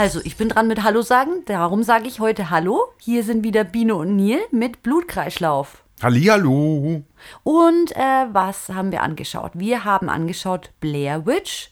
Also 0.00 0.22
ich 0.24 0.38
bin 0.38 0.48
dran 0.48 0.66
mit 0.66 0.82
Hallo 0.82 1.02
sagen. 1.02 1.44
Darum 1.44 1.82
sage 1.82 2.08
ich 2.08 2.20
heute 2.20 2.48
Hallo. 2.48 2.86
Hier 3.02 3.22
sind 3.22 3.44
wieder 3.44 3.64
Biene 3.64 3.96
und 3.96 4.16
Neil 4.16 4.40
mit 4.50 4.82
Blutkreislauf. 4.82 5.84
Hallihallo. 6.02 7.02
Und 7.42 7.92
äh, 7.94 8.24
was 8.32 8.70
haben 8.70 8.92
wir 8.92 9.02
angeschaut? 9.02 9.50
Wir 9.52 9.84
haben 9.84 10.08
angeschaut 10.08 10.70
Blair 10.80 11.26
Witch, 11.26 11.68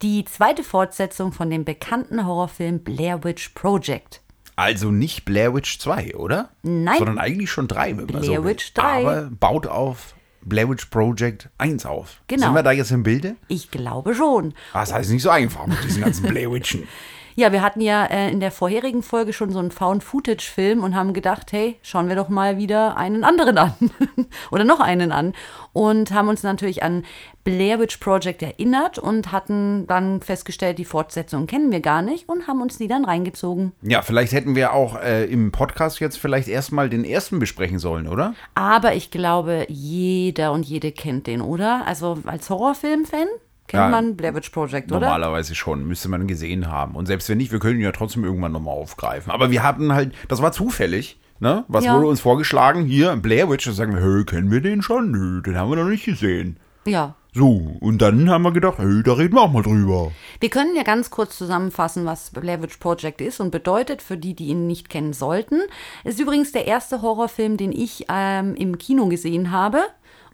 die 0.00 0.24
zweite 0.24 0.64
Fortsetzung 0.64 1.32
von 1.32 1.50
dem 1.50 1.66
bekannten 1.66 2.26
Horrorfilm 2.26 2.78
Blair 2.78 3.22
Witch 3.24 3.50
Project. 3.50 4.22
Also 4.56 4.90
nicht 4.90 5.26
Blair 5.26 5.52
Witch 5.52 5.78
2, 5.78 6.16
oder? 6.16 6.48
Nein. 6.62 6.96
Sondern 6.96 7.18
eigentlich 7.18 7.50
schon 7.50 7.68
3. 7.68 7.88
wenn 7.88 7.96
man 7.96 8.06
Blair 8.06 8.22
so 8.22 8.32
will. 8.32 8.52
Witch 8.52 8.72
3. 8.72 9.00
Aber 9.02 9.28
baut 9.38 9.66
auf 9.66 10.14
Blair 10.40 10.70
Witch 10.70 10.86
Project 10.86 11.50
1 11.58 11.84
auf. 11.84 12.22
Genau. 12.28 12.46
Sind 12.46 12.54
wir 12.54 12.62
da 12.62 12.72
jetzt 12.72 12.90
im 12.90 13.02
Bilde? 13.02 13.36
Ich 13.48 13.70
glaube 13.70 14.14
schon. 14.14 14.54
Ah, 14.72 14.80
das 14.80 14.94
heißt 14.94 15.10
nicht 15.10 15.20
so 15.20 15.28
einfach 15.28 15.66
mit 15.66 15.84
diesen 15.84 16.00
ganzen 16.00 16.26
Blair 16.26 16.50
Witchen. 16.50 16.88
Ja, 17.38 17.52
wir 17.52 17.60
hatten 17.60 17.82
ja 17.82 18.06
äh, 18.06 18.30
in 18.30 18.40
der 18.40 18.50
vorherigen 18.50 19.02
Folge 19.02 19.34
schon 19.34 19.50
so 19.50 19.58
einen 19.58 19.70
Found-Footage-Film 19.70 20.82
und 20.82 20.94
haben 20.94 21.12
gedacht, 21.12 21.52
hey, 21.52 21.76
schauen 21.82 22.08
wir 22.08 22.16
doch 22.16 22.30
mal 22.30 22.56
wieder 22.56 22.96
einen 22.96 23.24
anderen 23.24 23.58
an. 23.58 23.74
Oder 24.50 24.64
noch 24.64 24.80
einen 24.80 25.12
an. 25.12 25.34
Und 25.74 26.12
haben 26.12 26.28
uns 26.28 26.42
natürlich 26.42 26.82
an 26.82 27.04
Blair 27.44 27.78
Witch 27.78 27.98
Project 27.98 28.42
erinnert 28.42 28.98
und 28.98 29.32
hatten 29.32 29.86
dann 29.86 30.22
festgestellt, 30.22 30.78
die 30.78 30.86
Fortsetzung 30.86 31.46
kennen 31.46 31.70
wir 31.70 31.80
gar 31.80 32.00
nicht 32.00 32.26
und 32.26 32.48
haben 32.48 32.62
uns 32.62 32.78
die 32.78 32.88
dann 32.88 33.04
reingezogen. 33.04 33.72
Ja, 33.82 34.00
vielleicht 34.00 34.32
hätten 34.32 34.56
wir 34.56 34.72
auch 34.72 34.98
äh, 34.98 35.26
im 35.26 35.52
Podcast 35.52 36.00
jetzt 36.00 36.16
vielleicht 36.16 36.48
erstmal 36.48 36.88
den 36.88 37.04
ersten 37.04 37.38
besprechen 37.38 37.78
sollen, 37.78 38.08
oder? 38.08 38.34
Aber 38.54 38.94
ich 38.94 39.10
glaube, 39.10 39.66
jeder 39.68 40.52
und 40.52 40.64
jede 40.64 40.90
kennt 40.90 41.26
den, 41.26 41.42
oder? 41.42 41.86
Also 41.86 42.16
als 42.24 42.48
Horrorfilm-Fan 42.48 43.28
kennt 43.68 43.80
Ja, 43.82 43.88
man 43.88 44.16
Blair 44.16 44.34
Witch 44.34 44.50
Project, 44.50 44.90
oder? 44.92 45.00
Normalerweise 45.00 45.54
schon, 45.54 45.86
müsste 45.86 46.08
man 46.08 46.26
gesehen 46.26 46.68
haben. 46.68 46.94
Und 46.94 47.06
selbst 47.06 47.28
wenn 47.28 47.38
nicht, 47.38 47.52
wir 47.52 47.58
können 47.58 47.76
ihn 47.78 47.84
ja 47.84 47.92
trotzdem 47.92 48.24
irgendwann 48.24 48.52
nochmal 48.52 48.74
aufgreifen. 48.74 49.30
Aber 49.32 49.50
wir 49.50 49.62
hatten 49.62 49.92
halt, 49.92 50.14
das 50.28 50.42
war 50.42 50.52
zufällig. 50.52 51.18
Ne? 51.38 51.64
Was 51.68 51.84
Ja. 51.84 51.94
wurde 51.94 52.06
uns 52.06 52.20
vorgeschlagen? 52.20 52.84
Hier, 52.86 53.14
Blair 53.16 53.50
Witch. 53.50 53.66
Da 53.66 53.72
sagen 53.72 53.94
wir, 53.94 54.00
hey, 54.02 54.24
kennen 54.24 54.50
wir 54.50 54.62
den 54.62 54.80
schon? 54.80 55.10
Nö, 55.10 55.42
den 55.42 55.56
haben 55.58 55.68
wir 55.70 55.76
noch 55.76 55.88
nicht 55.90 56.04
gesehen. 56.06 56.58
Ja. 56.86 57.14
So, 57.34 57.76
und 57.80 58.00
dann 58.00 58.30
haben 58.30 58.40
wir 58.42 58.52
gedacht, 58.52 58.78
hey, 58.78 59.02
da 59.02 59.12
reden 59.12 59.34
wir 59.34 59.42
auch 59.42 59.52
mal 59.52 59.62
drüber. 59.62 60.10
Wir 60.40 60.48
können 60.48 60.74
ja 60.74 60.82
ganz 60.84 61.10
kurz 61.10 61.36
zusammenfassen, 61.36 62.06
was 62.06 62.30
Blair 62.30 62.62
Witch 62.62 62.78
Project 62.78 63.20
ist 63.20 63.40
und 63.40 63.50
bedeutet, 63.50 64.00
für 64.00 64.16
die, 64.16 64.32
die 64.32 64.46
ihn 64.46 64.66
nicht 64.66 64.88
kennen 64.88 65.12
sollten. 65.12 65.60
Es 66.04 66.14
ist 66.14 66.20
übrigens 66.20 66.52
der 66.52 66.66
erste 66.66 67.02
Horrorfilm, 67.02 67.58
den 67.58 67.72
ich 67.72 68.06
ähm, 68.08 68.54
im 68.54 68.78
Kino 68.78 69.08
gesehen 69.08 69.50
habe. 69.50 69.80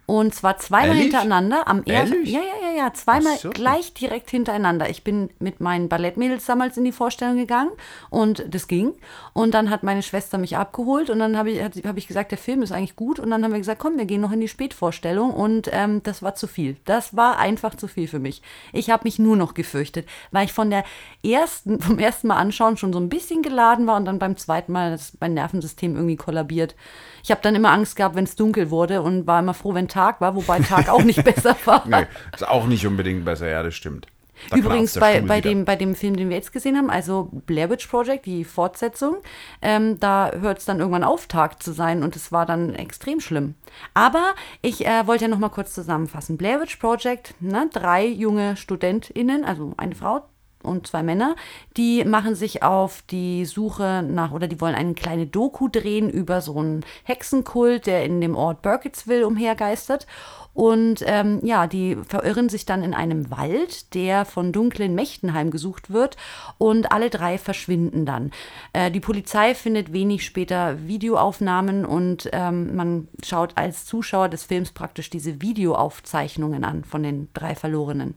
Und 0.07 0.35
zwar 0.35 0.59
zweimal 0.59 0.89
Ehrlich? 0.89 1.05
hintereinander. 1.05 1.69
Am 1.69 1.85
ersten. 1.85 2.25
Ja, 2.25 2.41
ja, 2.41 2.71
ja, 2.71 2.77
ja. 2.77 2.93
Zweimal 2.93 3.37
so. 3.39 3.51
gleich 3.51 3.95
direkt 3.95 4.31
hintereinander. 4.31 4.91
Ich 4.91 5.05
bin 5.05 5.31
mit 5.39 5.61
meinen 5.61 5.89
Ballettmädels 5.89 6.45
damals 6.45 6.77
in 6.77 6.85
die 6.85 6.93
Vorstellung 6.93 7.37
gegangen 7.37 7.71
und 8.11 8.45
das 8.53 8.67
ging. 8.67 8.95
Und 9.33 9.55
dann 9.55 9.71
hat 9.71 9.85
meine 9.85 10.03
Schwester 10.03 10.39
mich 10.39 10.57
abgeholt 10.57 11.09
und 11.09 11.21
dann 11.21 11.37
habe 11.37 11.51
ich, 11.51 11.63
habe 11.63 11.99
ich 11.99 12.09
gesagt, 12.09 12.33
der 12.33 12.39
Film 12.39 12.63
ist 12.63 12.73
eigentlich 12.73 12.97
gut. 12.97 13.21
Und 13.21 13.31
dann 13.31 13.45
haben 13.45 13.53
wir 13.53 13.59
gesagt, 13.59 13.81
komm, 13.81 13.97
wir 13.97 14.05
gehen 14.05 14.21
noch 14.21 14.33
in 14.33 14.41
die 14.41 14.49
Spätvorstellung. 14.49 15.33
Und 15.33 15.71
ähm, 15.73 16.03
das 16.03 16.23
war 16.23 16.35
zu 16.35 16.49
viel. 16.49 16.77
Das 16.85 17.17
war 17.17 17.39
einfach 17.39 17.77
zu 17.77 17.87
viel 17.87 18.09
für 18.09 18.19
mich. 18.19 18.43
Ich 18.73 18.91
habe 18.91 19.05
mich 19.05 19.21
nur 19.21 19.37
noch 19.37 19.55
gefürchtet, 19.55 20.09
weil 20.33 20.47
ich 20.47 20.53
von 20.53 20.71
der 20.71 20.85
ersten, 21.25 21.81
vom 21.81 21.99
ersten 21.99 22.27
Mal 22.27 22.37
anschauen 22.37 22.77
schon 22.77 22.93
so 22.93 22.99
ein 22.99 23.09
bisschen 23.09 23.43
geladen 23.43 23.87
war 23.87 23.97
und 23.97 24.05
dann 24.05 24.19
beim 24.19 24.37
zweiten 24.37 24.73
Mal 24.73 24.93
ist 24.93 25.21
mein 25.21 25.35
Nervensystem 25.35 25.95
irgendwie 25.95 26.17
kollabiert. 26.17 26.75
Ich 27.23 27.31
habe 27.31 27.41
dann 27.43 27.55
immer 27.55 27.71
Angst 27.71 27.97
gehabt, 27.97 28.15
wenn 28.15 28.25
es 28.25 28.37
dunkel 28.37 28.71
wurde 28.71 29.03
und 29.03 29.27
war 29.27 29.41
immer 29.41 29.55
froh, 29.55 29.75
wenn 29.75 29.89
Tag 29.89 30.21
war, 30.21 30.35
wobei 30.35 30.61
Tag 30.61 30.89
auch 30.89 31.03
nicht 31.03 31.25
besser 31.25 31.57
war. 31.65 31.87
Nee, 31.87 32.07
ist 32.35 32.47
auch 32.47 32.67
nicht 32.67 32.87
unbedingt 32.87 33.25
besser, 33.25 33.49
ja, 33.49 33.63
das 33.63 33.75
stimmt. 33.75 34.07
Da 34.51 34.57
Übrigens 34.57 34.99
bei, 34.99 35.21
bei, 35.21 35.39
wieder. 35.39 35.51
dem, 35.51 35.65
bei 35.65 35.77
dem 35.77 35.95
Film, 35.95 36.17
den 36.17 36.29
wir 36.29 36.37
jetzt 36.37 36.53
gesehen 36.53 36.77
haben, 36.77 36.91
also 36.91 37.31
Blair 37.47 37.71
Witch 37.71 37.87
Project, 37.87 38.27
die 38.27 38.45
Fortsetzung, 38.45 39.17
ähm, 39.61 40.01
da 40.01 40.33
hört 40.33 40.59
es 40.59 40.65
dann 40.65 40.81
irgendwann 40.81 41.05
auf, 41.05 41.27
Tag 41.29 41.63
zu 41.63 41.73
sein 41.73 42.03
und 42.03 42.17
es 42.17 42.33
war 42.33 42.47
dann 42.47 42.75
extrem 42.75 43.21
schlimm. 43.21 43.55
Aber 43.95 44.35
ich 44.61 44.85
äh, 44.87 45.07
wollte 45.07 45.25
ja 45.25 45.29
noch 45.29 45.39
mal 45.39 45.49
kurz 45.49 45.75
zusammenfassen. 45.75 46.37
Blair 46.37 46.61
Witch 46.61 46.77
Project, 46.77 47.35
ne, 47.41 47.69
drei 47.73 48.05
junge 48.07 48.57
StudentInnen, 48.57 49.45
also 49.45 49.75
eine 49.77 49.95
Frau 49.95 50.25
und 50.63 50.87
zwei 50.87 51.03
Männer, 51.03 51.37
die 51.77 52.05
machen 52.05 52.35
sich 52.35 52.63
auf 52.63 53.03
die 53.11 53.45
Suche 53.45 54.05
nach, 54.07 54.33
oder 54.33 54.49
die 54.49 54.61
wollen 54.61 54.75
eine 54.75 54.95
kleine 54.95 55.27
Doku 55.27 55.69
drehen 55.69 56.11
über 56.11 56.41
so 56.41 56.59
einen 56.59 56.85
Hexenkult, 57.05 57.87
der 57.87 58.05
in 58.05 58.21
dem 58.21 58.37
Ort 58.37 58.63
Burkittsville 58.63 59.27
umhergeistert. 59.27 60.07
Und 60.55 61.03
ähm, 61.07 61.41
ja, 61.43 61.67
die 61.67 61.97
verirren 62.07 62.49
sich 62.49 62.67
dann 62.67 62.83
in 62.83 62.93
einem 62.93 63.31
Wald, 63.31 63.95
der 63.95 64.25
von 64.25 64.53
dunklen 64.53 64.95
Mächten 64.95 65.33
heimgesucht 65.33 65.91
wird. 65.91 66.17
Und 66.59 66.93
alle 66.93 67.09
drei 67.09 67.39
verschwinden 67.39 68.05
dann. 68.05 68.31
Äh, 68.73 68.91
die 68.91 69.01
Polizei 69.01 69.55
findet 69.55 69.93
wenig 69.93 70.25
später 70.25 70.87
Videoaufnahmen 70.87 71.87
und 71.87 72.29
ähm, 72.33 72.77
man 72.77 73.09
schaut 73.25 73.57
als 73.57 73.87
Zuschauer 73.87 74.29
des 74.29 74.45
Films 74.45 74.73
praktisch 74.73 75.09
diese 75.09 75.41
Videoaufzeichnungen 75.41 76.65
an 76.65 76.85
von 76.85 77.03
den 77.03 77.29
drei 77.33 77.55
Verlorenen. 77.55 78.15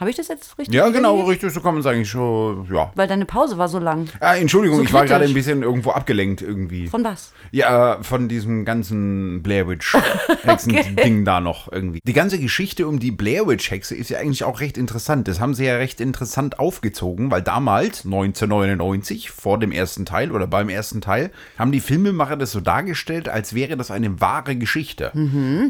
Habe 0.00 0.10
ich 0.10 0.16
das 0.16 0.28
jetzt 0.28 0.58
richtig 0.58 0.74
Ja, 0.74 0.86
genau, 0.88 1.14
wiedergegeben? 1.14 1.28
richtig, 1.30 1.52
so 1.52 1.60
kann 1.60 1.74
man 1.74 1.80
es 1.80 1.86
eigentlich 1.86 2.10
schon, 2.10 2.66
ja. 2.72 2.90
Weil 2.96 3.06
deine 3.06 3.24
Pause 3.26 3.58
war 3.58 3.68
so 3.68 3.78
lang. 3.78 4.08
Ah, 4.20 4.34
Entschuldigung, 4.36 4.78
So 4.78 4.84
ich 4.84 4.92
war 4.92 5.04
gerade 5.06 5.24
ein 5.24 5.34
bisschen 5.34 5.62
irgendwo 5.62 5.90
abgelenkt 5.92 6.42
irgendwie. 6.42 6.88
Von 6.88 7.04
was? 7.04 7.32
Ja, 7.52 7.98
von 8.02 8.28
diesem 8.28 8.64
ganzen 8.64 9.42
Blair 9.42 9.68
Witch 9.68 9.96
Hexen-Ding 10.42 11.24
da 11.24 11.40
noch 11.40 11.70
irgendwie. 11.70 12.00
Die 12.04 12.12
ganze 12.12 12.38
Geschichte 12.38 12.88
um 12.88 12.98
die 12.98 13.10
Blair 13.12 13.46
Witch 13.46 13.70
Hexe 13.70 13.94
ist 13.94 14.10
ja 14.10 14.18
eigentlich 14.18 14.44
auch 14.44 14.60
recht 14.60 14.76
interessant. 14.78 15.28
Das 15.28 15.38
haben 15.40 15.54
sie 15.54 15.64
ja 15.64 15.76
recht 15.76 16.00
interessant 16.00 16.58
aufgezogen, 16.58 17.30
weil 17.30 17.42
damals, 17.42 18.04
1999, 18.04 19.30
vor 19.30 19.58
dem 19.58 19.72
ersten 19.72 20.04
Teil 20.06 20.32
oder 20.32 20.46
beim 20.46 20.68
ersten 20.68 21.00
Teil, 21.00 21.30
haben 21.58 21.72
die 21.72 21.80
Filmemacher 21.80 22.36
das 22.36 22.52
so 22.52 22.60
dargestellt, 22.60 23.28
als 23.28 23.54
wäre 23.54 23.76
das 23.76 23.90
eine 23.90 24.20
wahre 24.20 24.56
Geschichte. 24.56 25.12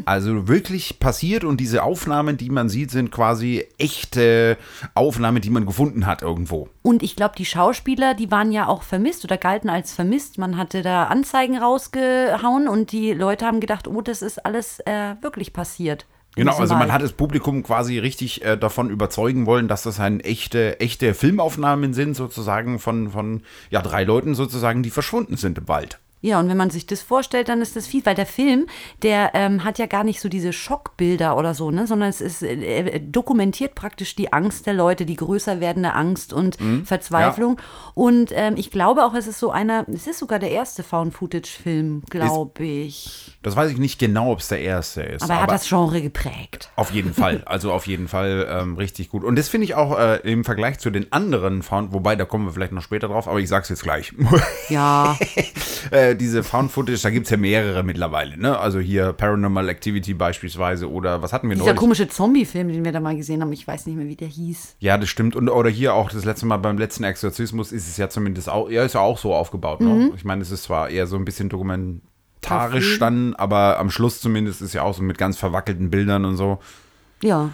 Also 0.05 0.47
wirklich 0.47 0.99
passiert 0.99 1.43
und 1.43 1.57
diese 1.59 1.83
Aufnahmen, 1.83 2.37
die 2.37 2.49
man 2.49 2.69
sieht, 2.69 2.91
sind 2.91 3.11
quasi 3.11 3.65
echte 4.15 4.57
Aufnahmen, 4.93 5.41
die 5.41 5.49
man 5.49 5.65
gefunden 5.65 6.05
hat 6.05 6.21
irgendwo. 6.21 6.69
Und 6.81 7.03
ich 7.03 7.15
glaube, 7.15 7.35
die 7.37 7.45
Schauspieler, 7.45 8.13
die 8.13 8.31
waren 8.31 8.51
ja 8.51 8.67
auch 8.67 8.83
vermisst 8.83 9.23
oder 9.23 9.37
galten 9.37 9.69
als 9.69 9.93
vermisst. 9.93 10.37
Man 10.37 10.57
hatte 10.57 10.81
da 10.81 11.05
Anzeigen 11.05 11.57
rausgehauen 11.57 12.67
und 12.67 12.91
die 12.91 13.13
Leute 13.13 13.45
haben 13.45 13.59
gedacht, 13.59 13.87
oh, 13.87 14.01
das 14.01 14.21
ist 14.21 14.45
alles 14.45 14.79
äh, 14.81 15.15
wirklich 15.21 15.53
passiert. 15.53 16.05
Genau, 16.35 16.57
also 16.57 16.75
man 16.75 16.91
hat 16.91 17.01
das 17.01 17.13
Publikum 17.13 17.63
quasi 17.63 17.97
richtig 17.97 18.43
äh, 18.43 18.57
davon 18.57 18.89
überzeugen 18.89 19.45
wollen, 19.45 19.69
dass 19.69 19.83
das 19.83 20.01
ein 20.01 20.19
echte, 20.19 20.81
echte 20.81 21.13
Filmaufnahmen 21.13 21.93
sind, 21.93 22.13
sozusagen 22.13 22.77
von, 22.77 23.11
von 23.11 23.41
ja, 23.69 23.81
drei 23.81 24.03
Leuten 24.03 24.35
sozusagen, 24.35 24.83
die 24.83 24.89
verschwunden 24.89 25.37
sind 25.37 25.57
im 25.57 25.69
Wald. 25.69 25.99
Ja, 26.25 26.39
und 26.39 26.49
wenn 26.49 26.57
man 26.57 26.71
sich 26.71 26.87
das 26.87 27.03
vorstellt, 27.03 27.49
dann 27.49 27.61
ist 27.61 27.75
das 27.75 27.85
viel, 27.85 28.03
weil 28.03 28.15
der 28.15 28.25
Film, 28.25 28.65
der 29.03 29.31
ähm, 29.35 29.63
hat 29.63 29.77
ja 29.77 29.85
gar 29.85 30.03
nicht 30.03 30.19
so 30.19 30.27
diese 30.27 30.53
Schockbilder 30.53 31.37
oder 31.37 31.53
so, 31.53 31.69
ne, 31.69 31.85
sondern 31.85 32.09
es 32.09 32.19
ist, 32.19 32.41
äh, 32.41 32.55
er 32.55 32.99
dokumentiert 32.99 33.75
praktisch 33.75 34.15
die 34.15 34.33
Angst 34.33 34.65
der 34.65 34.73
Leute, 34.73 35.05
die 35.05 35.15
größer 35.17 35.59
werdende 35.59 35.93
Angst 35.93 36.33
und 36.33 36.59
Mhm. 36.59 36.83
Verzweiflung. 36.85 37.61
Und 37.93 38.31
ähm, 38.33 38.55
ich 38.57 38.71
glaube 38.71 39.05
auch, 39.05 39.13
es 39.13 39.27
ist 39.27 39.39
so 39.39 39.51
einer, 39.51 39.85
es 39.93 40.07
ist 40.07 40.17
sogar 40.17 40.39
der 40.39 40.49
erste 40.49 40.81
Found-Footage-Film, 40.81 42.01
glaube 42.09 42.65
ich. 42.65 43.37
Das 43.43 43.55
weiß 43.55 43.71
ich 43.71 43.77
nicht 43.77 43.99
genau, 43.99 44.31
ob 44.31 44.39
es 44.39 44.47
der 44.47 44.61
erste 44.61 45.03
ist. 45.03 45.21
Aber 45.21 45.33
er 45.35 45.43
hat 45.43 45.51
das 45.51 45.67
Genre 45.69 46.01
geprägt. 46.01 46.71
Auf 46.75 46.89
jeden 46.91 47.13
Fall, 47.13 47.43
also 47.45 47.71
auf 47.71 47.85
jeden 47.85 48.07
Fall 48.07 48.47
ähm, 48.49 48.77
richtig 48.77 49.09
gut. 49.09 49.23
Und 49.23 49.35
das 49.35 49.47
finde 49.49 49.65
ich 49.65 49.75
auch 49.75 49.95
äh, 49.99 50.15
im 50.23 50.43
Vergleich 50.43 50.79
zu 50.79 50.89
den 50.89 51.11
anderen 51.11 51.61
Found, 51.61 51.93
wobei 51.93 52.15
da 52.15 52.25
kommen 52.25 52.45
wir 52.45 52.51
vielleicht 52.53 52.71
noch 52.71 52.81
später 52.81 53.09
drauf, 53.09 53.27
aber 53.27 53.39
ich 53.39 53.47
sag's 53.47 53.69
jetzt 53.69 53.83
gleich. 53.83 54.11
Ja, 54.69 55.17
äh, 55.91 56.14
diese 56.15 56.43
Found 56.43 56.71
Footage, 56.71 57.01
da 57.01 57.09
gibt's 57.09 57.29
ja 57.29 57.37
mehrere 57.37 57.83
mittlerweile, 57.83 58.37
ne? 58.37 58.57
Also 58.57 58.79
hier 58.79 59.13
Paranormal 59.13 59.69
Activity 59.69 60.13
beispielsweise 60.13 60.89
oder 60.89 61.21
was 61.21 61.33
hatten 61.33 61.49
wir 61.49 61.55
dieser 61.55 61.67
neulich? 61.67 61.79
komische 61.79 62.07
Zombie-Film, 62.07 62.69
den 62.69 62.83
wir 62.85 62.91
da 62.91 62.99
mal 62.99 63.15
gesehen 63.15 63.41
haben, 63.41 63.51
ich 63.53 63.67
weiß 63.67 63.85
nicht 63.85 63.95
mehr, 63.95 64.07
wie 64.07 64.15
der 64.15 64.27
hieß. 64.27 64.77
Ja, 64.79 64.97
das 64.97 65.09
stimmt. 65.09 65.35
Und 65.35 65.49
oder 65.49 65.69
hier 65.69 65.93
auch 65.93 66.09
das 66.09 66.25
letzte 66.25 66.45
Mal 66.45 66.57
beim 66.57 66.77
letzten 66.77 67.03
Exorzismus 67.03 67.71
ist 67.71 67.87
es 67.87 67.97
ja 67.97 68.09
zumindest 68.09 68.49
auch, 68.49 68.69
ja, 68.69 68.83
ist 68.83 68.95
ja 68.95 69.01
auch 69.01 69.17
so 69.17 69.33
aufgebaut. 69.33 69.81
Mhm. 69.81 69.87
Ne? 69.87 70.11
Ich 70.15 70.23
meine, 70.23 70.41
es 70.41 70.51
ist 70.51 70.63
zwar 70.63 70.89
eher 70.89 71.07
so 71.07 71.15
ein 71.15 71.25
bisschen 71.25 71.49
dokumentarisch 71.49 72.99
dann, 72.99 73.35
aber 73.35 73.79
am 73.79 73.89
Schluss 73.89 74.21
zumindest 74.21 74.61
ist 74.61 74.73
ja 74.73 74.83
auch 74.83 74.93
so 74.93 75.03
mit 75.03 75.17
ganz 75.17 75.37
verwackelten 75.37 75.89
Bildern 75.89 76.25
und 76.25 76.37
so 76.37 76.59
Ja. 77.21 77.51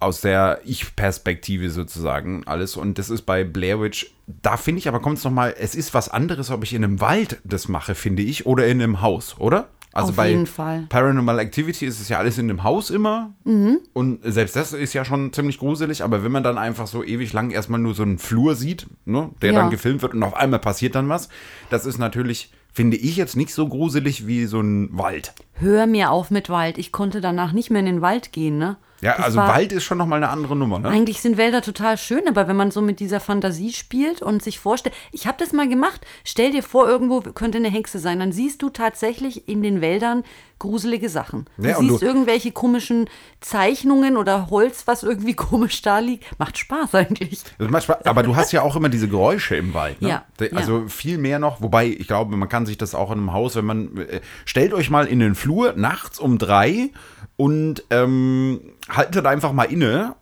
Aus 0.00 0.20
der 0.20 0.60
Ich-Perspektive 0.64 1.70
sozusagen 1.70 2.44
alles. 2.46 2.76
Und 2.76 2.98
das 2.98 3.10
ist 3.10 3.22
bei 3.22 3.44
Blair 3.44 3.80
Witch, 3.80 4.06
da 4.26 4.56
finde 4.56 4.78
ich 4.80 4.88
aber, 4.88 5.00
kommt 5.00 5.18
es 5.18 5.24
nochmal, 5.24 5.54
es 5.58 5.74
ist 5.74 5.94
was 5.94 6.08
anderes, 6.08 6.50
ob 6.50 6.62
ich 6.62 6.72
in 6.74 6.84
einem 6.84 7.00
Wald 7.00 7.40
das 7.44 7.68
mache, 7.68 7.94
finde 7.94 8.22
ich, 8.22 8.46
oder 8.46 8.66
in 8.66 8.80
einem 8.82 9.00
Haus, 9.00 9.36
oder? 9.38 9.68
Also 9.92 10.10
Auf 10.10 10.16
bei 10.16 10.28
jeden 10.28 10.46
Fall. 10.46 10.84
Paranormal 10.90 11.38
Activity 11.38 11.86
ist 11.86 12.00
es 12.02 12.10
ja 12.10 12.18
alles 12.18 12.36
in 12.36 12.50
einem 12.50 12.64
Haus 12.64 12.90
immer. 12.90 13.32
Mhm. 13.44 13.78
Und 13.94 14.18
selbst 14.22 14.54
das 14.54 14.74
ist 14.74 14.92
ja 14.92 15.06
schon 15.06 15.32
ziemlich 15.32 15.58
gruselig, 15.58 16.04
aber 16.04 16.22
wenn 16.22 16.32
man 16.32 16.42
dann 16.42 16.58
einfach 16.58 16.86
so 16.86 17.02
ewig 17.02 17.32
lang 17.32 17.50
erstmal 17.50 17.80
nur 17.80 17.94
so 17.94 18.02
einen 18.02 18.18
Flur 18.18 18.56
sieht, 18.56 18.86
ne, 19.06 19.30
der 19.40 19.52
Ja. 19.52 19.60
dann 19.60 19.70
gefilmt 19.70 20.02
wird 20.02 20.12
und 20.12 20.22
auf 20.22 20.34
einmal 20.34 20.58
passiert 20.60 20.94
dann 20.96 21.08
was, 21.08 21.30
das 21.70 21.86
ist 21.86 21.96
natürlich, 21.96 22.52
finde 22.74 22.98
ich 22.98 23.16
jetzt 23.16 23.36
nicht 23.36 23.54
so 23.54 23.66
gruselig 23.68 24.26
wie 24.26 24.44
so 24.44 24.60
ein 24.60 24.90
Wald. 24.92 25.32
Hör 25.54 25.86
mir 25.86 26.10
auf 26.10 26.30
mit 26.30 26.50
Wald. 26.50 26.76
Ich 26.76 26.92
konnte 26.92 27.22
danach 27.22 27.52
nicht 27.52 27.70
mehr 27.70 27.80
in 27.80 27.86
den 27.86 28.02
Wald 28.02 28.32
gehen, 28.32 28.58
ne? 28.58 28.76
Ja, 29.00 29.14
Das 29.16 29.26
also 29.26 29.38
war- 29.38 29.48
Wald 29.48 29.72
ist 29.72 29.84
schon 29.84 29.98
nochmal 29.98 30.18
eine 30.22 30.30
andere 30.30 30.56
Nummer, 30.56 30.78
ne? 30.78 30.88
Eigentlich 30.88 31.20
sind 31.20 31.36
Wälder 31.36 31.60
total 31.62 31.98
schön, 31.98 32.22
aber 32.28 32.48
wenn 32.48 32.56
man 32.56 32.70
so 32.70 32.80
mit 32.80 32.98
dieser 33.00 33.20
Fantasie 33.20 33.72
spielt 33.72 34.22
und 34.22 34.42
sich 34.42 34.58
vorstellt, 34.58 34.94
ich 35.12 35.26
habe 35.26 35.36
das 35.38 35.52
mal 35.52 35.68
gemacht, 35.68 36.00
stell 36.24 36.50
dir 36.50 36.62
vor, 36.62 36.88
irgendwo 36.88 37.20
könnte 37.20 37.58
eine 37.58 37.70
Hexe 37.70 37.98
sein, 37.98 38.18
dann 38.20 38.32
siehst 38.32 38.62
du 38.62 38.70
tatsächlich 38.70 39.48
in 39.48 39.62
den 39.62 39.80
Wäldern 39.80 40.24
gruselige 40.58 41.10
Sachen. 41.10 41.44
Du 41.58 41.68
Ja, 41.68 41.76
siehst 41.78 42.00
du- 42.00 42.06
irgendwelche 42.06 42.50
komischen 42.50 43.10
Zeichnungen 43.40 44.16
oder 44.16 44.48
Holz, 44.50 44.82
was 44.86 45.02
irgendwie 45.02 45.34
komisch 45.36 45.82
da 45.82 45.98
liegt. 45.98 46.24
Macht 46.38 46.58
Spaß 46.58 46.94
eigentlich. 46.94 47.42
Das 47.58 47.70
macht 47.70 47.84
Spaß. 47.84 48.06
Aber 48.06 48.22
du 48.22 48.34
hast 48.36 48.52
ja 48.52 48.62
auch 48.62 48.74
immer 48.76 48.88
diese 48.88 49.08
Geräusche 49.08 49.56
im 49.56 49.74
Wald. 49.74 50.00
Ne? 50.02 50.08
Ja, 50.08 50.24
Also 50.54 50.88
viel 50.88 51.18
mehr 51.18 51.38
noch. 51.38 51.60
Wobei, 51.60 51.86
ich 51.86 52.06
glaube, 52.06 52.36
man 52.36 52.48
kann 52.48 52.66
sich 52.66 52.78
das 52.78 52.94
auch 52.94 53.10
in 53.12 53.18
einem 53.18 53.32
Haus, 53.32 53.54
wenn 53.56 53.64
man. 53.66 53.96
Äh, 53.98 54.20
stellt 54.44 54.72
euch 54.74 54.90
mal 54.90 55.06
in 55.06 55.20
den 55.20 55.34
Flur 55.34 55.74
nachts 55.76 56.18
um 56.18 56.38
drei 56.38 56.90
und 57.36 57.84
ähm, 57.90 58.60
haltet 58.88 59.26
einfach 59.26 59.52
mal 59.52 59.64
inne. 59.64 60.16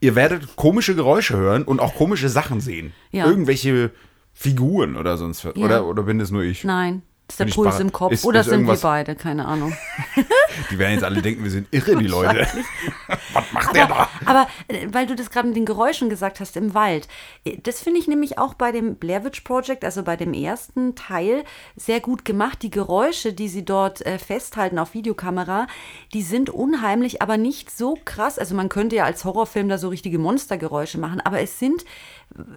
Ihr 0.00 0.14
werdet 0.14 0.56
komische 0.56 0.94
Geräusche 0.94 1.36
hören 1.36 1.62
und 1.62 1.80
auch 1.80 1.94
komische 1.94 2.28
Sachen 2.28 2.60
sehen. 2.60 2.92
Ja. 3.12 3.26
Irgendwelche 3.26 3.92
Figuren 4.32 4.96
oder 4.96 5.16
sonst 5.16 5.44
was. 5.44 5.54
Ja. 5.56 5.64
Oder, 5.64 5.86
oder 5.86 6.02
bin 6.02 6.18
das 6.18 6.30
nur 6.30 6.42
ich? 6.42 6.64
Nein. 6.64 7.02
Ist 7.26 7.40
der 7.40 7.46
Puls 7.46 7.80
im 7.80 7.90
Kopf. 7.90 8.12
ist- 8.12 8.24
Oder 8.26 8.40
ist 8.40 8.50
sind 8.50 8.66
wir 8.66 8.76
beide, 8.76 9.14
keine 9.16 9.46
Ahnung. 9.46 9.74
Die 10.70 10.78
werden 10.78 10.92
jetzt 10.94 11.04
alle 11.04 11.22
denken, 11.22 11.42
wir 11.42 11.50
sind 11.50 11.66
irre, 11.70 11.96
die 11.96 12.06
Leute. 12.06 12.46
was 13.32 13.52
macht 13.52 13.74
der 13.74 13.86
da? 13.86 14.08
Aber 14.26 14.46
äh, 14.68 14.86
weil 14.92 15.06
du 15.06 15.16
das 15.16 15.30
gerade 15.30 15.48
mit 15.48 15.56
den 15.56 15.64
Geräuschen 15.64 16.08
gesagt 16.10 16.38
hast 16.38 16.56
im 16.56 16.74
Wald, 16.74 17.08
äh, 17.44 17.56
das 17.62 17.80
finde 17.80 17.98
ich 17.98 18.06
nämlich 18.06 18.38
auch 18.38 18.54
bei 18.54 18.72
dem 18.72 18.96
Blair 18.96 19.24
Witch 19.24 19.40
Project, 19.40 19.84
also 19.84 20.02
bei 20.02 20.16
dem 20.16 20.34
ersten 20.34 20.94
Teil, 20.96 21.44
sehr 21.76 22.00
gut 22.00 22.24
gemacht. 22.26 22.62
Die 22.62 22.70
Geräusche, 22.70 23.32
die 23.32 23.48
sie 23.48 23.64
dort 23.64 24.04
äh, 24.04 24.18
festhalten 24.18 24.78
auf 24.78 24.92
Videokamera, 24.94 25.66
die 26.12 26.22
sind 26.22 26.50
unheimlich, 26.50 27.22
aber 27.22 27.36
nicht 27.38 27.70
so 27.76 27.98
krass. 28.04 28.38
Also 28.38 28.54
man 28.54 28.68
könnte 28.68 28.96
ja 28.96 29.04
als 29.04 29.24
Horrorfilm 29.24 29.68
da 29.68 29.78
so 29.78 29.88
richtige 29.88 30.18
Monstergeräusche 30.18 30.98
machen, 30.98 31.20
aber 31.22 31.40
es 31.40 31.58
sind 31.58 31.84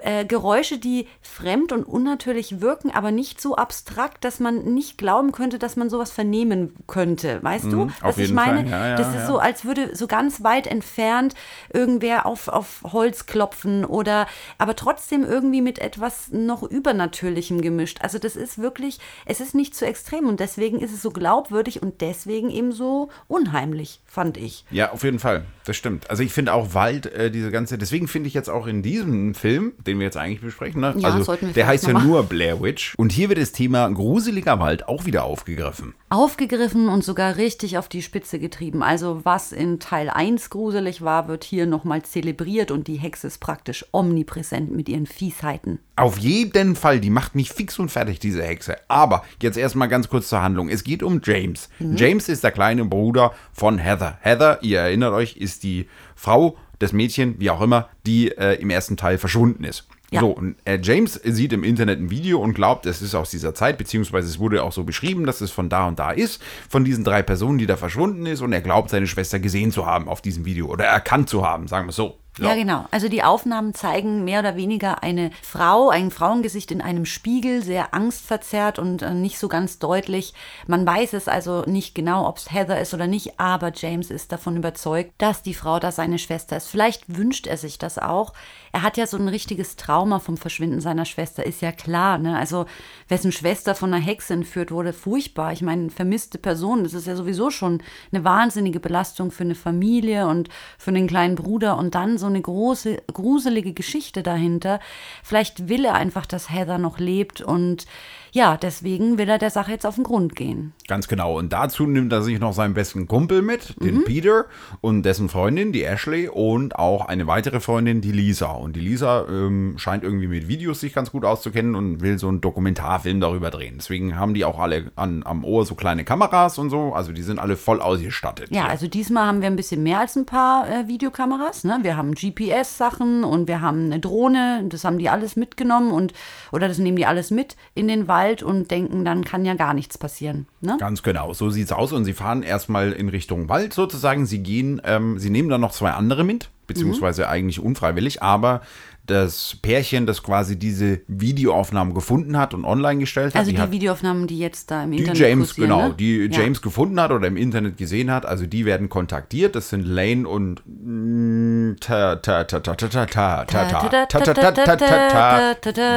äh, 0.01 0.25
Geräusche, 0.25 0.77
die 0.77 1.07
fremd 1.21 1.71
und 1.71 1.83
unnatürlich 1.83 2.61
wirken, 2.61 2.91
aber 2.91 3.11
nicht 3.11 3.39
so 3.41 3.55
abstrakt, 3.55 4.23
dass 4.23 4.39
man 4.39 4.73
nicht 4.73 4.97
glauben 4.97 5.31
könnte, 5.31 5.59
dass 5.59 5.75
man 5.75 5.89
sowas 5.89 6.11
vernehmen 6.11 6.75
könnte. 6.87 7.41
Weißt 7.43 7.65
du, 7.65 7.85
Mhm, 7.85 7.93
auf 8.01 8.17
was 8.17 8.17
ich 8.17 8.31
meine? 8.33 8.61
Fall. 8.61 8.69
Ja, 8.69 8.87
ja, 8.89 8.95
das 8.95 9.09
ist 9.09 9.15
ja. 9.15 9.27
so, 9.27 9.39
als 9.39 9.65
würde 9.65 9.95
so 9.95 10.07
ganz 10.07 10.43
weit 10.43 10.67
entfernt 10.67 11.35
irgendwer 11.73 12.25
auf, 12.25 12.47
auf 12.47 12.83
Holz 12.83 13.25
klopfen 13.25 13.85
oder 13.85 14.27
aber 14.57 14.75
trotzdem 14.75 15.23
irgendwie 15.23 15.61
mit 15.61 15.79
etwas 15.79 16.29
noch 16.31 16.63
Übernatürlichem 16.63 17.61
gemischt. 17.61 17.99
Also 18.01 18.17
das 18.19 18.35
ist 18.35 18.57
wirklich, 18.57 18.99
es 19.25 19.39
ist 19.39 19.55
nicht 19.55 19.75
zu 19.75 19.85
extrem 19.85 20.27
und 20.27 20.39
deswegen 20.39 20.79
ist 20.79 20.93
es 20.93 21.01
so 21.01 21.11
glaubwürdig 21.11 21.81
und 21.81 22.01
deswegen 22.01 22.49
eben 22.49 22.71
so 22.71 23.09
unheimlich, 23.27 24.01
fand 24.05 24.37
ich. 24.37 24.65
Ja, 24.71 24.91
auf 24.91 25.03
jeden 25.03 25.19
Fall. 25.19 25.45
Das 25.65 25.75
stimmt. 25.77 26.09
Also 26.09 26.23
ich 26.23 26.33
finde 26.33 26.53
auch 26.53 26.73
Wald, 26.73 27.05
äh, 27.07 27.29
diese 27.29 27.51
ganze, 27.51 27.77
deswegen 27.77 28.07
finde 28.07 28.27
ich 28.27 28.33
jetzt 28.33 28.49
auch 28.49 28.67
in 28.67 28.81
diesem 28.81 29.35
Film, 29.35 29.66
den 29.85 29.99
wir 29.99 30.05
jetzt 30.05 30.17
eigentlich 30.17 30.41
besprechen, 30.41 30.81
ne? 30.81 30.93
Ja, 30.97 31.09
also 31.09 31.23
sollten 31.23 31.47
wir 31.47 31.53
der 31.53 31.67
heißt 31.67 31.87
ja 31.87 31.93
mal- 31.93 32.03
nur 32.05 32.23
Blair 32.23 32.61
Witch. 32.61 32.93
Und 32.97 33.11
hier 33.11 33.29
wird 33.29 33.39
das 33.39 33.51
Thema 33.51 33.87
gruseliger 33.89 34.59
Wald 34.59 34.87
auch 34.87 35.05
wieder 35.05 35.23
aufgegriffen. 35.23 35.93
Aufgegriffen 36.09 36.89
und 36.89 37.03
sogar 37.03 37.37
richtig 37.37 37.77
auf 37.77 37.89
die 37.89 38.01
Spitze 38.01 38.39
getrieben. 38.39 38.81
Also 38.83 39.21
was 39.23 39.51
in 39.51 39.79
Teil 39.79 40.09
1 40.09 40.49
gruselig 40.49 41.01
war, 41.01 41.27
wird 41.27 41.43
hier 41.43 41.65
nochmal 41.65 42.01
zelebriert 42.03 42.71
und 42.71 42.87
die 42.87 42.95
Hexe 42.97 43.27
ist 43.27 43.39
praktisch 43.39 43.85
omnipräsent 43.91 44.71
mit 44.71 44.89
ihren 44.89 45.05
Fiesheiten. 45.05 45.79
Auf 45.95 46.17
jeden 46.17 46.75
Fall, 46.75 46.99
die 46.99 47.09
macht 47.09 47.35
mich 47.35 47.51
fix 47.51 47.79
und 47.79 47.89
fertig, 47.89 48.19
diese 48.19 48.43
Hexe. 48.43 48.75
Aber 48.87 49.23
jetzt 49.41 49.57
erstmal 49.57 49.87
ganz 49.87 50.09
kurz 50.09 50.29
zur 50.29 50.41
Handlung. 50.41 50.69
Es 50.69 50.83
geht 50.83 51.01
um 51.03 51.21
James. 51.23 51.69
Mhm. 51.79 51.95
James 51.97 52.29
ist 52.29 52.43
der 52.43 52.51
kleine 52.51 52.85
Bruder 52.85 53.33
von 53.51 53.77
Heather. 53.77 54.17
Heather, 54.21 54.59
ihr 54.61 54.79
erinnert 54.79 55.13
euch, 55.13 55.37
ist 55.37 55.63
die 55.63 55.87
Frau, 56.15 56.57
das 56.79 56.93
Mädchen, 56.93 57.35
wie 57.39 57.49
auch 57.49 57.61
immer, 57.61 57.89
die 58.05 58.29
äh, 58.29 58.53
im 58.61 58.69
ersten 58.69 58.97
Teil 58.97 59.17
verschwunden 59.17 59.63
ist. 59.63 59.87
Ja. 60.09 60.21
So, 60.21 60.29
und 60.29 60.55
äh, 60.63 60.79
James 60.81 61.13
sieht 61.15 61.51
im 61.51 61.65
Internet 61.65 61.99
ein 61.99 62.09
Video 62.09 62.39
und 62.39 62.53
glaubt, 62.53 62.85
es 62.85 63.01
ist 63.01 63.13
aus 63.13 63.29
dieser 63.29 63.53
Zeit, 63.53 63.77
beziehungsweise 63.77 64.29
es 64.29 64.39
wurde 64.39 64.63
auch 64.63 64.71
so 64.71 64.85
beschrieben, 64.85 65.25
dass 65.25 65.41
es 65.41 65.51
von 65.51 65.67
da 65.67 65.85
und 65.87 65.99
da 65.99 66.11
ist, 66.11 66.41
von 66.69 66.85
diesen 66.85 67.03
drei 67.03 67.23
Personen, 67.23 67.57
die 67.57 67.65
da 67.65 67.75
verschwunden 67.75 68.25
ist, 68.25 68.41
und 68.41 68.53
er 68.53 68.61
glaubt, 68.61 68.89
seine 68.89 69.07
Schwester 69.07 69.39
gesehen 69.39 69.71
zu 69.71 69.85
haben 69.85 70.07
auf 70.07 70.21
diesem 70.21 70.45
Video 70.45 70.67
oder 70.67 70.85
erkannt 70.85 71.27
zu 71.27 71.45
haben, 71.45 71.67
sagen 71.67 71.87
wir 71.87 71.89
es 71.89 71.97
so. 71.97 72.17
So. 72.37 72.43
Ja, 72.43 72.53
genau. 72.53 72.85
Also 72.91 73.09
die 73.09 73.23
Aufnahmen 73.23 73.73
zeigen 73.73 74.23
mehr 74.23 74.41
oder 74.41 74.55
weniger 74.55 75.01
eine 75.01 75.31
Frau, 75.41 75.89
ein 75.89 76.11
Frauengesicht 76.11 76.71
in 76.71 76.81
einem 76.81 77.05
Spiegel, 77.05 77.63
sehr 77.63 77.95
angstverzerrt 77.95 78.77
und 78.77 79.01
äh, 79.01 79.13
nicht 79.15 79.39
so 79.39 79.47
ganz 79.47 79.79
deutlich. 79.79 80.33
Man 80.67 80.85
weiß 80.85 81.13
es 81.13 81.27
also 81.27 81.63
nicht 81.65 81.95
genau, 81.95 82.27
ob 82.27 82.37
es 82.37 82.51
Heather 82.51 82.79
ist 82.79 82.93
oder 82.93 83.07
nicht, 83.07 83.39
aber 83.39 83.71
James 83.73 84.11
ist 84.11 84.31
davon 84.31 84.55
überzeugt, 84.55 85.13
dass 85.17 85.41
die 85.41 85.55
Frau 85.55 85.79
da 85.79 85.91
seine 85.91 86.19
Schwester 86.19 86.57
ist. 86.57 86.67
Vielleicht 86.67 87.17
wünscht 87.17 87.47
er 87.47 87.57
sich 87.57 87.79
das 87.79 87.97
auch. 87.97 88.33
Er 88.77 88.83
hat 88.83 88.95
ja 88.95 89.07
so 89.07 89.17
ein 89.17 89.27
richtiges 89.27 89.75
Trauma 89.75 90.19
vom 90.19 90.37
Verschwinden 90.37 90.81
seiner 90.81 91.05
Schwester, 91.05 91.43
ist 91.43 91.63
ja 91.63 91.71
klar. 91.71 92.19
Ne? 92.19 92.37
Also 92.37 92.67
wessen 93.07 93.31
Schwester 93.31 93.73
von 93.73 93.91
einer 93.91 94.03
Hexe 94.03 94.35
entführt 94.35 94.69
wurde, 94.69 94.93
furchtbar. 94.93 95.51
Ich 95.51 95.63
meine, 95.63 95.89
vermisste 95.89 96.37
Person, 96.37 96.83
das 96.83 96.93
ist 96.93 97.07
ja 97.07 97.15
sowieso 97.15 97.49
schon 97.49 97.81
eine 98.11 98.23
wahnsinnige 98.23 98.79
Belastung 98.79 99.31
für 99.31 99.45
eine 99.45 99.55
Familie 99.55 100.27
und 100.27 100.49
für 100.77 100.91
den 100.91 101.07
kleinen 101.07 101.33
Bruder 101.33 101.75
und 101.75 101.95
dann 101.95 102.19
so 102.19 102.27
eine 102.27 102.39
große, 102.39 103.01
gruselige 103.11 103.73
Geschichte 103.73 104.21
dahinter. 104.21 104.79
Vielleicht 105.23 105.69
will 105.69 105.83
er 105.83 105.95
einfach, 105.95 106.27
dass 106.27 106.51
Heather 106.51 106.77
noch 106.77 106.99
lebt 106.99 107.41
und 107.41 107.87
ja, 108.31 108.57
deswegen 108.57 109.17
will 109.17 109.29
er 109.29 109.37
der 109.37 109.49
Sache 109.49 109.71
jetzt 109.71 109.85
auf 109.85 109.95
den 109.95 110.03
Grund 110.03 110.35
gehen. 110.35 110.73
Ganz 110.87 111.07
genau. 111.07 111.37
Und 111.37 111.53
dazu 111.53 111.85
nimmt 111.85 112.11
er 112.13 112.21
sich 112.21 112.39
noch 112.39 112.53
seinen 112.53 112.73
besten 112.73 113.07
Kumpel 113.07 113.41
mit, 113.41 113.75
Mhm. 113.79 113.85
den 113.85 114.03
Peter, 114.03 114.45
und 114.81 115.03
dessen 115.03 115.29
Freundin, 115.29 115.71
die 115.71 115.83
Ashley, 115.83 116.27
und 116.29 116.75
auch 116.75 117.05
eine 117.05 117.27
weitere 117.27 117.59
Freundin, 117.59 118.01
die 118.01 118.11
Lisa. 118.11 118.51
Und 118.51 118.75
die 118.75 118.79
Lisa 118.81 119.25
ähm, 119.29 119.75
scheint 119.77 120.03
irgendwie 120.03 120.27
mit 120.27 120.47
Videos 120.47 120.79
sich 120.79 120.93
ganz 120.93 121.11
gut 121.11 121.25
auszukennen 121.25 121.75
und 121.75 122.01
will 122.01 122.17
so 122.19 122.27
einen 122.27 122.41
Dokumentarfilm 122.41 123.19
darüber 123.19 123.49
drehen. 123.49 123.75
Deswegen 123.77 124.17
haben 124.17 124.33
die 124.33 124.45
auch 124.45 124.59
alle 124.59 124.91
an, 124.95 125.23
am 125.25 125.43
Ohr 125.43 125.65
so 125.65 125.75
kleine 125.75 126.03
Kameras 126.03 126.57
und 126.57 126.69
so. 126.69 126.93
Also 126.93 127.11
die 127.11 127.21
sind 127.23 127.39
alle 127.39 127.55
voll 127.57 127.81
ausgestattet. 127.81 128.49
Ja, 128.51 128.63
hier. 128.63 128.69
also 128.69 128.87
diesmal 128.87 129.25
haben 129.27 129.41
wir 129.41 129.47
ein 129.47 129.55
bisschen 129.55 129.83
mehr 129.83 129.99
als 129.99 130.15
ein 130.15 130.25
paar 130.25 130.69
äh, 130.69 130.87
Videokameras. 130.87 131.63
Ne? 131.63 131.79
Wir 131.81 131.97
haben 131.97 132.13
GPS-Sachen 132.13 133.23
und 133.23 133.47
wir 133.47 133.61
haben 133.61 133.85
eine 133.85 133.99
Drohne. 133.99 134.63
Das 134.69 134.83
haben 134.83 134.97
die 134.97 135.09
alles 135.09 135.35
mitgenommen 135.35 135.91
und 135.91 136.13
oder 136.51 136.67
das 136.67 136.77
nehmen 136.77 136.97
die 136.97 137.05
alles 137.05 137.31
mit 137.31 137.55
in 137.73 137.87
den 137.87 138.07
Wald 138.07 138.16
und 138.43 138.71
denken, 138.71 139.05
dann 139.05 139.23
kann 139.23 139.45
ja 139.45 139.53
gar 139.53 139.73
nichts 139.73 139.97
passieren. 139.97 140.47
Ne? 140.61 140.77
Ganz 140.79 141.03
genau, 141.03 141.33
so 141.33 141.49
sieht's 141.49 141.71
aus. 141.71 141.93
Und 141.93 142.05
sie 142.05 142.13
fahren 142.13 142.43
erstmal 142.43 142.91
in 142.91 143.09
Richtung 143.09 143.49
Wald 143.49 143.73
sozusagen. 143.73 144.25
Sie 144.25 144.39
gehen, 144.39 144.81
ähm, 144.85 145.19
sie 145.19 145.29
nehmen 145.29 145.49
dann 145.49 145.61
noch 145.61 145.71
zwei 145.71 145.91
andere 145.91 146.23
mit, 146.23 146.49
beziehungsweise 146.67 147.23
Mhm. 147.23 147.27
eigentlich 147.29 147.59
unfreiwillig, 147.59 148.21
aber 148.23 148.61
das 149.07 149.57
Pärchen, 149.61 150.05
das 150.05 150.21
quasi 150.21 150.57
diese 150.59 151.01
Videoaufnahmen 151.07 151.93
gefunden 151.93 152.37
hat 152.37 152.53
und 152.53 152.65
online 152.65 152.99
gestellt 152.99 153.33
hat. 153.33 153.39
Also 153.39 153.51
die, 153.51 153.57
die 153.57 153.71
Videoaufnahmen, 153.71 154.27
die 154.27 154.37
jetzt 154.37 154.69
da 154.69 154.83
im 154.83 154.91
die 154.91 154.99
Internet 154.99 155.19
James, 155.19 155.55
Genau, 155.55 155.87
ne? 155.89 155.95
die 155.97 156.29
ja. 156.31 156.41
James 156.41 156.61
gefunden 156.61 156.99
hat 156.99 157.11
oder 157.11 157.27
im 157.27 157.37
Internet 157.37 157.77
gesehen 157.77 158.11
hat, 158.11 158.25
also 158.25 158.45
die 158.45 158.65
werden 158.65 158.89
kontaktiert. 158.89 159.55
Das 159.55 159.69
sind 159.69 159.85
Lane 159.85 160.27
und 160.27 160.61
wie 160.65 161.75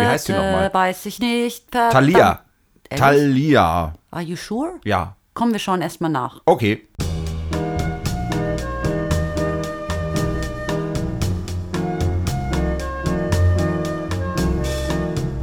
heißt 0.07 0.29
die 0.29 0.33
nochmal? 0.33 0.71
Weiß 0.73 1.07
ich 1.07 1.19
nicht. 1.19 1.71
Talia. 1.71 2.41
Talia. 2.89 3.95
Are 4.11 4.23
you 4.23 4.37
sure? 4.37 4.75
Ja. 4.85 5.17
Kommen 5.35 5.53
wir 5.53 5.61
schon 5.61 5.83
erstmal 5.83 6.11
nach. 6.11 6.41
Okay. 6.45 6.87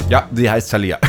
Ja, 0.09 0.29
sie 0.33 0.49
heißt 0.49 0.71
Talia. 0.71 0.99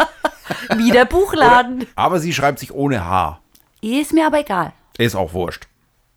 Wie 0.76 0.90
der 0.90 1.04
Buchladen. 1.04 1.86
Aber 1.94 2.18
sie 2.18 2.32
schreibt 2.32 2.58
sich 2.58 2.72
ohne 2.72 3.04
H. 3.04 3.40
Ist 3.82 4.12
mir 4.12 4.26
aber 4.26 4.40
egal. 4.40 4.72
Ist 4.96 5.14
auch 5.14 5.34
wurscht. 5.34 5.66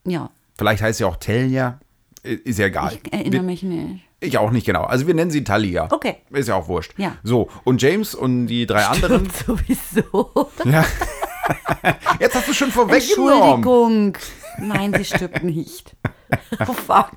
Ja, 0.06 0.30
Vielleicht 0.58 0.82
heißt 0.82 1.00
sie 1.00 1.04
auch 1.06 1.18
Talia. 1.18 1.80
Ist 2.24 2.60
ja 2.60 2.68
egal. 2.68 2.98
ich 3.04 3.14
erinnere 3.14 3.44
mich 3.44 3.64
nicht. 3.64 4.02
Ich 4.22 4.38
auch 4.38 4.52
nicht 4.52 4.66
genau. 4.66 4.84
Also 4.84 5.06
wir 5.08 5.14
nennen 5.14 5.30
sie 5.30 5.44
Talia. 5.44 5.90
Okay. 5.92 6.18
Ist 6.32 6.48
ja 6.48 6.56
auch 6.56 6.68
wurscht. 6.70 6.94
Ja. 6.98 7.18
So, 7.24 7.50
und 7.66 7.82
James 7.82 8.16
und 8.16 8.48
die 8.48 8.66
drei 8.66 8.86
anderen. 8.86 9.30
Sowieso. 9.46 10.50
Ja. 10.64 10.86
Jetzt 12.20 12.36
hast 12.36 12.48
du 12.48 12.54
schon 12.54 12.72
vorweggenommen. 12.72 13.56
Entschuldigung. 13.56 14.18
Nein, 14.60 14.94
sie 14.98 15.06
stirbt 15.06 15.44
nicht. 15.44 15.96
Oh 16.68 16.74
fuck. 16.74 17.12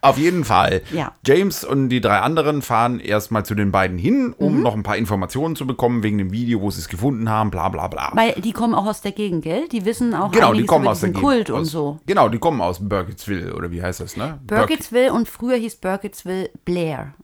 Auf 0.00 0.18
jeden 0.18 0.44
Fall. 0.44 0.82
Ja. 0.92 1.12
James 1.26 1.64
und 1.64 1.88
die 1.88 2.00
drei 2.00 2.18
anderen 2.18 2.62
fahren 2.62 3.00
erstmal 3.00 3.44
zu 3.44 3.54
den 3.54 3.72
beiden 3.72 3.98
hin, 3.98 4.34
um 4.36 4.56
Mhm. 4.56 4.62
noch 4.62 4.74
ein 4.74 4.82
paar 4.82 4.96
Informationen 4.96 5.56
zu 5.56 5.66
bekommen 5.66 6.02
wegen 6.02 6.18
dem 6.18 6.32
Video, 6.32 6.60
wo 6.60 6.70
sie 6.70 6.80
es 6.80 6.88
gefunden 6.88 7.28
haben, 7.28 7.50
bla 7.50 7.68
bla 7.68 7.88
bla. 7.88 8.10
Weil 8.14 8.32
die 8.40 8.52
kommen 8.52 8.74
auch 8.74 8.86
aus 8.86 9.00
der 9.00 9.12
Gegend, 9.12 9.42
gell? 9.44 9.68
Die 9.68 9.84
wissen 9.84 10.14
auch 10.14 10.30
genau, 10.30 10.52
die 10.52 10.64
kommen 10.66 10.86
aus 10.86 11.00
Gegend. 11.00 11.18
Kult 11.18 11.50
und 11.50 11.62
aus, 11.62 11.70
so. 11.70 11.98
Genau, 12.06 12.28
die 12.28 12.38
kommen 12.38 12.60
aus 12.60 12.86
Burkittsville, 12.88 13.54
oder 13.54 13.70
wie 13.70 13.82
heißt 13.82 14.00
das, 14.00 14.16
ne? 14.16 14.38
Burkittsville 14.46 15.12
und 15.12 15.28
früher 15.28 15.56
hieß 15.56 15.76
Burkittsville 15.76 16.50
Blair. 16.64 17.14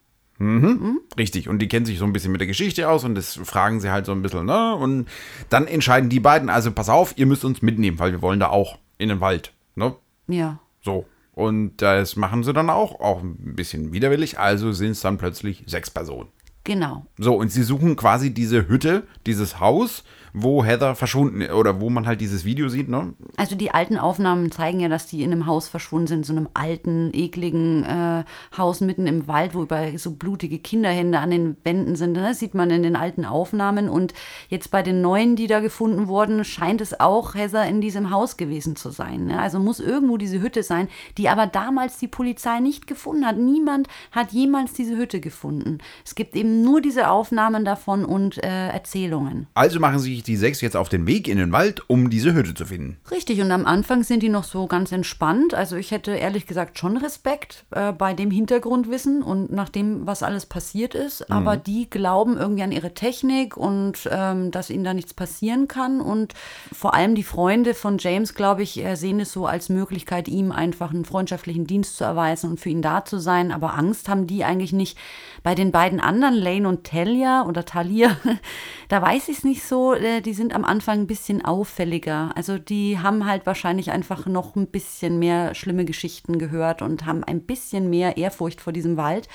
Richtig, 1.19 1.51
und 1.51 1.59
die 1.59 1.69
kennen 1.69 1.85
sich 1.85 1.99
so 1.99 2.07
ein 2.07 2.15
bisschen 2.15 2.33
mit 2.33 2.41
der 2.41 2.49
Geschichte 2.49 2.89
aus 2.89 3.05
und 3.05 3.15
das 3.15 3.35
fragen 3.45 3.79
sie 3.81 3.91
halt 3.91 4.07
so 4.07 4.13
ein 4.13 4.23
bisschen, 4.23 4.47
ne? 4.47 4.75
Und 4.75 5.07
dann 5.51 5.67
entscheiden 5.67 6.09
die 6.09 6.19
beiden, 6.21 6.49
also 6.49 6.73
pass 6.73 6.89
auf, 6.89 7.13
ihr 7.19 7.27
müsst 7.27 7.45
uns 7.45 7.61
mitnehmen, 7.61 7.99
weil 7.99 8.13
wir 8.13 8.23
wollen 8.23 8.41
da 8.41 8.49
auch 8.49 8.79
in 8.97 9.11
den 9.11 9.21
Wald, 9.21 9.53
ne? 9.75 9.95
Ja. 10.29 10.59
So. 10.83 11.05
Und 11.41 11.79
das 11.79 12.17
machen 12.17 12.45
sie 12.45 12.53
dann 12.53 12.69
auch, 12.69 13.01
auch 13.01 13.23
ein 13.23 13.55
bisschen 13.57 13.95
widerwillig. 13.95 14.39
Also 14.39 14.73
sind 14.73 14.91
es 14.91 15.01
dann 15.01 15.17
plötzlich 15.17 15.65
sechs 15.67 15.89
Personen. 15.89 16.29
Genau. 16.71 17.05
So, 17.19 17.35
und 17.35 17.51
sie 17.51 17.65
suchen 17.65 17.97
quasi 17.97 18.33
diese 18.33 18.69
Hütte, 18.69 19.03
dieses 19.27 19.59
Haus, 19.59 20.05
wo 20.33 20.65
Heather 20.65 20.95
verschwunden 20.95 21.43
oder 21.51 21.81
wo 21.81 21.91
man 21.91 22.07
halt 22.07 22.21
dieses 22.21 22.45
Video 22.45 22.69
sieht, 22.69 22.89
ne? 22.89 23.15
Also 23.37 23.57
die 23.57 23.73
alten 23.73 23.99
Aufnahmen 23.99 24.53
zeigen 24.53 24.81
ja, 24.81 24.89
dass 24.89 25.07
die 25.07 25.23
in 25.23 25.33
einem 25.33 25.47
Haus 25.47 25.69
verschwunden 25.69 26.07
sind, 26.07 26.27
so 26.27 26.33
einem 26.33 26.49
alten, 26.55 27.11
ekligen 27.13 27.85
äh, 27.85 28.25
Haus 28.57 28.81
mitten 28.81 29.07
im 29.07 29.27
Wald, 29.27 29.55
wo 29.55 29.63
über 29.63 29.99
so 29.99 30.13
blutige 30.13 30.59
Kinderhände 30.59 31.19
an 31.19 31.31
den 31.31 31.57
Wänden 31.65 31.97
sind. 31.97 32.15
Das 32.15 32.39
sieht 32.39 32.55
man 32.55 32.71
in 32.71 32.83
den 32.83 32.97
alten 32.97 33.25
Aufnahmen. 33.25 33.89
Und 33.89 34.15
jetzt 34.49 34.71
bei 34.71 34.83
den 34.83 35.01
neuen, 35.01 35.37
die 35.37 35.47
da 35.47 35.61
gefunden 35.61 36.07
wurden, 36.07 36.45
scheint 36.45 36.81
es 36.81 37.01
auch 37.01 37.35
Heather 37.35 37.67
in 37.67 37.81
diesem 37.81 38.11
Haus 38.11 38.37
gewesen 38.37 38.77
zu 38.77 38.91
sein. 38.91 39.27
Ne? 39.27 39.41
Also 39.41 39.59
muss 39.59 39.81
irgendwo 39.81 40.17
diese 40.17 40.41
Hütte 40.41 40.63
sein, 40.63 40.89
die 41.19 41.29
aber 41.29 41.47
damals 41.47 41.99
die 41.99 42.09
Polizei 42.09 42.61
nicht 42.61 42.87
gefunden 42.87 43.27
hat. 43.27 43.37
Niemand 43.37 43.89
hat 44.13 44.33
jemals 44.33 44.73
diese 44.73 44.97
Hütte 44.97 45.21
gefunden. 45.21 45.79
Es 46.05 46.15
gibt 46.15 46.37
eben 46.37 46.60
nur 46.63 46.81
diese 46.81 47.11
Aufnahmen 47.11 47.65
davon 47.65 48.05
und 48.05 48.43
äh, 48.43 48.69
Erzählungen. 48.69 49.47
Also 49.55 49.81
machen 49.81 49.99
sich 49.99 50.23
die 50.23 50.37
sechs 50.37 50.61
jetzt 50.61 50.77
auf 50.77 50.89
den 50.89 51.07
Weg 51.07 51.29
in 51.29 51.39
den 51.39 51.53
Wald, 51.53 51.83
um 51.89 52.11
diese 52.11 52.35
Hütte 52.35 52.55
zu 52.55 52.67
finden. 52.67 52.99
Richtig, 53.11 53.41
und 53.41 53.51
am 53.51 53.67
Anfang 53.67 54.03
sind 54.03 54.23
die 54.23 54.29
noch 54.29 54.45
so 54.45 54.67
ganz 54.67 54.93
entspannt. 54.93 55.55
Also 55.55 55.77
ich 55.77 55.91
hätte 55.91 56.13
ehrlich 56.13 56.47
gesagt 56.47 56.79
schon 56.79 56.97
Respekt 56.97 57.65
äh, 57.71 57.93
bei 57.93 58.15
dem 58.15 58.31
Hintergrundwissen 58.31 59.23
und 59.23 59.53
nach 59.53 59.69
dem, 59.69 60.07
was 60.07 60.23
alles 60.23 60.47
passiert 60.47 60.95
ist. 60.95 61.31
Aber 61.31 61.57
die 61.57 61.89
glauben 61.89 62.37
irgendwie 62.37 62.63
an 62.63 62.73
ihre 62.73 62.95
Technik 62.95 63.57
und 63.57 64.09
ähm, 64.11 64.51
dass 64.51 64.71
ihnen 64.71 64.85
da 64.85 64.95
nichts 64.95 65.15
passieren 65.15 65.69
kann. 65.69 66.01
Und 66.01 66.35
vor 66.73 66.95
allem 66.95 67.15
die 67.15 67.23
Freunde 67.23 67.75
von 67.75 67.99
James, 67.99 68.35
glaube 68.35 68.63
ich, 68.63 68.85
äh, 68.85 68.97
sehen 68.97 69.21
es 69.21 69.33
so 69.33 69.47
als 69.47 69.69
Möglichkeit, 69.69 70.29
ihm 70.29 70.53
einfach 70.53 70.91
einen 70.91 71.05
freundschaftlichen 71.05 71.67
Dienst 71.67 71.97
zu 71.97 72.05
erweisen 72.05 72.51
und 72.51 72.61
für 72.61 72.71
ihn 72.71 72.83
da 72.83 73.05
zu 73.05 73.19
sein. 73.19 73.53
Aber 73.53 73.75
Angst 73.75 74.09
haben 74.09 74.27
die 74.27 74.45
eigentlich 74.45 74.73
nicht. 74.73 74.99
Bei 75.43 75.55
den 75.55 75.73
beiden 75.73 76.01
anderen, 76.01 76.35
Lane 76.41 76.69
und 76.69 76.85
Talia 76.85 77.45
oder 77.47 77.65
Talia, 77.65 78.17
da 78.89 79.01
weiß 79.03 79.29
ich 79.29 79.39
es 79.39 79.45
nicht 79.45 79.63
so. 79.63 79.95
Äh, 79.95 80.21
die 80.21 80.35
sind 80.35 80.55
am 80.55 80.65
Anfang 80.65 81.01
ein 81.01 81.07
bisschen 81.07 81.45
auffälliger. 81.45 82.33
Also 82.35 82.59
die 82.59 82.99
haben 82.99 83.27
halt 83.27 83.47
wahrscheinlich 83.47 83.91
einfach 83.91 84.27
noch 84.27 84.57
ein 84.57 84.67
bisschen 84.67 85.19
mehr 85.19 85.55
schlimme 85.55 85.85
Geschichten 85.85 86.39
gehört 86.39 86.83
und 86.83 87.07
haben 87.07 87.23
ein 87.25 87.43
bisschen 87.43 87.91
mehr 87.91 88.17
Ehrfurcht 88.17 88.61
vor 88.61 88.73
diesem 88.73 88.97
Wald. 88.97 89.29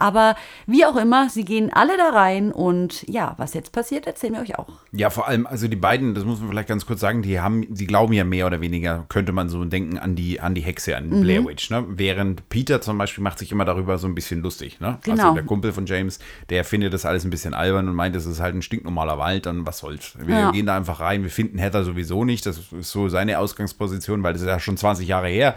Aber 0.00 0.34
wie 0.66 0.84
auch 0.84 0.96
immer, 0.96 1.28
sie 1.30 1.44
gehen 1.44 1.72
alle 1.72 1.96
da 1.96 2.10
rein 2.10 2.50
und 2.50 3.04
ja, 3.08 3.34
was 3.36 3.54
jetzt 3.54 3.70
passiert, 3.72 4.06
erzählen 4.06 4.32
wir 4.34 4.40
euch 4.40 4.58
auch. 4.58 4.68
Ja, 4.92 5.10
vor 5.10 5.28
allem, 5.28 5.46
also 5.46 5.68
die 5.68 5.76
beiden, 5.76 6.14
das 6.14 6.24
muss 6.24 6.40
man 6.40 6.48
vielleicht 6.50 6.68
ganz 6.68 6.86
kurz 6.86 7.00
sagen, 7.00 7.22
die 7.22 7.38
haben, 7.40 7.72
die 7.72 7.86
glauben 7.86 8.12
ja 8.12 8.24
mehr 8.24 8.46
oder 8.46 8.60
weniger, 8.60 9.04
könnte 9.08 9.32
man 9.32 9.48
so 9.48 9.64
denken, 9.64 9.98
an 9.98 10.16
die, 10.16 10.40
an 10.40 10.54
die 10.54 10.62
Hexe, 10.62 10.96
an 10.96 11.08
Mhm. 11.10 11.20
Blair 11.20 11.44
Witch, 11.44 11.70
ne? 11.70 11.84
Während 11.88 12.48
Peter 12.48 12.80
zum 12.80 12.98
Beispiel 12.98 13.22
macht 13.22 13.38
sich 13.38 13.52
immer 13.52 13.64
darüber 13.64 13.98
so 13.98 14.06
ein 14.06 14.14
bisschen 14.14 14.42
lustig, 14.42 14.80
ne? 14.80 14.98
Genau. 15.04 15.22
Also 15.24 15.34
der 15.34 15.44
Kumpel 15.44 15.72
von 15.72 15.86
James, 15.86 16.18
der 16.48 16.64
findet 16.64 16.92
das 16.94 17.04
alles 17.04 17.24
ein 17.24 17.30
bisschen 17.30 17.54
albern 17.54 17.88
und 17.88 17.94
meint, 17.94 18.16
es 18.16 18.26
ist 18.26 18.40
halt 18.40 18.54
ein 18.54 18.62
stinknormaler 18.62 19.18
Wald 19.18 19.46
und 19.46 19.66
was 19.66 19.78
soll's. 19.78 20.16
Wir 20.18 20.36
Ja. 20.38 20.50
gehen 20.50 20.66
da 20.66 20.76
einfach 20.76 21.00
rein, 21.00 21.22
wir 21.22 21.30
finden 21.30 21.58
Heather 21.58 21.84
sowieso 21.84 22.24
nicht, 22.24 22.46
das 22.46 22.58
ist 22.72 22.90
so 22.90 23.08
seine 23.08 23.38
Ausgangsposition, 23.38 24.22
weil 24.22 24.32
das 24.32 24.42
ist 24.42 24.48
ja 24.48 24.58
schon 24.60 24.76
20 24.76 25.06
Jahre 25.06 25.28
her. 25.28 25.54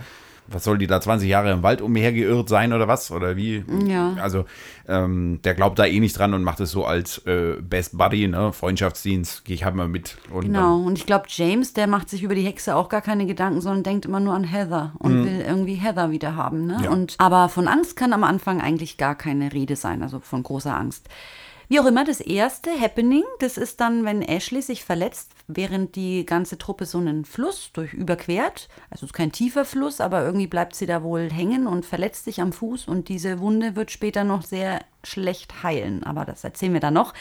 Was 0.48 0.64
soll 0.64 0.78
die 0.78 0.88
da 0.88 1.00
20 1.00 1.30
Jahre 1.30 1.52
im 1.52 1.64
Wald 1.64 1.82
umhergeirrt 1.82 2.50
sein 2.50 2.74
oder 2.74 2.88
was? 2.88 3.12
Oder 3.12 3.36
wie? 3.38 3.64
Ja. 3.88 4.16
Also, 4.22 4.46
ähm, 4.88 5.40
der 5.44 5.54
glaubt 5.54 5.80
da 5.80 5.86
eh 5.86 6.00
nicht 6.00 6.18
dran 6.18 6.34
und 6.34 6.44
macht 6.44 6.60
es 6.60 6.72
so 6.72 6.86
als 6.86 7.20
äh, 7.26 7.56
Best 7.62 7.98
Buddy, 7.98 8.28
ne? 8.28 8.52
Freundschaftsdienst, 8.52 9.46
gehe 9.46 9.56
ich 9.56 9.64
halt 9.64 9.76
mal 9.76 9.88
mit. 9.88 10.18
Und 10.32 10.46
Genau, 10.46 10.82
und 10.82 10.98
ich 10.98 11.06
glaube, 11.06 11.26
James, 11.30 11.74
der 11.74 11.88
macht 11.88 12.10
sich 12.10 12.24
über 12.24 12.36
die 12.36 12.44
Hexe 12.44 12.76
auch 12.76 12.90
gar 12.90 13.02
keine 13.02 13.26
Gedanken, 13.26 13.62
sondern 13.62 13.84
denkt 13.84 14.06
immer 14.06 14.20
nur 14.20 14.34
an 14.34 14.44
Heather 14.44 14.94
und 15.00 15.26
will 15.26 15.42
irgendwie 15.42 15.76
Heather 15.76 16.12
wieder 16.12 16.36
haben. 16.36 16.66
Ne? 16.66 16.82
Ja. 16.84 16.92
Und, 16.92 17.16
aber 17.18 17.50
von 17.50 17.68
Angst 17.68 17.96
kann 17.96 18.14
am 18.14 18.24
Anfang 18.24 18.62
eigentlich 18.62 18.98
gar 18.98 19.16
keine 19.16 19.54
Rede 19.54 19.76
sein, 19.76 20.04
also 20.04 20.20
von 20.20 20.44
großer 20.44 20.76
Angst. 20.76 21.08
Wie 21.70 21.80
auch 21.80 21.86
immer, 21.86 22.06
das 22.06 22.20
erste 22.20 22.70
Happening, 22.80 23.24
das 23.40 23.58
ist 23.58 23.80
dann, 23.80 24.06
wenn 24.06 24.22
Ashley 24.22 24.62
sich 24.62 24.84
verletzt, 24.84 25.32
während 25.48 25.96
die 25.96 26.26
ganze 26.26 26.58
Truppe 26.58 26.86
so 26.86 26.98
einen 26.98 27.26
Fluss 27.26 27.72
durch 27.74 27.94
überquert. 27.94 28.68
Also 28.90 29.06
es 29.06 29.12
ist 29.12 29.14
kein 29.14 29.32
tiefer 29.32 29.66
Fluss, 29.66 30.02
aber 30.02 30.24
irgendwie 30.24 30.48
bleibt 30.48 30.76
sie 30.76 30.86
da 30.86 31.04
wohl 31.04 31.30
hängen 31.32 31.68
und 31.68 31.86
verletzt 31.86 32.26
sich 32.26 32.42
am 32.42 32.54
Fuß 32.54 32.88
und 32.88 33.10
diese 33.10 33.40
Wunde 33.40 33.76
wird 33.76 33.92
später 33.92 34.24
noch 34.24 34.44
sehr 34.44 34.80
schlecht 35.04 35.64
heilen. 35.64 36.04
Aber 36.04 36.26
das 36.26 36.44
erzählen 36.44 36.74
wir 36.74 36.80
dann 36.80 36.94
noch. 36.94 37.14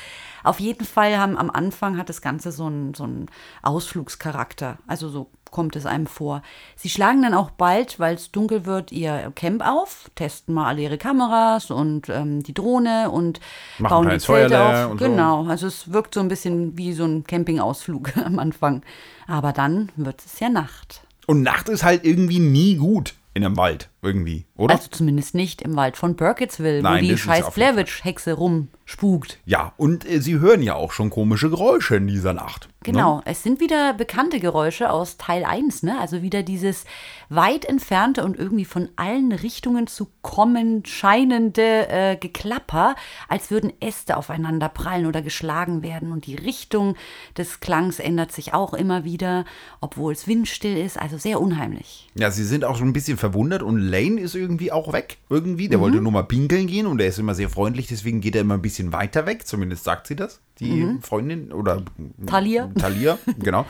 Auf 0.44 0.60
jeden 0.60 0.84
Fall 0.84 1.18
haben 1.18 1.36
am 1.36 1.50
Anfang 1.50 1.98
hat 1.98 2.08
das 2.08 2.22
Ganze 2.22 2.52
so 2.52 2.66
einen, 2.66 2.94
so 2.94 3.04
einen 3.04 3.26
Ausflugscharakter. 3.62 4.78
Also 4.86 5.08
so 5.08 5.30
kommt 5.52 5.76
es 5.76 5.86
einem 5.86 6.08
vor. 6.08 6.42
Sie 6.74 6.88
schlagen 6.88 7.22
dann 7.22 7.34
auch 7.34 7.50
bald, 7.50 8.00
weil 8.00 8.16
es 8.16 8.32
dunkel 8.32 8.66
wird, 8.66 8.90
ihr 8.90 9.30
Camp 9.36 9.64
auf, 9.64 10.10
testen 10.16 10.54
mal 10.54 10.66
alle 10.66 10.82
ihre 10.82 10.98
Kameras 10.98 11.70
und 11.70 12.08
ähm, 12.08 12.42
die 12.42 12.54
Drohne 12.54 13.10
und 13.10 13.38
Machen 13.78 13.90
bauen 13.90 14.10
die 14.10 14.18
Zelte 14.18 14.60
auf. 14.60 14.90
und 14.90 14.98
so. 14.98 15.04
Genau, 15.04 15.46
also 15.46 15.68
es 15.68 15.92
wirkt 15.92 16.14
so 16.14 16.20
ein 16.20 16.28
bisschen 16.28 16.76
wie 16.76 16.92
so 16.92 17.04
ein 17.04 17.22
Campingausflug 17.24 18.16
am 18.24 18.40
Anfang. 18.40 18.82
Aber 19.28 19.52
dann 19.52 19.92
wird 19.94 20.24
es 20.24 20.40
ja 20.40 20.48
Nacht. 20.48 21.02
Und 21.26 21.42
Nacht 21.42 21.68
ist 21.68 21.84
halt 21.84 22.04
irgendwie 22.04 22.40
nie 22.40 22.76
gut 22.76 23.14
in 23.34 23.44
einem 23.44 23.56
Wald, 23.56 23.88
irgendwie, 24.02 24.44
oder? 24.62 24.74
Also 24.76 24.88
zumindest 24.90 25.34
nicht 25.34 25.60
im 25.62 25.76
Wald 25.76 25.96
von 25.96 26.16
Burkittsville, 26.16 26.82
Nein, 26.82 27.04
wo 27.04 27.08
die 27.08 27.18
scheiß 27.18 27.56
Witch-Hexe 27.56 28.34
rumspukt. 28.34 29.38
ja, 29.44 29.72
und 29.76 30.08
äh, 30.08 30.20
sie 30.20 30.38
hören 30.38 30.62
ja 30.62 30.74
auch 30.74 30.92
schon 30.92 31.10
komische 31.10 31.50
Geräusche 31.50 31.96
in 31.96 32.06
dieser 32.06 32.32
Nacht. 32.32 32.68
Genau, 32.84 33.18
Ne? 33.18 33.22
es 33.26 33.42
sind 33.44 33.60
wieder 33.60 33.94
bekannte 33.94 34.40
Geräusche 34.40 34.90
aus 34.90 35.16
Teil 35.16 35.44
1, 35.44 35.84
ne? 35.84 36.00
Also 36.00 36.22
wieder 36.22 36.42
dieses 36.42 36.84
weit 37.28 37.64
entfernte 37.64 38.24
und 38.24 38.36
irgendwie 38.36 38.64
von 38.64 38.88
allen 38.96 39.30
Richtungen 39.32 39.86
zu 39.86 40.08
kommen 40.20 40.84
scheinende 40.84 41.88
äh, 41.88 42.16
Geklapper, 42.16 42.94
als 43.28 43.50
würden 43.50 43.72
Äste 43.80 44.16
aufeinander 44.16 44.68
prallen 44.68 45.06
oder 45.06 45.22
geschlagen 45.22 45.82
werden. 45.82 46.10
Und 46.12 46.26
die 46.26 46.34
Richtung 46.34 46.96
des 47.36 47.60
Klangs 47.60 48.00
ändert 48.00 48.32
sich 48.32 48.52
auch 48.52 48.74
immer 48.74 49.04
wieder, 49.04 49.44
obwohl 49.80 50.12
es 50.12 50.26
windstill 50.26 50.76
ist, 50.76 50.98
also 51.00 51.18
sehr 51.18 51.40
unheimlich. 51.40 52.08
Ja, 52.14 52.30
sie 52.30 52.44
sind 52.44 52.64
auch 52.64 52.76
so 52.76 52.84
ein 52.84 52.92
bisschen 52.92 53.16
verwundert 53.16 53.62
und 53.62 53.78
Lane 53.78 54.20
ist 54.20 54.34
irgendwie 54.34 54.51
auch 54.72 54.92
weg. 54.92 55.18
Irgendwie, 55.30 55.68
der 55.68 55.80
wollte 55.80 56.00
nur 56.00 56.12
mal 56.12 56.24
pinkeln 56.24 56.66
gehen 56.66 56.86
und 56.86 57.00
er 57.00 57.06
ist 57.06 57.18
immer 57.18 57.34
sehr 57.34 57.48
freundlich, 57.48 57.86
deswegen 57.86 58.20
geht 58.20 58.34
er 58.34 58.42
immer 58.42 58.54
ein 58.54 58.62
bisschen 58.62 58.92
weiter 58.92 59.26
weg. 59.26 59.46
Zumindest 59.46 59.84
sagt 59.84 60.06
sie 60.06 60.16
das, 60.16 60.40
die 60.60 60.98
Freundin 61.00 61.52
oder 61.52 61.82
Talia. 62.26 62.70
Talia, 62.78 63.18
genau. 63.38 63.66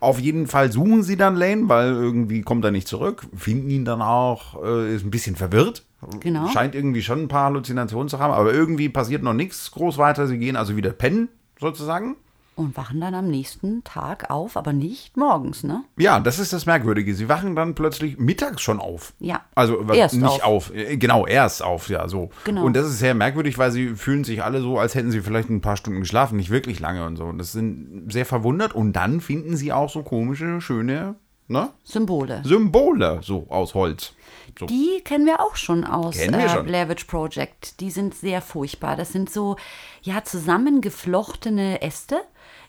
Auf 0.00 0.18
jeden 0.20 0.46
Fall 0.46 0.72
suchen 0.72 1.02
sie 1.02 1.16
dann 1.16 1.36
Lane, 1.36 1.68
weil 1.68 1.92
irgendwie 1.92 2.42
kommt 2.42 2.64
er 2.64 2.70
nicht 2.70 2.88
zurück, 2.88 3.26
finden 3.34 3.70
ihn 3.70 3.84
dann 3.84 4.02
auch, 4.02 4.62
äh, 4.62 4.94
ist 4.94 5.04
ein 5.04 5.10
bisschen 5.10 5.36
verwirrt. 5.36 5.84
Genau. 6.20 6.48
Scheint 6.48 6.74
irgendwie 6.74 7.02
schon 7.02 7.22
ein 7.22 7.28
paar 7.28 7.44
Halluzinationen 7.44 8.08
zu 8.08 8.18
haben, 8.18 8.32
aber 8.32 8.52
irgendwie 8.52 8.88
passiert 8.88 9.22
noch 9.22 9.32
nichts 9.32 9.70
groß 9.70 9.98
weiter. 9.98 10.26
Sie 10.26 10.38
gehen 10.38 10.56
also 10.56 10.76
wieder 10.76 10.90
pennen, 10.90 11.28
sozusagen. 11.58 12.16
Und 12.56 12.74
wachen 12.78 13.02
dann 13.02 13.14
am 13.14 13.28
nächsten 13.28 13.84
Tag 13.84 14.30
auf, 14.30 14.56
aber 14.56 14.72
nicht 14.72 15.18
morgens, 15.18 15.62
ne? 15.62 15.84
Ja, 15.98 16.20
das 16.20 16.38
ist 16.38 16.54
das 16.54 16.64
Merkwürdige. 16.64 17.14
Sie 17.14 17.28
wachen 17.28 17.54
dann 17.54 17.74
plötzlich 17.74 18.18
mittags 18.18 18.62
schon 18.62 18.80
auf. 18.80 19.12
Ja. 19.18 19.42
Also 19.54 19.82
Erst 19.92 20.14
nicht 20.16 20.42
auf. 20.42 20.74
Äh, 20.74 20.96
Genau, 20.96 21.26
erst 21.26 21.62
auf, 21.62 21.90
ja, 21.90 22.08
so. 22.08 22.30
Genau. 22.44 22.64
Und 22.64 22.74
das 22.74 22.86
ist 22.86 22.98
sehr 22.98 23.12
merkwürdig, 23.12 23.58
weil 23.58 23.72
sie 23.72 23.90
fühlen 23.90 24.24
sich 24.24 24.42
alle 24.42 24.62
so, 24.62 24.78
als 24.78 24.94
hätten 24.94 25.10
sie 25.10 25.20
vielleicht 25.20 25.50
ein 25.50 25.60
paar 25.60 25.76
Stunden 25.76 26.00
geschlafen, 26.00 26.38
nicht 26.38 26.48
wirklich 26.48 26.80
lange 26.80 27.04
und 27.04 27.16
so. 27.16 27.24
Und 27.24 27.36
das 27.36 27.52
sind 27.52 28.10
sehr 28.10 28.24
verwundert. 28.24 28.74
Und 28.74 28.94
dann 28.94 29.20
finden 29.20 29.54
sie 29.58 29.74
auch 29.74 29.90
so 29.90 30.02
komische, 30.02 30.62
schöne, 30.62 31.16
ne? 31.48 31.68
Symbole. 31.84 32.40
Symbole, 32.42 33.18
so 33.22 33.44
aus 33.50 33.74
Holz. 33.74 34.14
So. 34.58 34.64
Die 34.64 35.02
kennen 35.04 35.26
wir 35.26 35.40
auch 35.40 35.56
schon 35.56 35.84
aus 35.84 36.16
Kennen 36.16 36.40
äh. 36.40 36.62
Blair 36.62 36.88
Witch 36.88 37.04
Project. 37.04 37.80
Die 37.80 37.90
sind 37.90 38.14
sehr 38.14 38.40
furchtbar. 38.40 38.96
Das 38.96 39.12
sind 39.12 39.28
so, 39.28 39.56
ja, 40.00 40.24
zusammengeflochtene 40.24 41.82
Äste 41.82 42.16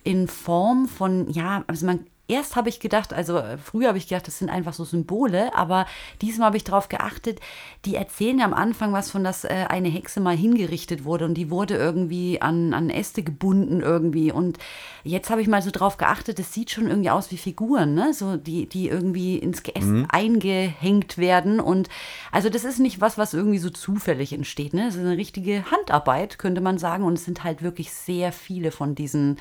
in 0.08 0.30
Form 0.30 0.88
von, 0.88 1.30
ja, 1.30 1.66
also 1.68 1.86
man. 1.86 2.00
Erst 2.30 2.58
habe 2.58 2.68
ich 2.68 2.82
gedacht, 2.82 3.14
also 3.14 3.38
äh, 3.38 3.58
früher 3.58 3.88
habe 3.88 3.98
ich 3.98 4.10
gedacht, 4.10 4.28
das 4.28 4.40
sind 4.40 4.50
einfach 4.50 4.74
so 4.74 4.84
Symbole, 4.84 5.56
aber 5.56 5.86
diesmal 6.22 6.48
habe 6.48 6.58
ich 6.58 6.66
darauf 6.66 6.90
geachtet, 6.90 7.40
die 7.86 7.96
erzählen 7.96 8.40
ja 8.40 8.44
am 8.44 8.54
Anfang 8.54 8.92
was 8.92 9.10
von, 9.10 9.24
dass 9.24 9.46
äh, 9.46 9.66
eine 9.70 9.88
Hexe 9.88 10.20
mal 10.20 10.36
hingerichtet 10.36 11.06
wurde 11.06 11.24
und 11.24 11.36
die 11.36 11.50
wurde 11.50 11.78
irgendwie 11.78 12.42
an, 12.42 12.74
an 12.74 12.90
Äste 12.90 13.24
gebunden 13.24 13.80
irgendwie. 13.80 14.34
Und 14.34 14.58
jetzt 15.06 15.30
habe 15.30 15.42
ich 15.42 15.48
mal 15.48 15.62
so 15.62 15.72
drauf 15.72 15.96
geachtet, 15.96 16.38
das 16.38 16.54
sieht 16.54 16.70
schon 16.70 16.90
irgendwie 16.90 17.12
aus 17.12 17.32
wie 17.32 17.38
Figuren, 17.38 17.96
ne? 17.96 18.14
So, 18.14 18.36
die, 18.36 18.68
die 18.68 18.90
irgendwie 18.90 19.38
ins 19.38 19.64
Geäst 19.64 19.94
eingehängt 20.10 21.18
werden. 21.18 21.62
Und 21.62 21.88
also 22.34 22.50
das 22.50 22.66
ist 22.66 22.80
nicht 22.80 23.00
was, 23.00 23.18
was 23.18 23.34
irgendwie 23.34 23.60
so 23.60 23.70
zufällig 23.70 24.34
entsteht, 24.34 24.74
ne? 24.74 24.84
Das 24.88 24.96
ist 24.96 25.02
eine 25.06 25.16
richtige 25.16 25.64
Handarbeit, 25.72 26.40
könnte 26.40 26.60
man 26.60 26.78
sagen. 26.78 27.06
Und 27.06 27.14
es 27.14 27.24
sind 27.24 27.46
halt 27.46 27.64
wirklich 27.64 27.94
sehr 27.94 28.34
viele 28.34 28.72
von 28.72 28.96
diesen 28.96 29.38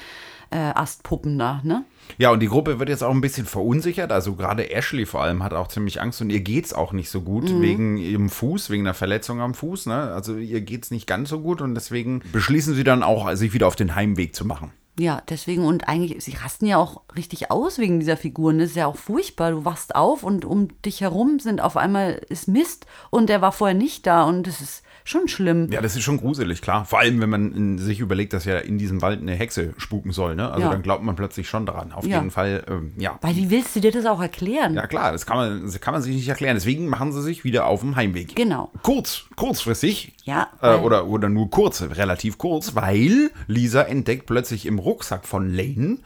äh, 0.50 0.57
Astpuppen 0.59 1.38
da, 1.38 1.61
ne? 1.65 1.85
Ja, 2.19 2.31
und 2.31 2.41
die 2.41 2.47
Gruppe 2.49 2.79
wird 2.79 2.88
jetzt 2.88 3.03
auch 3.03 3.11
ein 3.11 3.21
bisschen 3.21 3.47
verunsichert. 3.47 4.12
Also 4.12 4.35
gerade 4.37 4.71
Ashley 4.71 5.07
vor 5.07 5.23
allem 5.23 5.43
hat 5.43 5.53
auch 5.53 5.69
ziemlich 5.69 6.00
Angst 6.00 6.21
und 6.21 6.31
ihr 6.31 6.41
geht's 6.41 6.73
auch 6.73 6.93
nicht 6.93 7.11
so 7.11 7.21
gut 7.23 7.50
Mhm. 7.50 7.62
wegen 7.62 7.97
ihrem 7.97 8.29
Fuß, 8.31 8.71
wegen 8.71 8.85
einer 8.85 8.95
Verletzung 8.95 9.41
am 9.41 9.55
Fuß. 9.55 9.87
Ne? 9.87 10.12
Also 10.15 10.37
ihr 10.37 10.61
geht's 10.61 10.91
nicht 10.91 11.07
ganz 11.07 11.29
so 11.31 11.41
gut 11.41 11.61
und 11.61 11.75
deswegen 11.75 12.23
beschließen 12.33 12.75
sie 12.75 12.85
dann 12.85 13.03
auch, 13.03 13.31
sich 13.35 13.53
wieder 13.55 13.67
auf 13.67 13.76
den 13.76 13.95
Heimweg 13.97 14.35
zu 14.37 14.45
machen. 14.45 14.71
Ja, 14.99 15.21
deswegen 15.29 15.67
und 15.67 15.88
eigentlich, 15.88 16.25
sie 16.25 16.33
rasten 16.37 16.65
ja 16.65 16.79
auch 16.79 17.03
richtig 17.15 17.50
aus 17.50 17.79
wegen 17.79 18.00
dieser 18.00 18.17
Figuren. 18.17 18.59
Das 18.59 18.71
ist 18.71 18.76
ja 18.76 18.87
auch 18.87 18.97
furchtbar. 18.97 19.50
Du 19.50 19.65
wachst 19.67 19.95
auf 19.95 20.23
und 20.23 20.47
um 20.47 20.69
dich 20.83 21.03
herum 21.03 21.38
sind 21.38 21.61
auf 21.61 21.76
einmal 21.76 22.23
ist 22.31 22.49
Mist 22.49 22.87
und 23.11 23.29
der 23.29 23.43
war 23.43 23.53
vorher 23.53 23.76
nicht 23.76 24.07
da 24.07 24.23
und 24.23 24.47
das 24.47 24.62
ist 24.62 24.83
schon 25.08 25.28
schlimm. 25.28 25.70
Ja, 25.70 25.80
das 25.80 25.96
ist 25.96 26.02
schon 26.02 26.18
gruselig, 26.18 26.60
klar. 26.60 26.84
Vor 26.84 26.98
allem, 26.98 27.20
wenn 27.20 27.30
man 27.30 27.52
in, 27.54 27.78
sich 27.78 28.00
überlegt, 28.00 28.32
dass 28.32 28.44
ja 28.44 28.58
in 28.58 28.76
diesem 28.76 29.00
Wald 29.02 29.20
eine 29.22 29.34
Hexe 29.34 29.72
spuken 29.78 30.12
soll. 30.12 30.34
Ne? 30.34 30.50
Also 30.50 30.62
Ja. 30.66 30.70
dann 30.72 30.82
glaubt 30.82 31.02
man 31.02 31.16
plötzlich 31.16 31.48
schon 31.48 31.64
daran. 31.64 31.92
Auf 31.92 32.04
Ja. 32.06 32.18
jeden 32.18 32.30
Fall, 32.30 32.64
ähm, 32.68 32.92
ja. 32.98 33.18
Weil 33.22 33.36
wie 33.36 33.50
willst 33.50 33.75
du 33.76 33.80
dir 33.80 33.92
das 33.92 34.04
auch 34.04 34.20
erklären? 34.20 34.75
Ja 34.75 34.86
klar, 34.86 35.12
das 35.12 35.25
kann, 35.25 35.36
man, 35.36 35.62
das 35.62 35.80
kann 35.80 35.94
man 35.94 36.02
sich 36.02 36.14
nicht 36.14 36.28
erklären. 36.28 36.56
Deswegen 36.56 36.88
machen 36.88 37.12
sie 37.12 37.22
sich 37.22 37.44
wieder 37.44 37.66
auf 37.66 37.80
dem 37.80 37.96
Heimweg. 37.96 38.34
Genau. 38.36 38.70
Kurz, 38.82 39.25
kurzfristig. 39.36 40.12
Ja, 40.25 40.48
Äh, 40.60 40.75
oder, 40.76 41.06
oder 41.06 41.28
nur 41.28 41.50
kurz, 41.50 41.82
relativ 41.82 42.36
kurz, 42.36 42.75
weil 42.75 43.30
Lisa 43.46 43.82
entdeckt 43.82 44.26
plötzlich 44.26 44.66
im 44.66 44.78
Rucksack 44.78 45.25
von 45.25 45.52
Lane 45.54 45.98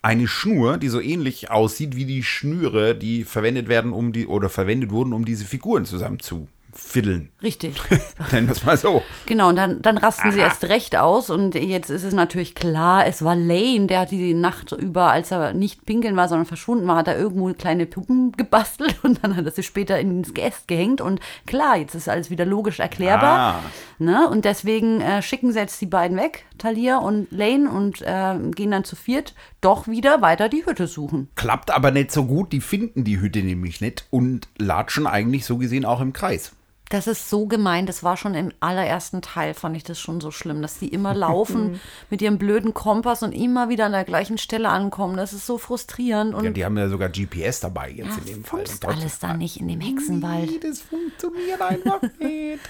eine 0.00 0.28
Schnur, 0.28 0.76
die 0.78 0.88
so 0.88 1.00
ähnlich 1.00 1.50
aussieht 1.50 1.96
wie 1.96 2.04
die 2.04 2.22
Schnüre, 2.22 2.94
die 2.94 3.24
verwendet 3.24 3.68
werden, 3.68 3.92
um 3.92 4.12
die 4.12 4.26
oder 4.26 4.48
verwendet 4.48 4.90
wurden, 4.90 5.12
um 5.12 5.24
diese 5.24 5.44
Figuren 5.44 5.86
zusammen 5.86 6.20
zu 6.20 6.46
fiddeln. 6.74 7.30
Richtig. 7.42 7.80
Nennen 8.32 8.48
wir 8.48 8.52
es 8.52 8.64
mal 8.64 8.76
so. 8.76 9.02
Genau, 9.26 9.48
und 9.48 9.56
dann, 9.56 9.80
dann 9.82 9.98
rasten 9.98 10.32
sie 10.32 10.40
Aha. 10.40 10.48
erst 10.48 10.64
recht 10.64 10.96
aus. 10.96 11.30
Und 11.30 11.54
jetzt 11.54 11.90
ist 11.90 12.04
es 12.04 12.14
natürlich 12.14 12.54
klar, 12.54 13.06
es 13.06 13.24
war 13.24 13.36
Lane, 13.36 13.86
der 13.86 14.00
hat 14.00 14.10
die 14.10 14.34
Nacht 14.34 14.72
über, 14.72 15.10
als 15.10 15.30
er 15.30 15.54
nicht 15.54 15.86
pinkeln 15.86 16.16
war, 16.16 16.28
sondern 16.28 16.46
verschwunden 16.46 16.86
war, 16.86 16.96
hat 16.96 17.08
er 17.08 17.18
irgendwo 17.18 17.52
kleine 17.52 17.86
Puppen 17.86 18.32
gebastelt 18.32 18.96
und 19.02 19.22
dann 19.22 19.36
hat 19.36 19.44
er 19.46 19.52
sie 19.52 19.62
später 19.62 19.98
ins 19.98 20.34
Geäst 20.34 20.68
gehängt. 20.68 21.00
Und 21.00 21.20
klar, 21.46 21.76
jetzt 21.76 21.94
ist 21.94 22.08
alles 22.08 22.30
wieder 22.30 22.44
logisch 22.44 22.80
erklärbar. 22.80 23.38
Ah. 23.38 23.60
Ne? 23.98 24.28
Und 24.28 24.44
deswegen 24.44 25.00
äh, 25.00 25.22
schicken 25.22 25.52
sie 25.52 25.58
jetzt 25.58 25.80
die 25.80 25.86
beiden 25.86 26.16
weg, 26.16 26.44
Talia 26.58 26.98
und 26.98 27.30
Lane, 27.30 27.70
und 27.70 28.02
äh, 28.02 28.36
gehen 28.54 28.70
dann 28.70 28.84
zu 28.84 28.96
viert 28.96 29.34
doch 29.64 29.88
wieder 29.88 30.20
weiter 30.20 30.48
die 30.48 30.66
Hütte 30.66 30.86
suchen. 30.86 31.28
Klappt 31.36 31.70
aber 31.70 31.90
nicht 31.90 32.12
so 32.12 32.26
gut, 32.26 32.52
die 32.52 32.60
finden 32.60 33.02
die 33.02 33.20
Hütte 33.20 33.42
nämlich 33.42 33.80
nicht 33.80 34.06
und 34.10 34.48
latschen 34.58 35.06
eigentlich 35.06 35.46
so 35.46 35.56
gesehen 35.56 35.86
auch 35.86 36.00
im 36.00 36.12
Kreis. 36.12 36.52
Das 36.94 37.08
ist 37.08 37.28
so 37.28 37.46
gemein. 37.46 37.86
Das 37.86 38.04
war 38.04 38.16
schon 38.16 38.34
im 38.34 38.52
allerersten 38.60 39.20
Teil, 39.20 39.52
fand 39.52 39.76
ich 39.76 39.82
das 39.82 39.98
schon 39.98 40.20
so 40.20 40.30
schlimm, 40.30 40.62
dass 40.62 40.78
die 40.78 40.86
immer 40.88 41.12
laufen 41.12 41.80
mit 42.10 42.22
ihrem 42.22 42.38
blöden 42.38 42.72
Kompass 42.72 43.24
und 43.24 43.32
immer 43.32 43.68
wieder 43.68 43.86
an 43.86 43.92
der 43.92 44.04
gleichen 44.04 44.38
Stelle 44.38 44.68
ankommen. 44.68 45.16
Das 45.16 45.32
ist 45.32 45.44
so 45.44 45.58
frustrierend. 45.58 46.34
Und 46.34 46.44
Ja, 46.44 46.50
die 46.52 46.64
haben 46.64 46.78
ja 46.78 46.88
sogar 46.88 47.08
GPS 47.08 47.58
dabei 47.58 47.90
jetzt 47.90 48.18
in 48.18 48.24
dem 48.26 48.44
Fall. 48.44 48.60
Und 48.60 48.66
trotzdem- 48.68 48.90
alles 48.90 49.18
da 49.18 49.34
nicht 49.34 49.56
in 49.60 49.66
dem 49.66 49.80
Hexenwald. 49.80 50.48
Nee, 50.52 50.60
das 50.60 50.82
funktioniert 50.82 51.60
einfach 51.60 52.00
nicht. 52.20 52.60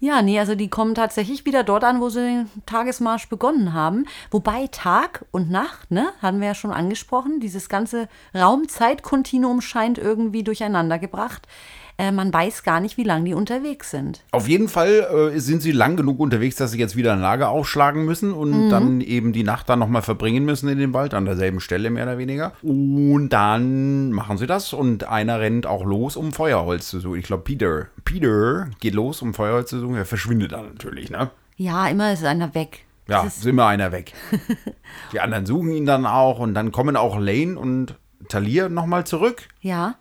Ja, 0.00 0.20
nee, 0.20 0.40
also 0.40 0.56
die 0.56 0.68
kommen 0.68 0.96
tatsächlich 0.96 1.46
wieder 1.46 1.62
dort 1.62 1.84
an, 1.84 2.00
wo 2.00 2.08
sie 2.08 2.18
den 2.18 2.50
Tagesmarsch 2.66 3.28
begonnen 3.28 3.72
haben. 3.72 4.06
Wobei 4.32 4.66
Tag 4.72 5.24
und 5.30 5.48
Nacht, 5.52 5.92
ne, 5.92 6.08
haben 6.20 6.40
wir 6.40 6.48
ja 6.48 6.54
schon 6.56 6.72
angesprochen, 6.72 7.38
dieses 7.38 7.68
ganze 7.68 8.08
Raum-Zeit-Kontinuum 8.34 9.60
scheint 9.60 9.98
irgendwie 9.98 10.42
durcheinander 10.42 10.98
gebracht. 10.98 11.46
Äh, 11.98 12.10
man 12.12 12.32
weiß 12.32 12.62
gar 12.62 12.80
nicht, 12.80 12.96
wie 12.96 13.04
lange 13.04 13.24
die 13.26 13.34
unterwegs 13.34 13.90
sind. 13.90 14.24
Auf 14.32 14.48
jeden 14.48 14.68
Fall 14.68 15.32
äh, 15.34 15.38
sind 15.38 15.62
sie 15.62 15.72
lang 15.72 15.96
genug 15.96 16.20
unterwegs, 16.20 16.56
dass 16.56 16.72
sie 16.72 16.78
jetzt 16.78 16.96
wieder 16.96 17.12
ein 17.12 17.20
Lager 17.20 17.50
aufschlagen 17.50 18.04
müssen 18.04 18.32
und 18.32 18.70
dann 18.70 19.00
eben 19.00 19.32
die 19.32 19.44
Nacht 19.44 19.68
dann 19.68 19.78
nochmal 19.78 20.02
verbringen 20.02 20.44
müssen 20.44 20.68
in 20.68 20.78
dem 20.78 20.94
Wald, 20.94 21.14
an 21.14 21.24
derselben 21.24 21.60
Stelle 21.60 21.90
mehr 21.90 22.04
oder 22.04 22.18
weniger. 22.18 22.52
Und 22.62 23.28
dann 23.30 24.10
machen 24.12 24.38
sie 24.38 24.46
das 24.46 24.72
und 24.72 25.04
einer 25.04 25.40
rennt 25.40 25.66
auch 25.66 25.84
los, 25.84 26.16
um 26.16 26.32
Feuerholz 26.32 26.88
zu 26.88 27.00
suchen. 27.00 27.18
Ich 27.18 27.26
glaube, 27.26 27.42
Peter. 27.44 27.86
Peter 28.04 28.68
geht 28.80 28.94
los, 28.94 29.22
um 29.22 29.34
Feuerholz 29.34 29.70
zu 29.70 29.80
suchen. 29.80 29.96
Er 29.96 30.06
verschwindet 30.06 30.52
dann 30.52 30.66
natürlich, 30.66 31.10
ne? 31.10 31.30
Ja, 31.56 31.86
immer 31.88 32.12
ist 32.12 32.24
einer 32.24 32.54
weg. 32.54 32.84
Ja, 33.08 33.22
ist, 33.24 33.38
ist 33.38 33.46
immer 33.46 33.66
einer 33.66 33.92
weg. 33.92 34.12
die 35.12 35.20
anderen 35.20 35.46
suchen 35.46 35.72
ihn 35.72 35.86
dann 35.86 36.06
auch 36.06 36.38
und 36.38 36.54
dann 36.54 36.72
kommen 36.72 36.96
auch 36.96 37.18
Lane 37.18 37.58
und 37.58 37.96
Talia 38.28 38.68
nochmal 38.68 39.04
zurück. 39.04 39.48
ja. 39.60 39.96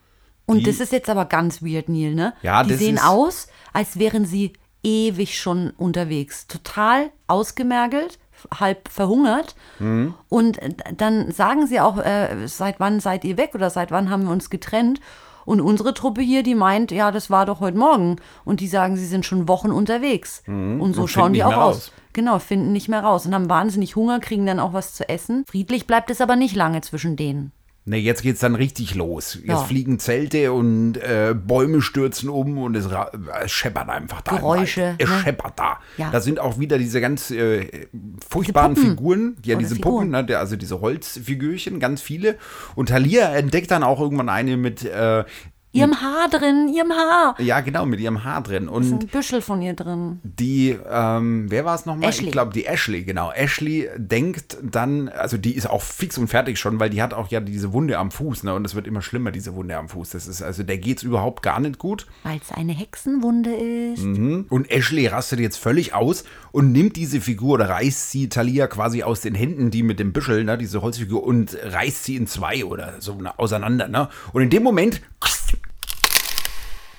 Und 0.51 0.59
Die- 0.59 0.63
das 0.65 0.79
ist 0.79 0.91
jetzt 0.91 1.09
aber 1.09 1.25
ganz 1.25 1.61
weird, 1.61 1.89
Neil, 1.89 2.13
ne? 2.13 2.33
Ja, 2.41 2.63
die 2.63 2.73
sehen 2.75 2.99
aus, 2.99 3.47
als 3.73 3.97
wären 3.97 4.25
sie 4.25 4.53
ewig 4.83 5.39
schon 5.39 5.71
unterwegs. 5.77 6.47
Total 6.47 7.09
ausgemergelt, 7.27 8.19
halb 8.59 8.87
verhungert. 8.89 9.55
Mhm. 9.79 10.13
Und 10.29 10.59
dann 10.97 11.31
sagen 11.31 11.67
sie 11.67 11.79
auch, 11.79 11.97
äh, 11.97 12.47
seit 12.47 12.79
wann 12.79 12.99
seid 12.99 13.23
ihr 13.23 13.37
weg 13.37 13.51
oder 13.53 13.69
seit 13.69 13.91
wann 13.91 14.09
haben 14.09 14.23
wir 14.23 14.31
uns 14.31 14.49
getrennt? 14.49 14.99
Und 15.43 15.59
unsere 15.59 15.93
Truppe 15.95 16.21
hier, 16.21 16.43
die 16.43 16.53
meint, 16.55 16.91
ja, 16.91 17.11
das 17.11 17.29
war 17.31 17.45
doch 17.47 17.59
heute 17.61 17.77
Morgen. 17.77 18.17
Und 18.45 18.59
die 18.59 18.67
sagen, 18.67 18.95
sie 18.95 19.07
sind 19.07 19.25
schon 19.25 19.47
Wochen 19.47 19.71
unterwegs. 19.71 20.43
Und 20.45 20.53
so 20.53 20.53
Mhm. 20.53 20.81
Und 20.81 21.07
schauen 21.09 21.33
die 21.33 21.43
auch 21.43 21.53
aus. 21.55 21.75
raus. 21.75 21.91
Genau, 22.13 22.39
finden 22.39 22.73
nicht 22.73 22.89
mehr 22.89 23.01
raus 23.03 23.25
und 23.25 23.33
haben 23.33 23.49
wahnsinnig 23.49 23.95
Hunger, 23.95 24.19
kriegen 24.19 24.45
dann 24.45 24.59
auch 24.59 24.73
was 24.73 24.93
zu 24.93 25.07
essen. 25.09 25.45
Friedlich 25.47 25.87
bleibt 25.87 26.09
es 26.11 26.21
aber 26.21 26.35
nicht 26.35 26.55
lange 26.55 26.81
zwischen 26.81 27.15
denen. 27.15 27.53
Ne, 27.91 27.97
jetzt 27.97 28.21
geht's 28.23 28.39
dann 28.39 28.55
richtig 28.55 28.95
los. 28.95 29.33
Jetzt 29.35 29.47
Ja. 29.49 29.57
fliegen 29.57 29.99
Zelte 29.99 30.53
und 30.53 30.95
äh, 30.95 31.35
Bäume 31.35 31.81
stürzen 31.81 32.29
um 32.29 32.57
und 32.57 32.73
es, 32.77 32.89
ra- 32.89 33.11
es 33.43 33.51
scheppert 33.51 33.89
einfach 33.89 34.21
da. 34.21 34.37
Geräusche. 34.37 34.95
Es 34.97 35.09
ne? 35.09 35.19
scheppert 35.19 35.59
da. 35.59 35.77
Ja. 35.97 36.09
Da 36.09 36.21
sind 36.21 36.39
auch 36.39 36.57
wieder 36.57 36.77
diese 36.77 37.01
ganz 37.01 37.31
äh, 37.31 37.87
furchtbaren 38.29 38.75
Puppen. 38.75 38.89
Figuren, 38.91 39.35
ja, 39.43 39.55
Oder 39.55 39.63
diese 39.63 39.75
Figuren. 39.75 40.09
Puppen, 40.11 40.25
ne, 40.29 40.37
also 40.37 40.55
diese 40.55 40.79
Holzfigürchen, 40.79 41.81
ganz 41.81 42.01
viele. 42.01 42.37
Und 42.75 42.87
Talia 42.87 43.29
entdeckt 43.35 43.71
dann 43.71 43.83
auch 43.83 43.99
irgendwann 43.99 44.29
eine 44.29 44.55
mit, 44.55 44.85
äh, 44.85 45.25
Ihrem 45.73 46.01
Haar 46.01 46.27
drin, 46.29 46.67
ihrem 46.67 46.91
Haar. 46.91 47.35
ja 47.39 47.61
genau, 47.61 47.85
mit 47.85 47.99
ihrem 48.01 48.23
Haar 48.25 48.43
drin. 48.43 48.63
ist 48.63 48.69
Und 48.69 48.91
ein 48.91 49.07
Büschel 49.07 49.41
von 49.41 49.61
ihr 49.61 49.73
drin. 49.73 50.19
Die, 50.23 50.77
ähm, 50.89 51.45
wer 51.49 51.63
war 51.63 51.75
es 51.75 51.85
nochmal? 51.85 52.09
Ashley. 52.09 52.25
Ich 52.25 52.31
glaube, 52.33 52.51
die 52.51 52.65
Ashley, 52.65 53.03
genau. 53.03 53.31
Ashley 53.31 53.89
denkt 53.95 54.57
dann, 54.61 55.07
also 55.07 55.37
die 55.37 55.55
ist 55.55 55.69
auch 55.69 55.81
fix 55.81 56.17
und 56.17 56.27
fertig 56.27 56.59
schon, 56.59 56.79
weil 56.79 56.89
die 56.89 57.01
hat 57.01 57.13
auch 57.13 57.29
ja 57.29 57.39
diese 57.39 57.71
Wunde 57.71 57.97
am 57.97 58.11
Fuß, 58.11 58.43
ne? 58.43 58.53
Und 58.53 58.65
es 58.65 58.75
wird 58.75 58.85
immer 58.85 59.01
schlimmer, 59.01 59.31
diese 59.31 59.55
Wunde 59.55 59.77
am 59.77 59.87
Fuß. 59.87 60.09
Das 60.09 60.27
ist, 60.27 60.41
also 60.41 60.63
der 60.63 60.77
geht's 60.77 61.03
überhaupt 61.03 61.41
gar 61.41 61.59
nicht 61.61 61.79
gut. 61.79 62.05
Weil 62.23 62.39
es 62.41 62.51
eine 62.51 62.73
Hexenwunde 62.73 63.53
ist. 63.53 64.03
Mhm. 64.03 64.47
Und 64.49 64.69
Ashley 64.69 65.07
rastet 65.07 65.39
jetzt 65.39 65.57
völlig 65.57 65.93
aus 65.93 66.25
und 66.51 66.73
nimmt 66.73 66.97
diese 66.97 67.21
Figur 67.21 67.53
oder 67.53 67.69
reißt 67.69 68.11
sie 68.11 68.27
Talia 68.27 68.67
quasi 68.67 69.03
aus 69.03 69.21
den 69.21 69.35
Händen, 69.35 69.71
die 69.71 69.83
mit 69.83 69.99
dem 69.99 70.11
Büschel, 70.11 70.43
ne, 70.43 70.57
diese 70.57 70.81
Holzfigur, 70.81 71.23
und 71.23 71.57
reißt 71.63 72.03
sie 72.03 72.17
in 72.17 72.27
zwei 72.27 72.65
oder 72.65 72.95
so 72.99 73.15
ne, 73.15 73.37
auseinander, 73.39 73.87
ne? 73.87 74.09
Und 74.33 74.41
in 74.41 74.49
dem 74.49 74.63
Moment, 74.63 75.01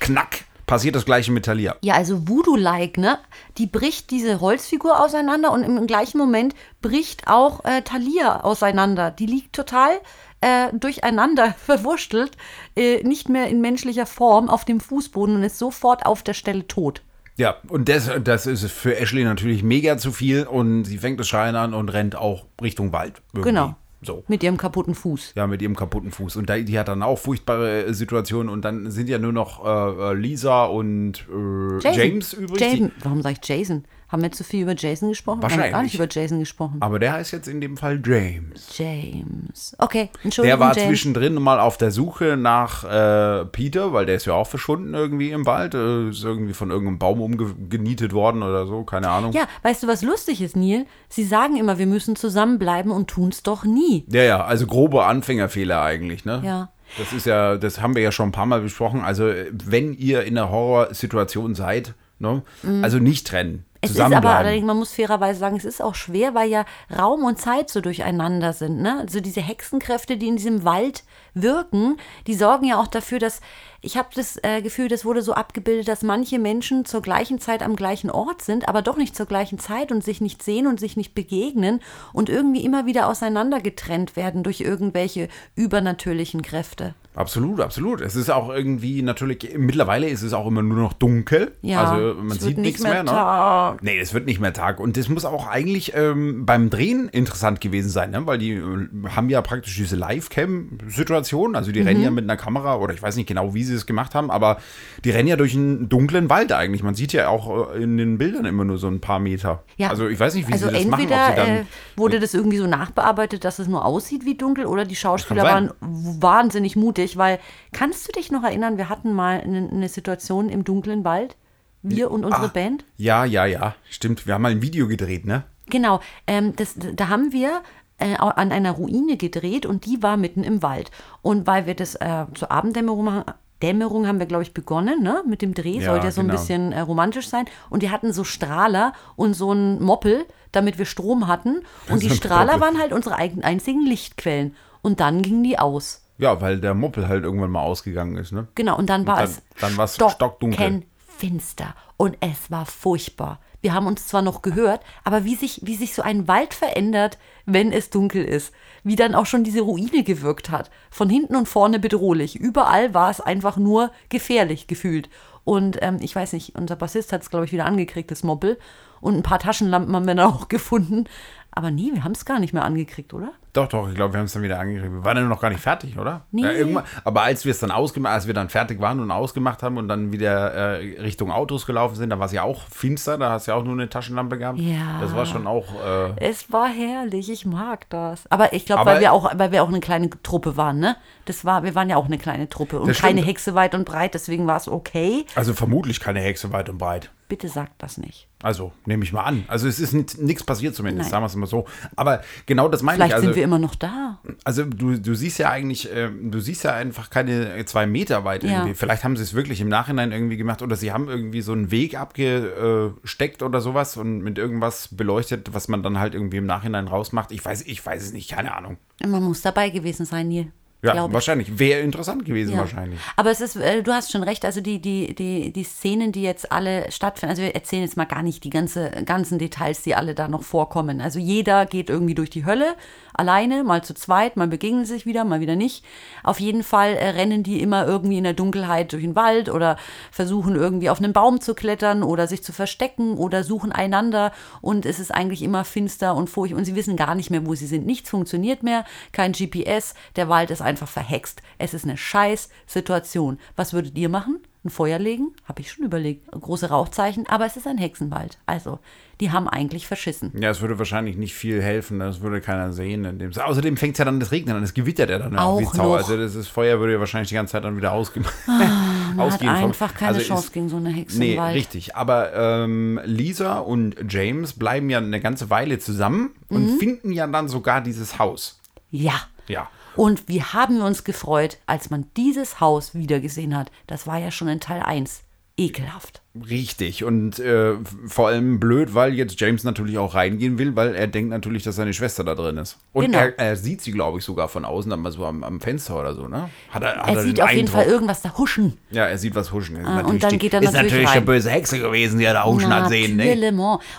knack, 0.02 0.44
passiert 0.66 0.94
das 0.94 1.04
gleiche 1.04 1.32
mit 1.32 1.44
Talia. 1.44 1.76
Ja, 1.82 1.94
also 1.94 2.28
Voodoo-like, 2.28 2.98
ne? 2.98 3.18
Die 3.58 3.66
bricht 3.66 4.10
diese 4.10 4.40
Holzfigur 4.40 5.00
auseinander 5.00 5.52
und 5.52 5.62
im 5.62 5.86
gleichen 5.86 6.18
Moment 6.18 6.54
bricht 6.82 7.28
auch 7.28 7.64
äh, 7.64 7.82
Thalia 7.82 8.40
auseinander. 8.40 9.10
Die 9.10 9.26
liegt 9.26 9.54
total 9.54 10.00
äh, 10.40 10.68
durcheinander, 10.72 11.54
verwurschtelt, 11.64 12.36
äh, 12.76 13.02
nicht 13.02 13.28
mehr 13.28 13.48
in 13.48 13.60
menschlicher 13.60 14.06
Form 14.06 14.48
auf 14.50 14.64
dem 14.64 14.80
Fußboden 14.80 15.36
und 15.36 15.44
ist 15.44 15.58
sofort 15.58 16.04
auf 16.04 16.22
der 16.22 16.34
Stelle 16.34 16.66
tot. 16.66 17.02
Ja, 17.36 17.56
und 17.68 17.88
das, 17.88 18.10
das 18.22 18.46
ist 18.46 18.70
für 18.70 18.98
Ashley 18.98 19.24
natürlich 19.24 19.62
mega 19.62 19.96
zu 19.96 20.12
viel 20.12 20.44
und 20.44 20.84
sie 20.84 20.98
fängt 20.98 21.18
das 21.18 21.28
Schreien 21.28 21.56
an 21.56 21.72
und 21.72 21.88
rennt 21.88 22.14
auch 22.14 22.44
Richtung 22.60 22.92
Wald. 22.92 23.22
irgendwie. 23.32 23.50
Genau. 23.50 23.74
So. 24.04 24.24
Mit 24.28 24.42
ihrem 24.42 24.56
kaputten 24.56 24.94
Fuß. 24.94 25.34
Ja, 25.36 25.46
mit 25.46 25.62
ihrem 25.62 25.76
kaputten 25.76 26.10
Fuß. 26.10 26.36
Und 26.36 26.48
da, 26.50 26.58
die 26.58 26.78
hat 26.78 26.88
dann 26.88 27.02
auch 27.04 27.18
furchtbare 27.18 27.84
äh, 27.86 27.94
Situationen 27.94 28.48
und 28.48 28.64
dann 28.64 28.90
sind 28.90 29.08
ja 29.08 29.18
nur 29.18 29.32
noch 29.32 29.64
äh, 29.64 30.10
äh, 30.10 30.14
Lisa 30.14 30.64
und 30.64 31.24
äh, 31.30 31.78
James 31.94 32.32
übrig. 32.32 32.58
die- 32.58 32.64
Jason. 32.64 32.92
Warum 33.02 33.22
sage 33.22 33.36
ich 33.40 33.48
Jason? 33.48 33.84
Haben 34.12 34.22
wir 34.22 34.30
zu 34.30 34.44
viel 34.44 34.62
über 34.62 34.74
Jason 34.76 35.08
gesprochen? 35.08 35.40
Wir 35.40 35.48
haben 35.48 35.56
gar 35.56 35.64
Wahrscheinlich. 35.64 35.92
nicht 35.94 35.94
über 36.00 36.06
Jason 36.10 36.38
gesprochen. 36.38 36.76
aber 36.80 36.98
der 36.98 37.14
heißt 37.14 37.32
jetzt 37.32 37.48
in 37.48 37.62
dem 37.62 37.78
Fall 37.78 38.00
James. 38.04 38.76
James. 38.76 39.74
Okay, 39.78 40.10
Der 40.14 40.24
Entschuldigung, 40.24 40.60
war 40.60 40.76
James. 40.76 40.88
zwischendrin 40.88 41.34
mal 41.34 41.58
auf 41.58 41.78
der 41.78 41.90
Suche 41.90 42.36
nach 42.36 42.84
äh, 42.84 43.46
Peter, 43.46 43.92
weil 43.94 44.04
der 44.06 44.16
ist 44.16 44.26
ja 44.26 44.34
auch 44.34 44.46
verschwunden 44.46 44.92
irgendwie 44.92 45.30
im 45.30 45.46
Wald. 45.46 45.74
Äh, 45.74 46.10
ist 46.10 46.22
irgendwie 46.24 46.52
von 46.52 46.70
irgendeinem 46.70 46.98
Baum 46.98 47.20
umgenietet 47.22 48.12
worden 48.12 48.42
oder 48.42 48.66
so, 48.66 48.84
keine 48.84 49.08
Ahnung. 49.08 49.32
Ja, 49.32 49.48
weißt 49.62 49.82
du, 49.82 49.86
was 49.88 50.02
lustig 50.02 50.42
ist, 50.42 50.56
Neil? 50.56 50.84
Sie 51.08 51.24
sagen 51.24 51.56
immer, 51.56 51.78
wir 51.78 51.86
müssen 51.86 52.14
zusammenbleiben 52.14 52.92
und 52.92 53.08
tun 53.08 53.30
es 53.30 53.42
doch 53.42 53.64
nie. 53.64 54.04
Ja, 54.12 54.22
ja, 54.22 54.44
also 54.44 54.66
grobe 54.66 55.04
Anfängerfehler 55.06 55.80
eigentlich, 55.80 56.24
ne? 56.26 56.42
Ja. 56.44 56.70
Das 56.98 57.14
ist 57.14 57.24
ja, 57.24 57.56
das 57.56 57.80
haben 57.80 57.94
wir 57.94 58.02
ja 58.02 58.12
schon 58.12 58.28
ein 58.28 58.32
paar 58.32 58.44
Mal 58.44 58.60
besprochen. 58.60 59.00
Also, 59.00 59.24
wenn 59.52 59.94
ihr 59.94 60.24
in 60.24 60.36
einer 60.36 60.50
Horrorsituation 60.50 61.54
seid, 61.54 61.94
ne? 62.18 62.42
Also 62.82 62.98
nicht 62.98 63.26
trennen. 63.26 63.64
Es 63.84 63.90
ist 63.90 64.00
aber 64.00 64.30
allerdings, 64.30 64.64
man 64.64 64.76
muss 64.76 64.92
fairerweise 64.92 65.40
sagen, 65.40 65.56
es 65.56 65.64
ist 65.64 65.82
auch 65.82 65.96
schwer, 65.96 66.34
weil 66.34 66.48
ja 66.48 66.64
Raum 66.96 67.24
und 67.24 67.40
Zeit 67.40 67.68
so 67.68 67.80
durcheinander 67.80 68.52
sind. 68.52 68.80
Ne? 68.80 69.00
Also 69.00 69.20
diese 69.20 69.40
Hexenkräfte, 69.40 70.16
die 70.16 70.28
in 70.28 70.36
diesem 70.36 70.64
Wald 70.64 71.02
wirken, 71.34 71.96
die 72.26 72.34
sorgen 72.34 72.66
ja 72.66 72.80
auch 72.80 72.86
dafür, 72.86 73.18
dass 73.18 73.40
ich 73.84 73.96
habe 73.96 74.08
das 74.14 74.38
äh, 74.42 74.62
Gefühl, 74.62 74.86
das 74.86 75.04
wurde 75.04 75.22
so 75.22 75.34
abgebildet, 75.34 75.88
dass 75.88 76.02
manche 76.02 76.38
Menschen 76.38 76.84
zur 76.84 77.02
gleichen 77.02 77.40
Zeit 77.40 77.62
am 77.62 77.74
gleichen 77.74 78.10
Ort 78.10 78.40
sind, 78.40 78.68
aber 78.68 78.80
doch 78.80 78.96
nicht 78.96 79.16
zur 79.16 79.26
gleichen 79.26 79.58
Zeit 79.58 79.90
und 79.90 80.04
sich 80.04 80.20
nicht 80.20 80.42
sehen 80.42 80.68
und 80.68 80.78
sich 80.78 80.96
nicht 80.96 81.16
begegnen 81.16 81.80
und 82.12 82.28
irgendwie 82.28 82.64
immer 82.64 82.86
wieder 82.86 83.08
auseinander 83.08 83.60
getrennt 83.60 84.14
werden 84.14 84.44
durch 84.44 84.60
irgendwelche 84.60 85.28
übernatürlichen 85.56 86.42
Kräfte. 86.42 86.94
Absolut, 87.14 87.60
absolut. 87.60 88.00
Es 88.00 88.16
ist 88.16 88.30
auch 88.30 88.48
irgendwie 88.48 89.02
natürlich, 89.02 89.50
mittlerweile 89.58 90.08
ist 90.08 90.22
es 90.22 90.32
auch 90.32 90.46
immer 90.46 90.62
nur 90.62 90.78
noch 90.78 90.94
dunkel. 90.94 91.52
Ja, 91.60 91.84
also 91.84 92.14
man 92.14 92.38
sieht 92.38 92.56
nicht 92.56 92.58
nichts 92.58 92.82
mehr 92.82 93.04
mehr. 93.04 93.12
ne? 93.12 93.76
Nee, 93.82 93.98
es 93.98 94.14
wird 94.14 94.24
nicht 94.24 94.40
mehr 94.40 94.54
Tag. 94.54 94.80
Und 94.80 94.96
das 94.96 95.10
muss 95.10 95.26
auch 95.26 95.46
eigentlich 95.46 95.92
ähm, 95.94 96.46
beim 96.46 96.70
Drehen 96.70 97.10
interessant 97.10 97.60
gewesen 97.60 97.90
sein, 97.90 98.12
ne? 98.12 98.26
weil 98.26 98.38
die 98.38 98.52
äh, 98.52 98.88
haben 99.10 99.28
ja 99.28 99.42
praktisch 99.42 99.76
diese 99.76 99.96
Live-Cam-Situation. 99.96 101.21
Also 101.54 101.72
die 101.72 101.80
Mhm. 101.80 101.86
rennen 101.86 102.02
ja 102.02 102.10
mit 102.10 102.24
einer 102.24 102.36
Kamera 102.36 102.76
oder 102.76 102.92
ich 102.94 103.02
weiß 103.02 103.16
nicht 103.16 103.26
genau, 103.28 103.54
wie 103.54 103.64
sie 103.64 103.74
es 103.74 103.86
gemacht 103.86 104.14
haben, 104.14 104.30
aber 104.30 104.58
die 105.04 105.10
rennen 105.10 105.28
ja 105.28 105.36
durch 105.36 105.54
einen 105.54 105.88
dunklen 105.88 106.28
Wald 106.30 106.52
eigentlich. 106.52 106.82
Man 106.82 106.94
sieht 106.94 107.12
ja 107.12 107.28
auch 107.28 107.72
äh, 107.74 107.82
in 107.82 107.96
den 107.96 108.18
Bildern 108.18 108.44
immer 108.44 108.64
nur 108.64 108.78
so 108.78 108.88
ein 108.88 109.00
paar 109.00 109.18
Meter. 109.18 109.62
Ja. 109.76 109.90
Also 109.90 110.08
ich 110.08 110.18
weiß 110.18 110.34
nicht, 110.34 110.48
wie 110.48 110.52
also 110.52 110.68
sie 110.68 110.72
das 110.74 110.84
machen. 110.86 111.02
Entweder 111.02 111.60
äh, 111.60 111.64
wurde 111.96 112.20
das 112.20 112.34
irgendwie 112.34 112.58
so 112.58 112.66
nachbearbeitet, 112.66 113.44
dass 113.44 113.58
es 113.58 113.68
nur 113.68 113.84
aussieht 113.84 114.24
wie 114.24 114.34
dunkel, 114.36 114.66
oder 114.66 114.84
die 114.84 114.96
Schauspieler 114.96 115.42
waren 115.44 115.70
wahnsinnig 115.80 116.76
mutig, 116.76 117.16
weil 117.16 117.38
kannst 117.72 118.08
du 118.08 118.12
dich 118.12 118.30
noch 118.32 118.42
erinnern, 118.44 118.76
wir 118.76 118.88
hatten 118.88 119.12
mal 119.12 119.40
eine, 119.40 119.68
eine 119.70 119.88
Situation 119.88 120.48
im 120.48 120.64
dunklen 120.64 121.04
Wald, 121.04 121.36
wir 121.82 122.10
und 122.10 122.24
unsere 122.24 122.44
Ah. 122.46 122.50
Band. 122.52 122.84
ja, 122.96 123.24
ja, 123.24 123.44
ja, 123.44 123.74
stimmt. 123.90 124.26
Wir 124.26 124.34
haben 124.34 124.42
mal 124.42 124.52
ein 124.52 124.62
Video 124.62 124.86
gedreht, 124.86 125.26
ne? 125.26 125.44
Genau, 125.68 126.00
ähm, 126.26 126.54
das, 126.56 126.74
da 126.76 127.08
haben 127.08 127.32
wir 127.32 127.60
äh, 128.02 128.16
an 128.18 128.52
einer 128.52 128.72
Ruine 128.72 129.16
gedreht 129.16 129.64
und 129.66 129.86
die 129.86 130.02
war 130.02 130.16
mitten 130.16 130.44
im 130.44 130.62
Wald. 130.62 130.90
Und 131.22 131.46
weil 131.46 131.66
wir 131.66 131.74
das 131.74 131.94
äh, 131.96 132.26
zur 132.34 132.50
Abenddämmerung 132.50 133.04
machen, 133.04 133.24
Dämmerung 133.62 134.08
haben 134.08 134.18
wir, 134.18 134.26
glaube 134.26 134.42
ich, 134.42 134.52
begonnen, 134.54 135.02
ne? 135.04 135.22
Mit 135.26 135.40
dem 135.40 135.54
Dreh 135.54 135.78
Ja, 135.78 135.90
sollte 135.90 136.06
ja 136.06 136.10
so 136.10 136.20
ein 136.20 136.26
genau. 136.26 136.38
bisschen 136.38 136.72
äh, 136.72 136.80
romantisch 136.80 137.28
sein. 137.28 137.44
Und 137.70 137.82
die 137.84 137.90
hatten 137.90 138.12
so 138.12 138.24
Strahler 138.24 138.92
und 139.14 139.34
so 139.34 139.52
einen 139.52 139.80
Moppel, 139.80 140.24
damit 140.50 140.78
wir 140.78 140.84
Strom 140.84 141.28
hatten. 141.28 141.60
Und 141.88 142.02
die 142.02 142.08
ein 142.10 142.14
Strahler 142.16 142.60
waren 142.60 142.78
halt 142.80 142.92
unsere 142.92 143.14
einzigen 143.16 143.86
Lichtquellen. 143.86 144.56
Und 144.82 144.98
dann 144.98 145.22
gingen 145.22 145.44
die 145.44 145.60
aus. 145.60 146.02
Ja, 146.18 146.40
weil 146.40 146.60
der 146.60 146.74
Moppel 146.74 147.06
halt 147.08 147.22
irgendwann 147.22 147.50
mal 147.52 147.62
ausgegangen 147.62 148.16
ist, 148.16 148.32
ne? 148.32 148.48
Genau, 148.56 148.76
und 148.76 148.90
dann 148.90 149.06
war 149.06 149.16
dann- 149.18 149.26
es 149.30 149.42
dann 149.60 149.88
stockdunkel. 150.10 150.82
finster 151.06 151.74
und 151.96 152.16
es 152.20 152.50
war 152.50 152.66
furchtbar. 152.66 153.38
Wir 153.62 153.72
haben 153.72 153.86
uns 153.86 154.08
zwar 154.08 154.22
noch 154.22 154.42
gehört, 154.42 154.82
aber 155.04 155.24
wie 155.24 155.36
sich, 155.36 155.60
wie 155.62 155.76
sich 155.76 155.94
so 155.94 156.02
ein 156.02 156.26
Wald 156.26 156.52
verändert, 156.52 157.16
wenn 157.46 157.72
es 157.72 157.90
dunkel 157.90 158.24
ist. 158.24 158.52
Wie 158.82 158.96
dann 158.96 159.14
auch 159.14 159.26
schon 159.26 159.44
diese 159.44 159.60
Ruine 159.60 160.02
gewirkt 160.02 160.50
hat. 160.50 160.70
Von 160.90 161.08
hinten 161.08 161.36
und 161.36 161.48
vorne 161.48 161.78
bedrohlich. 161.78 162.34
Überall 162.34 162.92
war 162.92 163.08
es 163.08 163.20
einfach 163.20 163.56
nur 163.56 163.92
gefährlich 164.08 164.66
gefühlt. 164.66 165.08
Und 165.44 165.78
ähm, 165.80 165.98
ich 166.00 166.14
weiß 166.14 166.32
nicht, 166.32 166.56
unser 166.56 166.74
Bassist 166.74 167.12
hat 167.12 167.22
es, 167.22 167.30
glaube 167.30 167.44
ich, 167.44 167.52
wieder 167.52 167.64
angekriegt, 167.64 168.10
das 168.10 168.24
Moppel. 168.24 168.58
Und 169.00 169.16
ein 169.16 169.22
paar 169.22 169.38
Taschenlampen 169.38 169.94
haben 169.94 170.06
wir 170.06 170.14
dann 170.16 170.26
auch 170.26 170.48
gefunden. 170.48 171.04
Aber 171.52 171.70
nie, 171.70 171.94
wir 171.94 172.02
haben 172.02 172.12
es 172.12 172.24
gar 172.24 172.40
nicht 172.40 172.52
mehr 172.52 172.64
angekriegt, 172.64 173.14
oder? 173.14 173.32
Doch, 173.54 173.68
doch, 173.68 173.86
ich 173.88 173.94
glaube, 173.94 174.14
wir 174.14 174.18
haben 174.18 174.24
es 174.24 174.32
dann 174.32 174.42
wieder 174.42 174.58
angekriegt. 174.58 174.90
Wir 174.90 175.04
waren 175.04 175.16
ja 175.18 175.24
noch 175.24 175.40
gar 175.40 175.50
nicht 175.50 175.60
fertig, 175.60 175.98
oder? 175.98 176.22
Nee. 176.30 176.42
Ja, 176.42 176.84
aber 177.04 177.22
als 177.22 177.44
wir 177.44 177.50
es 177.50 177.58
dann 177.58 177.70
ausgemacht, 177.70 178.14
als 178.14 178.26
wir 178.26 178.32
dann 178.32 178.48
fertig 178.48 178.80
waren 178.80 178.98
und 178.98 179.10
ausgemacht 179.10 179.62
haben 179.62 179.76
und 179.76 179.88
dann 179.88 180.10
wieder 180.10 180.52
äh, 180.54 181.00
Richtung 181.02 181.30
Autos 181.30 181.66
gelaufen 181.66 181.94
sind, 181.96 182.08
da 182.08 182.18
war 182.18 182.26
es 182.26 182.32
ja 182.32 182.44
auch 182.44 182.62
finster, 182.70 183.18
da 183.18 183.30
hast 183.30 183.46
du 183.46 183.50
ja 183.52 183.58
auch 183.58 183.64
nur 183.64 183.74
eine 183.74 183.90
Taschenlampe 183.90 184.38
gehabt. 184.38 184.58
Ja. 184.58 184.98
Das 185.02 185.14
war 185.14 185.26
schon 185.26 185.46
auch. 185.46 185.66
Äh, 185.84 186.14
Es 186.16 186.50
war 186.50 186.66
herrlich, 186.66 187.30
ich 187.30 187.44
mag 187.44 187.90
das. 187.90 188.24
Aber 188.30 188.54
ich 188.54 188.64
glaube, 188.64 188.86
weil 188.86 189.00
wir 189.00 189.12
auch, 189.12 189.30
weil 189.36 189.52
wir 189.52 189.62
auch 189.62 189.68
eine 189.68 189.80
kleine 189.80 190.08
Truppe 190.22 190.56
waren, 190.56 190.78
ne? 190.78 190.96
Das 191.26 191.44
war, 191.44 191.62
wir 191.62 191.74
waren 191.74 191.90
ja 191.90 191.96
auch 191.96 192.06
eine 192.06 192.18
kleine 192.18 192.48
Truppe 192.48 192.80
und 192.80 192.86
keine 192.94 193.18
stimmt. 193.18 193.26
Hexe 193.26 193.54
weit 193.54 193.74
und 193.74 193.84
breit, 193.84 194.14
deswegen 194.14 194.46
war 194.46 194.56
es 194.56 194.66
okay. 194.66 195.26
also 195.34 195.52
vermutlich 195.52 196.00
keine 196.00 196.20
Hexe 196.20 196.52
weit 196.52 196.70
und 196.70 196.78
breit. 196.78 197.10
Bitte 197.28 197.48
sagt 197.48 197.72
das 197.78 197.96
nicht. 197.96 198.28
Also, 198.42 198.72
nehme 198.84 199.04
ich 199.04 199.12
mal 199.12 199.22
an. 199.22 199.44
Also, 199.48 199.66
es 199.66 199.78
ist 199.78 200.18
nichts 200.18 200.44
passiert 200.44 200.74
zumindest, 200.74 201.06
Nein. 201.06 201.10
sagen 201.10 201.22
wir 201.22 201.26
es 201.28 201.36
mal 201.36 201.46
so. 201.46 201.64
Aber 201.96 202.20
genau 202.44 202.68
das 202.68 202.82
meine 202.82 202.96
Vielleicht 202.96 203.22
ich. 203.22 203.28
Also, 203.28 203.40
wir 203.42 203.46
immer 203.46 203.58
noch 203.58 203.74
da. 203.74 204.18
also 204.44 204.64
du, 204.64 204.98
du 204.98 205.14
siehst 205.14 205.38
ja 205.38 205.50
eigentlich, 205.50 205.92
äh, 205.92 206.08
du 206.10 206.40
siehst 206.40 206.64
ja 206.64 206.72
einfach 206.74 207.10
keine 207.10 207.64
zwei 207.66 207.86
Meter 207.86 208.24
weit 208.24 208.44
Ja. 208.44 208.50
irgendwie. 208.50 208.74
Vielleicht 208.74 209.04
haben 209.04 209.16
sie 209.16 209.22
es 209.22 209.34
wirklich 209.34 209.60
im 209.60 209.68
Nachhinein 209.68 210.12
irgendwie 210.12 210.36
gemacht 210.36 210.62
oder 210.62 210.76
sie 210.76 210.92
haben 210.92 211.08
irgendwie 211.08 211.40
so 211.42 211.52
einen 211.52 211.70
Weg 211.70 211.98
abgesteckt 211.98 213.42
oder 213.42 213.60
sowas 213.60 213.96
und 213.96 214.20
mit 214.20 214.38
irgendwas 214.38 214.88
beleuchtet, 214.88 215.52
was 215.52 215.68
man 215.68 215.82
dann 215.82 215.98
halt 215.98 216.14
irgendwie 216.14 216.38
im 216.38 216.46
Nachhinein 216.46 216.88
rausmacht. 216.88 217.32
Ich 217.32 217.44
weiß, 217.44 217.62
ich 217.62 217.84
weiß 217.84 218.02
es 218.02 218.12
nicht, 218.12 218.30
keine 218.30 218.54
Ahnung. 218.54 218.78
Man 219.06 219.22
muss 219.22 219.42
dabei 219.42 219.70
gewesen 219.70 220.06
sein, 220.06 220.28
Neil. 220.28 220.52
Ja, 220.84 221.12
wahrscheinlich. 221.12 221.60
Wäre 221.60 221.80
interessant 221.80 222.24
gewesen, 222.24 222.54
Ja. 222.54 222.58
wahrscheinlich. 222.58 222.98
Aber 223.16 223.30
es 223.30 223.40
ist, 223.40 223.54
äh, 223.54 223.84
du 223.84 223.92
hast 223.92 224.10
schon 224.10 224.24
recht, 224.24 224.44
also 224.44 224.60
die, 224.60 224.80
die, 224.80 225.14
die, 225.14 225.52
die 225.52 225.62
Szenen, 225.62 226.10
die 226.10 226.22
jetzt 226.22 226.50
alle 226.50 226.90
stattfinden, 226.90 227.30
also 227.30 227.42
wir 227.42 227.54
erzählen 227.54 227.82
jetzt 227.82 227.96
mal 227.96 228.04
gar 228.04 228.24
nicht 228.24 228.42
die 228.42 228.50
ganze, 228.50 228.90
ganzen 229.04 229.38
Details, 229.38 229.82
die 229.82 229.94
alle 229.94 230.16
da 230.16 230.26
noch 230.26 230.42
vorkommen. 230.42 231.00
Also 231.00 231.20
jeder 231.20 231.66
geht 231.66 231.88
irgendwie 231.88 232.16
durch 232.16 232.30
die 232.30 232.44
Hölle, 232.44 232.74
alleine, 233.14 233.62
mal 233.62 233.84
zu 233.84 233.94
zweit, 233.94 234.36
mal 234.36 234.48
begegnen 234.48 234.84
sie 234.84 234.94
sich 234.94 235.06
wieder, 235.06 235.24
mal 235.24 235.38
wieder 235.40 235.54
nicht. 235.54 235.84
Auf 236.24 236.40
jeden 236.40 236.64
Fall 236.64 236.94
äh, 236.94 237.10
rennen 237.10 237.44
die 237.44 237.60
immer 237.62 237.86
irgendwie 237.86 238.18
in 238.18 238.24
der 238.24 238.32
Dunkelheit 238.32 238.92
durch 238.92 239.02
den 239.04 239.14
Wald 239.14 239.48
oder 239.50 239.76
versuchen 240.10 240.56
irgendwie 240.56 240.90
auf 240.90 240.98
einen 240.98 241.12
Baum 241.12 241.40
zu 241.40 241.54
klettern 241.54 242.02
oder 242.02 242.26
sich 242.26 242.42
zu 242.42 242.52
verstecken 242.52 243.18
oder 243.18 243.44
suchen 243.44 243.70
einander 243.70 244.32
und 244.60 244.84
es 244.84 244.98
ist 244.98 245.12
eigentlich 245.14 245.42
immer 245.42 245.64
finster 245.64 246.16
und 246.16 246.28
furchtbar 246.28 246.58
und 246.58 246.64
sie 246.64 246.74
wissen 246.74 246.96
gar 246.96 247.14
nicht 247.14 247.30
mehr, 247.30 247.46
wo 247.46 247.54
sie 247.54 247.66
sind. 247.66 247.86
Nichts 247.86 248.10
funktioniert 248.10 248.64
mehr, 248.64 248.84
kein 249.12 249.30
GPS, 249.30 249.94
der 250.16 250.28
Wald 250.28 250.50
ist 250.50 250.60
einfach 250.72 250.88
verhext. 250.88 251.42
Es 251.58 251.74
ist 251.74 251.84
eine 251.84 251.96
scheiß 251.96 252.48
Situation. 252.66 253.38
Was 253.56 253.72
würdet 253.72 253.96
ihr 253.96 254.08
machen? 254.08 254.40
Ein 254.64 254.70
Feuer 254.70 255.00
legen? 255.00 255.32
Habe 255.44 255.60
ich 255.60 255.72
schon 255.72 255.84
überlegt. 255.84 256.30
Große 256.30 256.68
Rauchzeichen, 256.68 257.26
aber 257.28 257.46
es 257.46 257.56
ist 257.56 257.66
ein 257.66 257.78
Hexenwald. 257.78 258.38
Also, 258.46 258.78
die 259.20 259.32
haben 259.32 259.48
eigentlich 259.48 259.88
verschissen. 259.88 260.30
Ja, 260.40 260.50
es 260.50 260.60
würde 260.60 260.78
wahrscheinlich 260.78 261.16
nicht 261.16 261.34
viel 261.34 261.60
helfen, 261.60 261.98
das 261.98 262.20
würde 262.20 262.40
keiner 262.40 262.72
sehen. 262.72 263.04
In 263.04 263.18
dem 263.18 263.32
Außerdem 263.36 263.76
fängt 263.76 263.94
es 263.94 263.98
ja 263.98 264.04
dann 264.04 264.20
das 264.20 264.30
Regnen 264.30 264.54
an, 264.56 264.62
es 264.62 264.72
gewittert 264.72 265.10
ja 265.10 265.18
dann 265.18 265.36
Auch 265.36 265.58
wie 265.58 265.64
Sau. 265.64 265.88
noch. 265.88 265.96
Also 265.96 266.16
das 266.16 266.36
ist, 266.36 266.46
Feuer 266.46 266.78
würde 266.78 266.92
ja 266.92 267.00
wahrscheinlich 267.00 267.28
die 267.30 267.34
ganze 267.34 267.52
Zeit 267.52 267.64
dann 267.64 267.76
wieder 267.76 267.90
ausge 267.92 268.20
Man 268.20 268.60
hat 268.60 269.18
ausgehen. 269.18 269.56
vom- 269.56 269.64
einfach 269.64 269.94
keine 269.94 270.14
Also 270.14 270.20
Chance 270.28 270.44
ist- 270.46 270.52
gegen 270.52 270.68
so 270.68 270.76
eine 270.76 270.90
Hexe 270.90 271.18
Nee, 271.18 271.40
richtig. 271.40 271.96
Aber 271.96 272.32
ähm, 272.32 273.00
Lisa 273.04 273.58
und 273.58 273.96
James 274.08 274.52
bleiben 274.52 274.88
ja 274.90 274.98
eine 274.98 275.18
ganze 275.20 275.50
Weile 275.50 275.80
zusammen 275.80 276.30
Mhm. 276.50 276.56
und 276.56 276.78
finden 276.78 277.10
ja 277.10 277.26
dann 277.26 277.48
sogar 277.48 277.80
dieses 277.80 278.20
Haus. 278.20 278.60
Ja. 278.92 279.14
Ja. 279.48 279.68
Und 279.96 280.28
wie 280.28 280.42
haben 280.42 280.78
wir 280.78 280.84
uns 280.84 281.04
gefreut, 281.04 281.58
als 281.66 281.90
man 281.90 282.06
dieses 282.16 282.60
Haus 282.60 282.94
wiedergesehen 282.94 283.56
hat. 283.56 283.70
Das 283.86 284.06
war 284.06 284.18
ja 284.18 284.30
schon 284.30 284.48
in 284.48 284.60
Teil 284.60 284.82
1. 284.82 285.22
Ekelhaft. 285.56 286.21
Richtig. 286.48 287.04
Und 287.04 287.38
äh, 287.40 287.74
vor 288.06 288.28
allem 288.28 288.58
blöd, 288.58 288.94
weil 288.94 289.12
jetzt 289.12 289.38
James 289.38 289.64
natürlich 289.64 289.98
auch 289.98 290.14
reingehen 290.14 290.58
will, 290.58 290.74
weil 290.76 290.94
er 290.94 291.06
denkt 291.06 291.30
natürlich, 291.30 291.62
dass 291.62 291.76
seine 291.76 291.92
Schwester 291.92 292.24
da 292.24 292.34
drin 292.34 292.56
ist. 292.56 292.78
Und 292.94 293.04
Genau. 293.04 293.18
er, 293.18 293.38
er 293.38 293.56
sieht 293.56 293.82
sie, 293.82 293.92
glaube 293.92 294.18
ich, 294.18 294.24
sogar 294.24 294.48
von 294.48 294.64
außen, 294.64 294.88
dann 294.90 295.00
mal 295.00 295.12
so 295.12 295.26
am, 295.26 295.44
am 295.44 295.60
Fenster 295.60 296.00
oder 296.00 296.14
so, 296.14 296.28
ne? 296.28 296.48
Hat 296.70 296.82
er, 296.84 296.96
hat 297.02 297.08
Er 297.08 297.14
den 297.16 297.22
sieht 297.24 297.40
auf 297.42 297.50
jeden 297.50 297.60
Eindruck. 297.68 297.74
Fall 297.82 297.86
irgendwas 297.92 298.22
da 298.22 298.36
huschen. 298.38 298.78
Ja, 298.90 299.04
er 299.06 299.18
sieht 299.18 299.34
was 299.34 299.52
huschen. 299.52 299.76
Ist 299.76 299.86
Ah, 299.86 299.98
und 300.00 300.04
natürlich 300.04 300.20
dann 300.22 300.38
geht 300.38 300.54
er 300.54 300.62
ist 300.62 300.66
natürlich 300.72 300.82
natürlich 300.92 301.08
rein. 301.08 301.16
eine 301.18 301.26
böse 301.26 301.50
Hexe 301.50 301.78
gewesen, 301.78 302.18
die 302.18 302.24
er 302.24 302.32
da 302.32 302.44
huschen 302.46 302.72
hat 302.74 302.88
sehen, 302.88 303.16
ne? 303.16 303.26
Natürlich. 303.36 303.42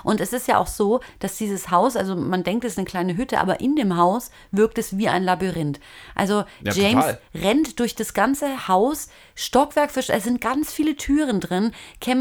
Und 0.04 0.20
es 0.20 0.34
ist 0.34 0.48
ja 0.48 0.58
auch 0.58 0.68
so, 0.68 1.02
dass 1.20 1.38
dieses 1.38 1.70
Haus, 1.70 1.96
also 1.96 2.16
man 2.16 2.44
denkt, 2.44 2.66
es 2.66 2.72
ist 2.74 2.78
eine 2.80 2.86
kleine 2.86 3.16
Hütte, 3.16 3.40
aber 3.40 3.60
in 3.60 3.76
dem 3.76 3.96
Haus 3.98 4.32
wirkt 4.52 4.78
es 4.80 4.98
wie 4.98 5.08
ein 5.08 5.22
Labyrinth. 5.24 5.80
Also 6.16 6.46
Ja, 6.64 6.72
James 6.74 7.06
total. 7.06 7.20
rennt 7.36 7.80
durch 7.80 7.94
das 7.94 8.14
ganze 8.16 8.68
Haus, 8.68 9.10
Stockwerk 9.36 9.92
für 9.92 10.00
es 10.00 10.24
sind 10.24 10.42
ganz 10.42 10.72
viele 10.74 10.96
Türen 10.96 11.40
drin, 11.40 11.72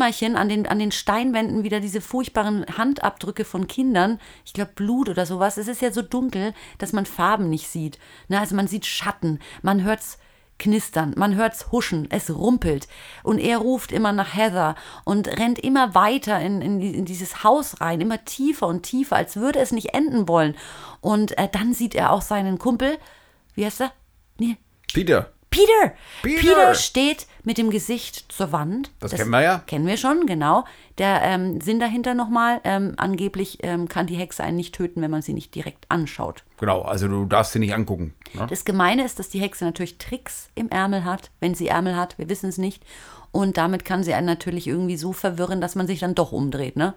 Kämmerchen, 0.02 0.34
an 0.34 0.48
den, 0.48 0.66
an 0.66 0.80
den 0.80 0.90
Steinwänden 0.90 1.62
wieder 1.62 1.78
diese 1.78 2.00
furchtbaren 2.00 2.66
Handabdrücke 2.76 3.44
von 3.44 3.68
Kindern, 3.68 4.18
ich 4.44 4.52
glaube 4.52 4.72
Blut 4.74 5.08
oder 5.08 5.26
sowas. 5.26 5.58
Es 5.58 5.68
ist 5.68 5.80
ja 5.80 5.92
so 5.92 6.02
dunkel, 6.02 6.54
dass 6.78 6.92
man 6.92 7.06
Farben 7.06 7.48
nicht 7.48 7.68
sieht. 7.68 8.00
Ne? 8.26 8.40
Also 8.40 8.56
man 8.56 8.66
sieht 8.66 8.84
Schatten, 8.84 9.38
man 9.62 9.84
hört's 9.84 10.18
knistern, 10.58 11.14
man 11.16 11.36
hört's 11.36 11.70
huschen, 11.70 12.08
es 12.10 12.34
rumpelt 12.34 12.88
und 13.22 13.38
er 13.38 13.58
ruft 13.58 13.92
immer 13.92 14.12
nach 14.12 14.34
Heather 14.34 14.74
und 15.04 15.28
rennt 15.28 15.60
immer 15.60 15.94
weiter 15.94 16.40
in, 16.40 16.60
in, 16.62 16.80
in 16.80 17.04
dieses 17.04 17.44
Haus 17.44 17.80
rein, 17.80 18.00
immer 18.00 18.24
tiefer 18.24 18.66
und 18.66 18.82
tiefer, 18.82 19.16
als 19.16 19.36
würde 19.36 19.60
es 19.60 19.70
nicht 19.70 19.94
enden 19.94 20.26
wollen. 20.26 20.56
Und 21.00 21.38
äh, 21.38 21.48
dann 21.50 21.74
sieht 21.74 21.94
er 21.94 22.10
auch 22.10 22.22
seinen 22.22 22.58
Kumpel, 22.58 22.98
wie 23.54 23.64
heißt 23.64 23.82
er? 23.82 23.92
Nee, 24.38 24.56
Peter. 24.92 25.32
Peter. 25.52 25.94
Peter. 26.22 26.40
Peter 26.40 26.74
steht 26.74 27.26
mit 27.44 27.58
dem 27.58 27.70
Gesicht 27.70 28.32
zur 28.32 28.50
Wand. 28.50 28.90
Das 28.98 29.12
kennen 29.12 29.30
wir 29.30 29.42
ja. 29.42 29.58
Kennen 29.66 29.86
wir 29.86 29.96
schon, 29.96 30.26
genau. 30.26 30.64
Der 30.98 31.22
ähm, 31.22 31.60
Sinn 31.60 31.78
dahinter 31.78 32.14
nochmal, 32.14 32.60
ähm, 32.64 32.94
angeblich 32.96 33.58
ähm, 33.62 33.88
kann 33.88 34.06
die 34.06 34.16
Hexe 34.16 34.42
einen 34.42 34.56
nicht 34.56 34.74
töten, 34.74 35.00
wenn 35.02 35.10
man 35.10 35.22
sie 35.22 35.32
nicht 35.32 35.54
direkt 35.54 35.86
anschaut. 35.88 36.44
Genau, 36.58 36.82
also 36.82 37.06
du 37.08 37.24
darfst 37.26 37.52
sie 37.52 37.58
nicht 37.58 37.74
angucken. 37.74 38.14
Ne? 38.34 38.46
Das 38.48 38.64
Gemeine 38.64 39.04
ist, 39.04 39.18
dass 39.18 39.28
die 39.28 39.40
Hexe 39.40 39.64
natürlich 39.64 39.98
Tricks 39.98 40.50
im 40.54 40.68
Ärmel 40.68 41.04
hat, 41.04 41.30
wenn 41.40 41.54
sie 41.54 41.68
Ärmel 41.68 41.96
hat, 41.96 42.18
wir 42.18 42.28
wissen 42.28 42.48
es 42.48 42.58
nicht. 42.58 42.82
Und 43.30 43.56
damit 43.56 43.84
kann 43.84 44.04
sie 44.04 44.14
einen 44.14 44.26
natürlich 44.26 44.66
irgendwie 44.66 44.96
so 44.96 45.12
verwirren, 45.12 45.60
dass 45.60 45.74
man 45.74 45.86
sich 45.86 46.00
dann 46.00 46.14
doch 46.14 46.32
umdreht, 46.32 46.76
ne? 46.76 46.94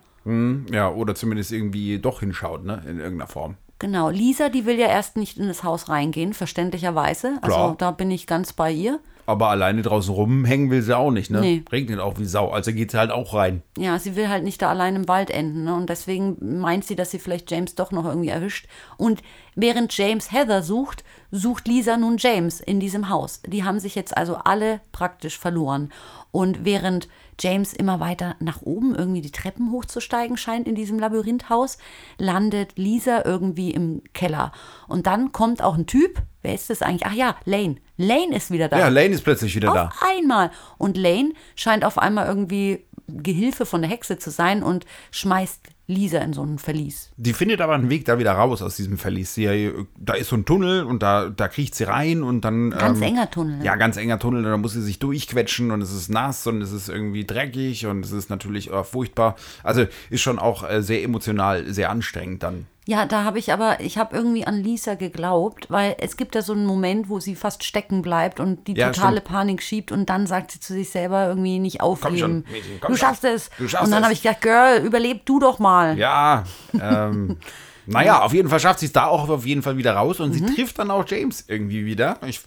Ja, 0.71 0.89
oder 0.89 1.13
zumindest 1.13 1.51
irgendwie 1.51 1.99
doch 1.99 2.19
hinschaut, 2.21 2.65
ne? 2.65 2.81
In 2.87 2.99
irgendeiner 2.99 3.27
Form. 3.27 3.57
Genau, 3.79 4.09
Lisa, 4.09 4.49
die 4.49 4.65
will 4.65 4.79
ja 4.79 4.87
erst 4.87 5.17
nicht 5.17 5.37
in 5.37 5.47
das 5.47 5.63
Haus 5.63 5.89
reingehen, 5.89 6.33
verständlicherweise. 6.33 7.39
Also 7.41 7.55
Klar. 7.55 7.75
da 7.77 7.91
bin 7.91 8.09
ich 8.09 8.25
ganz 8.25 8.53
bei 8.53 8.71
ihr. 8.71 8.99
Aber 9.27 9.49
alleine 9.49 9.81
draußen 9.81 10.13
rumhängen 10.13 10.69
will 10.69 10.83
sie 10.83 10.95
auch 10.95 11.09
nicht, 11.09 11.31
ne? 11.31 11.41
Nee. 11.41 11.63
Regnet 11.71 11.99
auch 11.99 12.19
wie 12.19 12.25
Sau. 12.25 12.51
Also 12.51 12.71
geht 12.71 12.91
sie 12.91 12.99
halt 12.99 13.09
auch 13.09 13.33
rein. 13.33 13.63
Ja, 13.75 13.97
sie 13.97 14.15
will 14.15 14.29
halt 14.29 14.43
nicht 14.43 14.61
da 14.61 14.69
allein 14.69 14.95
im 14.95 15.07
Wald 15.07 15.31
enden. 15.31 15.63
Ne? 15.63 15.73
Und 15.73 15.89
deswegen 15.89 16.37
meint 16.59 16.85
sie, 16.85 16.95
dass 16.95 17.09
sie 17.09 17.17
vielleicht 17.17 17.49
James 17.49 17.73
doch 17.73 17.91
noch 17.91 18.05
irgendwie 18.05 18.29
erwischt. 18.29 18.67
Und 18.97 19.23
während 19.55 19.97
James 19.97 20.31
Heather 20.31 20.61
sucht, 20.61 21.03
sucht 21.31 21.67
Lisa 21.67 21.97
nun 21.97 22.17
James 22.17 22.61
in 22.61 22.79
diesem 22.79 23.09
Haus. 23.09 23.41
Die 23.47 23.63
haben 23.63 23.79
sich 23.79 23.95
jetzt 23.95 24.15
also 24.15 24.35
alle 24.35 24.79
praktisch 24.91 25.39
verloren. 25.39 25.91
Und 26.35 26.65
während 26.65 27.07
James 27.39 27.71
immer 27.71 28.01
weiter 28.01 28.35
nach 28.41 28.61
oben 28.61 28.93
irgendwie 28.93 29.21
die 29.21 29.31
Treppen 29.31 29.71
hochzusteigen 29.71 30.35
scheint 30.35 30.67
in 30.67 30.75
diesem 30.75 30.99
Labyrinthhaus, 30.99 31.77
landet 32.17 32.77
Lisa 32.77 33.21
irgendwie 33.23 33.71
im 33.71 34.01
Keller. 34.11 34.51
Und 34.89 35.07
dann 35.07 35.31
kommt 35.31 35.61
auch 35.61 35.75
ein 35.75 35.85
Typ. 35.85 36.21
Wer 36.41 36.53
ist 36.53 36.69
das 36.69 36.81
eigentlich? 36.81 37.05
Ach 37.05 37.13
ja, 37.13 37.37
Lane. 37.45 37.77
Lane 37.95 38.35
ist 38.35 38.51
wieder 38.51 38.67
da. 38.67 38.77
Ja, 38.79 38.89
Lane 38.89 39.13
ist 39.13 39.23
plötzlich 39.23 39.55
wieder 39.55 39.73
da. 39.73 39.87
Auf 39.87 40.03
einmal. 40.03 40.51
Und 40.77 40.97
Lane 40.97 41.31
scheint 41.55 41.85
auf 41.85 41.97
einmal 41.97 42.27
irgendwie 42.27 42.85
Gehilfe 43.07 43.65
von 43.65 43.81
der 43.81 43.89
Hexe 43.89 44.17
zu 44.17 44.29
sein 44.29 44.61
und 44.61 44.85
schmeißt 45.11 45.61
Lisa 45.87 46.17
in 46.19 46.33
so 46.33 46.43
ein 46.43 46.57
Verlies. 46.57 47.11
Die 47.17 47.33
findet 47.33 47.61
aber 47.61 47.75
einen 47.75 47.89
Weg 47.89 48.05
da 48.05 48.17
wieder 48.17 48.31
raus 48.31 48.61
aus 48.61 48.75
diesem 48.75 48.97
Verlies. 48.97 49.35
Sie, 49.35 49.71
da 49.97 50.13
ist 50.13 50.29
so 50.29 50.35
ein 50.35 50.45
Tunnel 50.45 50.83
und 50.83 51.03
da, 51.03 51.29
da 51.29 51.47
kriecht 51.47 51.75
sie 51.75 51.83
rein 51.83 52.23
und 52.23 52.41
dann. 52.41 52.71
Ganz 52.71 53.01
enger 53.01 53.29
Tunnel. 53.29 53.63
Ja, 53.63 53.75
ganz 53.75 53.97
enger 53.97 54.17
Tunnel. 54.17 54.43
Da 54.43 54.57
muss 54.57 54.73
sie 54.73 54.81
sich 54.81 54.97
durchquetschen 54.97 55.69
und 55.69 55.81
es 55.81 55.93
ist 55.93 56.09
nass 56.09 56.47
und 56.47 56.61
es 56.61 56.71
ist 56.71 56.89
irgendwie 56.89 57.25
dreckig 57.25 57.85
und 57.85 58.03
es 58.03 58.11
ist 58.11 58.29
natürlich 58.29 58.71
äh, 58.71 58.83
furchtbar. 58.83 59.35
Also 59.63 59.85
ist 60.09 60.21
schon 60.21 60.39
auch 60.39 60.67
äh, 60.67 60.81
sehr 60.81 61.03
emotional, 61.03 61.71
sehr 61.71 61.91
anstrengend 61.91 62.41
dann. 62.41 62.65
Ja, 62.87 63.05
da 63.07 63.23
habe 63.23 63.39
ich 63.39 63.51
aber, 63.51 63.79
ich 63.79 63.97
habe 63.97 64.15
irgendwie 64.15 64.45
an 64.45 64.61
Lisa 64.61 64.93
geglaubt, 64.93 65.71
weil 65.71 65.95
es 65.99 66.17
gibt 66.17 66.35
da 66.35 66.43
so 66.43 66.53
einen 66.53 66.67
Moment, 66.67 67.09
wo 67.09 67.19
sie 67.19 67.35
fast 67.35 67.63
stecken 67.63 68.03
bleibt 68.03 68.39
und 68.39 68.67
die 68.67 68.73
Ja, 68.73 68.91
totale 68.91 69.17
stimmt. 69.17 69.27
Panik 69.27 69.63
schiebt 69.63 69.91
und 69.91 70.07
dann 70.07 70.27
sagt 70.27 70.51
sie 70.51 70.59
zu 70.59 70.73
sich 70.73 70.91
selber 70.91 71.27
irgendwie 71.27 71.57
nicht 71.57 71.81
aufgeben. 71.81 72.17
schon, 72.17 72.45
Mädchen, 72.51 72.79
komm 72.79 72.91
du 72.91 72.97
schaffst 72.97 73.23
es. 73.23 73.49
Du 73.57 73.67
schaffst 73.67 73.85
und 73.85 73.91
dann 73.91 74.03
habe 74.03 74.13
ich 74.13 74.21
gedacht, 74.21 74.41
Girl, 74.41 74.83
überleb 74.85 75.25
du 75.25 75.39
doch 75.39 75.57
mal. 75.57 75.97
Ja, 75.97 76.43
ähm, 76.79 77.37
naja, 77.87 78.21
auf 78.21 78.33
jeden 78.33 78.49
Fall 78.49 78.59
schafft 78.59 78.79
sie 78.79 78.87
es 78.87 78.93
da 78.93 79.05
auch 79.07 79.29
auf 79.29 79.45
jeden 79.45 79.61
Fall 79.61 79.77
wieder 79.77 79.93
raus 79.93 80.19
und 80.19 80.29
Mhm. 80.29 80.33
sie 80.47 80.55
trifft 80.55 80.79
dann 80.79 80.91
auch 80.91 81.05
James 81.07 81.45
irgendwie 81.47 81.85
wieder. 81.85 82.17
Ich, 82.27 82.41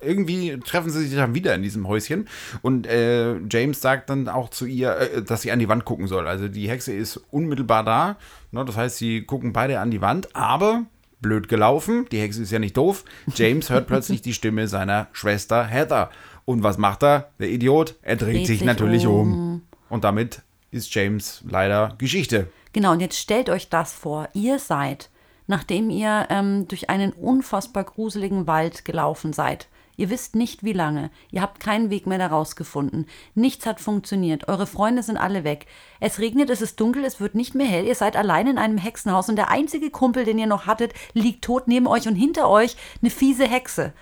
irgendwie 0.00 0.58
treffen 0.58 0.90
sie 0.90 1.04
sich 1.06 1.16
dann 1.16 1.34
wieder 1.34 1.54
in 1.54 1.62
diesem 1.62 1.86
Häuschen 1.88 2.28
und 2.62 2.86
äh, 2.86 3.36
James 3.50 3.80
sagt 3.80 4.10
dann 4.10 4.28
auch 4.28 4.48
zu 4.50 4.66
ihr, 4.66 4.96
äh, 4.96 5.22
dass 5.22 5.42
sie 5.42 5.52
an 5.52 5.58
die 5.58 5.68
Wand 5.68 5.84
gucken 5.84 6.06
soll. 6.06 6.26
Also 6.26 6.48
die 6.48 6.68
Hexe 6.68 6.92
ist 6.92 7.18
unmittelbar 7.30 7.84
da. 7.84 8.16
Ne, 8.52 8.64
das 8.64 8.76
heißt, 8.76 8.96
sie 8.98 9.22
gucken 9.22 9.52
beide 9.52 9.80
an 9.80 9.90
die 9.90 10.00
Wand, 10.00 10.34
aber 10.34 10.82
blöd 11.20 11.48
gelaufen. 11.48 12.06
Die 12.10 12.18
Hexe 12.20 12.42
ist 12.42 12.50
ja 12.50 12.58
nicht 12.58 12.76
doof. 12.76 13.04
James 13.34 13.68
hört 13.70 13.86
plötzlich 13.86 14.22
die 14.22 14.32
Stimme 14.34 14.66
seiner 14.68 15.08
Schwester 15.12 15.64
Heather. 15.64 16.10
Und 16.46 16.62
was 16.62 16.78
macht 16.78 17.02
er? 17.04 17.30
Der 17.38 17.50
Idiot? 17.50 17.94
Er 18.02 18.16
dreht, 18.16 18.36
Dreht 18.38 18.46
sich, 18.46 18.64
natürlich 18.64 19.06
um. 19.06 19.32
um. 19.32 19.62
Und 19.88 20.04
damit 20.04 20.42
ist 20.70 20.92
James 20.94 21.42
leider 21.48 21.94
Geschichte. 21.98 22.46
Genau, 22.72 22.92
und 22.92 23.00
jetzt 23.00 23.18
stellt 23.18 23.50
euch 23.50 23.68
das 23.68 23.92
vor. 23.92 24.28
Ihr 24.32 24.58
seid, 24.58 25.10
nachdem 25.46 25.90
ihr 25.90 26.26
ähm, 26.30 26.68
durch 26.68 26.90
einen 26.90 27.12
unfassbar 27.12 27.84
gruseligen 27.84 28.46
Wald 28.46 28.84
gelaufen 28.84 29.32
seid. 29.32 29.68
Ihr 29.96 30.08
wisst 30.08 30.34
nicht, 30.34 30.64
wie 30.64 30.72
lange. 30.72 31.10
Ihr 31.30 31.42
habt 31.42 31.60
keinen 31.60 31.90
Weg 31.90 32.06
mehr 32.06 32.16
daraus 32.16 32.56
gefunden. 32.56 33.04
Nichts 33.34 33.66
hat 33.66 33.80
funktioniert. 33.80 34.48
Eure 34.48 34.66
Freunde 34.66 35.02
sind 35.02 35.18
alle 35.18 35.44
weg. 35.44 35.66
Es 36.00 36.18
regnet, 36.18 36.48
es 36.48 36.62
ist 36.62 36.80
dunkel, 36.80 37.04
es 37.04 37.20
wird 37.20 37.34
nicht 37.34 37.54
mehr 37.54 37.66
hell. 37.66 37.84
Ihr 37.84 37.94
seid 37.94 38.16
allein 38.16 38.46
in 38.46 38.56
einem 38.56 38.78
Hexenhaus 38.78 39.28
und 39.28 39.36
der 39.36 39.50
einzige 39.50 39.90
Kumpel, 39.90 40.24
den 40.24 40.38
ihr 40.38 40.46
noch 40.46 40.64
hattet, 40.64 40.94
liegt 41.12 41.44
tot 41.44 41.68
neben 41.68 41.86
euch 41.86 42.08
und 42.08 42.14
hinter 42.14 42.48
euch 42.48 42.76
eine 43.02 43.10
fiese 43.10 43.46
Hexe. 43.46 43.92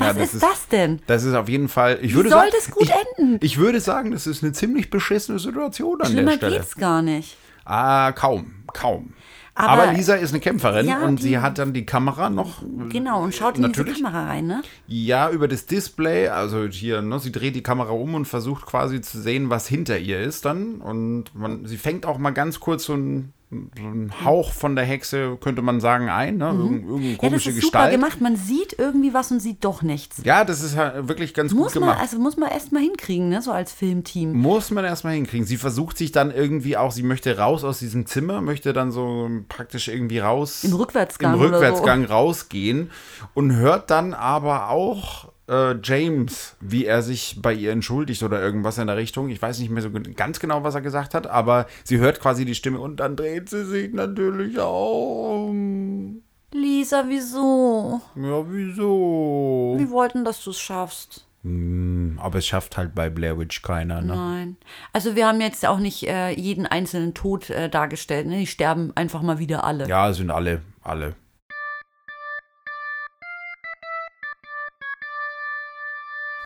Ja, 0.00 0.16
Was 0.16 0.34
ist, 0.34 0.42
das 0.42 0.66
denn? 0.66 1.00
Das 1.06 1.22
ist 1.22 1.34
auf 1.34 1.48
jeden 1.48 1.68
Fall. 1.68 2.00
Ich 2.02 2.14
würde 2.14 2.30
soll 2.30 2.40
sagen, 2.40 2.52
das 2.52 2.70
gut 2.72 2.82
ich, 2.82 2.90
enden? 3.20 3.38
Ich 3.40 3.56
würde 3.58 3.78
sagen, 3.80 4.10
das 4.10 4.26
ist 4.26 4.42
eine 4.42 4.52
ziemlich 4.52 4.90
beschissene 4.90 5.38
Situation 5.38 6.00
an 6.00 6.08
Schlimmer 6.08 6.30
der 6.32 6.36
Stelle. 6.38 6.56
geht's 6.58 6.74
gar 6.74 7.00
nicht. 7.00 7.36
Ah, 7.64 8.12
kaum, 8.12 8.52
kaum. 8.72 9.12
Aber- 9.56 9.84
Aber, 9.84 9.92
Lisa 9.92 10.14
ist 10.16 10.30
eine 10.32 10.40
Kämpferin 10.40 10.86
Ja, 10.88 11.04
und 11.04 11.20
die- 11.20 11.22
sie 11.22 11.38
hat 11.38 11.58
dann 11.58 11.72
die 11.72 11.86
Kamera 11.86 12.28
noch. 12.28 12.62
Genau, 12.88 13.22
und 13.22 13.32
schaut 13.34 13.54
in 13.56 13.62
Natürlich. 13.62 13.94
diese 13.94 14.04
Kamera 14.04 14.26
rein, 14.26 14.46
ne? 14.48 14.62
Ja, 14.88 15.30
über 15.30 15.46
das 15.46 15.66
Display, 15.66 16.26
also 16.28 16.64
hier, 16.66 17.02
ne, 17.02 17.20
sie 17.20 17.30
dreht 17.30 17.54
die 17.54 17.62
Kamera 17.62 17.90
um 17.92 18.14
und 18.16 18.24
versucht 18.24 18.66
quasi 18.66 19.00
zu 19.00 19.20
sehen, 19.20 19.50
was 19.50 19.68
hinter 19.68 19.96
ihr 19.98 20.18
ist 20.20 20.44
dann. 20.44 20.80
Und 20.80 21.34
man, 21.36 21.66
sie 21.66 21.76
fängt 21.76 22.04
auch 22.04 22.18
mal 22.18 22.30
ganz 22.32 22.58
kurz 22.58 22.84
so 22.86 22.94
ein 22.94 23.32
so 23.50 23.56
ein 23.86 24.12
Hauch 24.24 24.52
von 24.52 24.74
der 24.74 24.84
Hexe, 24.84 25.36
könnte 25.40 25.62
man 25.62 25.80
sagen, 25.80 26.08
ein, 26.08 26.38
ne? 26.38 26.46
Irgend, 26.48 26.84
irgendeine 26.88 26.94
Mhm. 26.98 27.04
Ja, 27.04 27.10
das 27.12 27.18
komische 27.18 27.50
ist 27.50 27.56
super 27.56 27.60
Gestalt. 27.88 27.92
gemacht. 27.92 28.20
Man 28.20 28.36
sieht 28.36 28.76
irgendwie 28.78 29.14
was 29.14 29.30
und 29.30 29.40
sieht 29.40 29.64
doch 29.64 29.82
nichts. 29.82 30.22
Ja, 30.24 30.44
das 30.44 30.62
ist 30.62 30.76
halt 30.76 31.06
wirklich 31.08 31.34
ganz 31.34 31.52
Muss 31.52 31.72
gut 31.74 31.80
man, 31.82 31.90
gemacht. 31.90 32.00
also 32.02 32.18
muss 32.18 32.36
man 32.36 32.50
erst 32.50 32.72
mal 32.72 32.82
hinkriegen, 32.82 33.28
ne, 33.28 33.42
so 33.42 33.52
als 33.52 33.72
Filmteam. 33.72 34.32
Muss 34.32 34.70
man 34.70 34.84
erstmal 34.84 35.14
hinkriegen. 35.14 35.46
Sie 35.46 35.56
versucht 35.56 35.98
sich 35.98 36.10
dann 36.10 36.30
irgendwie 36.32 36.76
auch, 36.76 36.90
sie 36.90 37.02
möchte 37.04 37.38
raus 37.38 37.62
aus 37.64 37.78
diesem 37.78 38.06
Zimmer, 38.06 38.40
möchte 38.40 38.72
dann 38.72 38.90
so 38.90 39.30
praktisch 39.48 39.88
irgendwie 39.88 40.18
raus. 40.18 40.64
Im 40.64 40.72
Rückwärtsgang 40.74 41.34
Im 41.34 41.40
oder 41.40 41.48
so. 41.50 41.54
Rückwärtsgang 41.54 42.04
rausgehen 42.04 42.90
und 43.34 43.54
hört 43.54 43.90
dann 43.90 44.14
aber 44.14 44.70
auch 44.70 45.28
äh, 45.48 45.74
James, 45.82 46.56
wie 46.60 46.86
er 46.86 47.02
sich 47.02 47.38
bei 47.40 47.52
ihr 47.52 47.72
entschuldigt 47.72 48.22
oder 48.22 48.40
irgendwas 48.40 48.78
in 48.78 48.86
der 48.86 48.96
Richtung. 48.96 49.28
Ich 49.28 49.40
weiß 49.40 49.58
nicht 49.58 49.70
mehr 49.70 49.82
so 49.82 49.90
ganz 50.14 50.40
genau, 50.40 50.64
was 50.64 50.74
er 50.74 50.80
gesagt 50.80 51.14
hat, 51.14 51.26
aber 51.26 51.66
sie 51.84 51.98
hört 51.98 52.20
quasi 52.20 52.44
die 52.44 52.54
Stimme 52.54 52.80
und 52.80 52.96
dann 53.00 53.16
dreht 53.16 53.48
sie 53.48 53.64
sich 53.64 53.92
natürlich 53.92 54.58
um. 54.58 56.22
Lisa, 56.52 57.04
wieso? 57.08 58.00
Ja, 58.14 58.44
wieso? 58.48 59.74
Wir 59.76 59.90
wollten, 59.90 60.24
dass 60.24 60.42
du 60.44 60.50
es 60.50 60.60
schaffst. 60.60 61.26
Hm, 61.42 62.18
aber 62.22 62.38
es 62.38 62.46
schafft 62.46 62.76
halt 62.78 62.94
bei 62.94 63.10
Blair 63.10 63.38
Witch 63.38 63.60
keiner, 63.60 64.00
ne? 64.00 64.14
Nein. 64.14 64.56
Also 64.94 65.14
wir 65.14 65.26
haben 65.26 65.42
jetzt 65.42 65.66
auch 65.66 65.78
nicht 65.78 66.04
äh, 66.04 66.30
jeden 66.30 66.64
einzelnen 66.64 67.12
Tod 67.12 67.50
äh, 67.50 67.68
dargestellt. 67.68 68.26
Ne? 68.26 68.38
Die 68.38 68.46
sterben 68.46 68.92
einfach 68.94 69.20
mal 69.20 69.38
wieder 69.38 69.64
alle. 69.64 69.86
Ja, 69.86 70.10
sind 70.14 70.30
alle, 70.30 70.62
alle. 70.82 71.14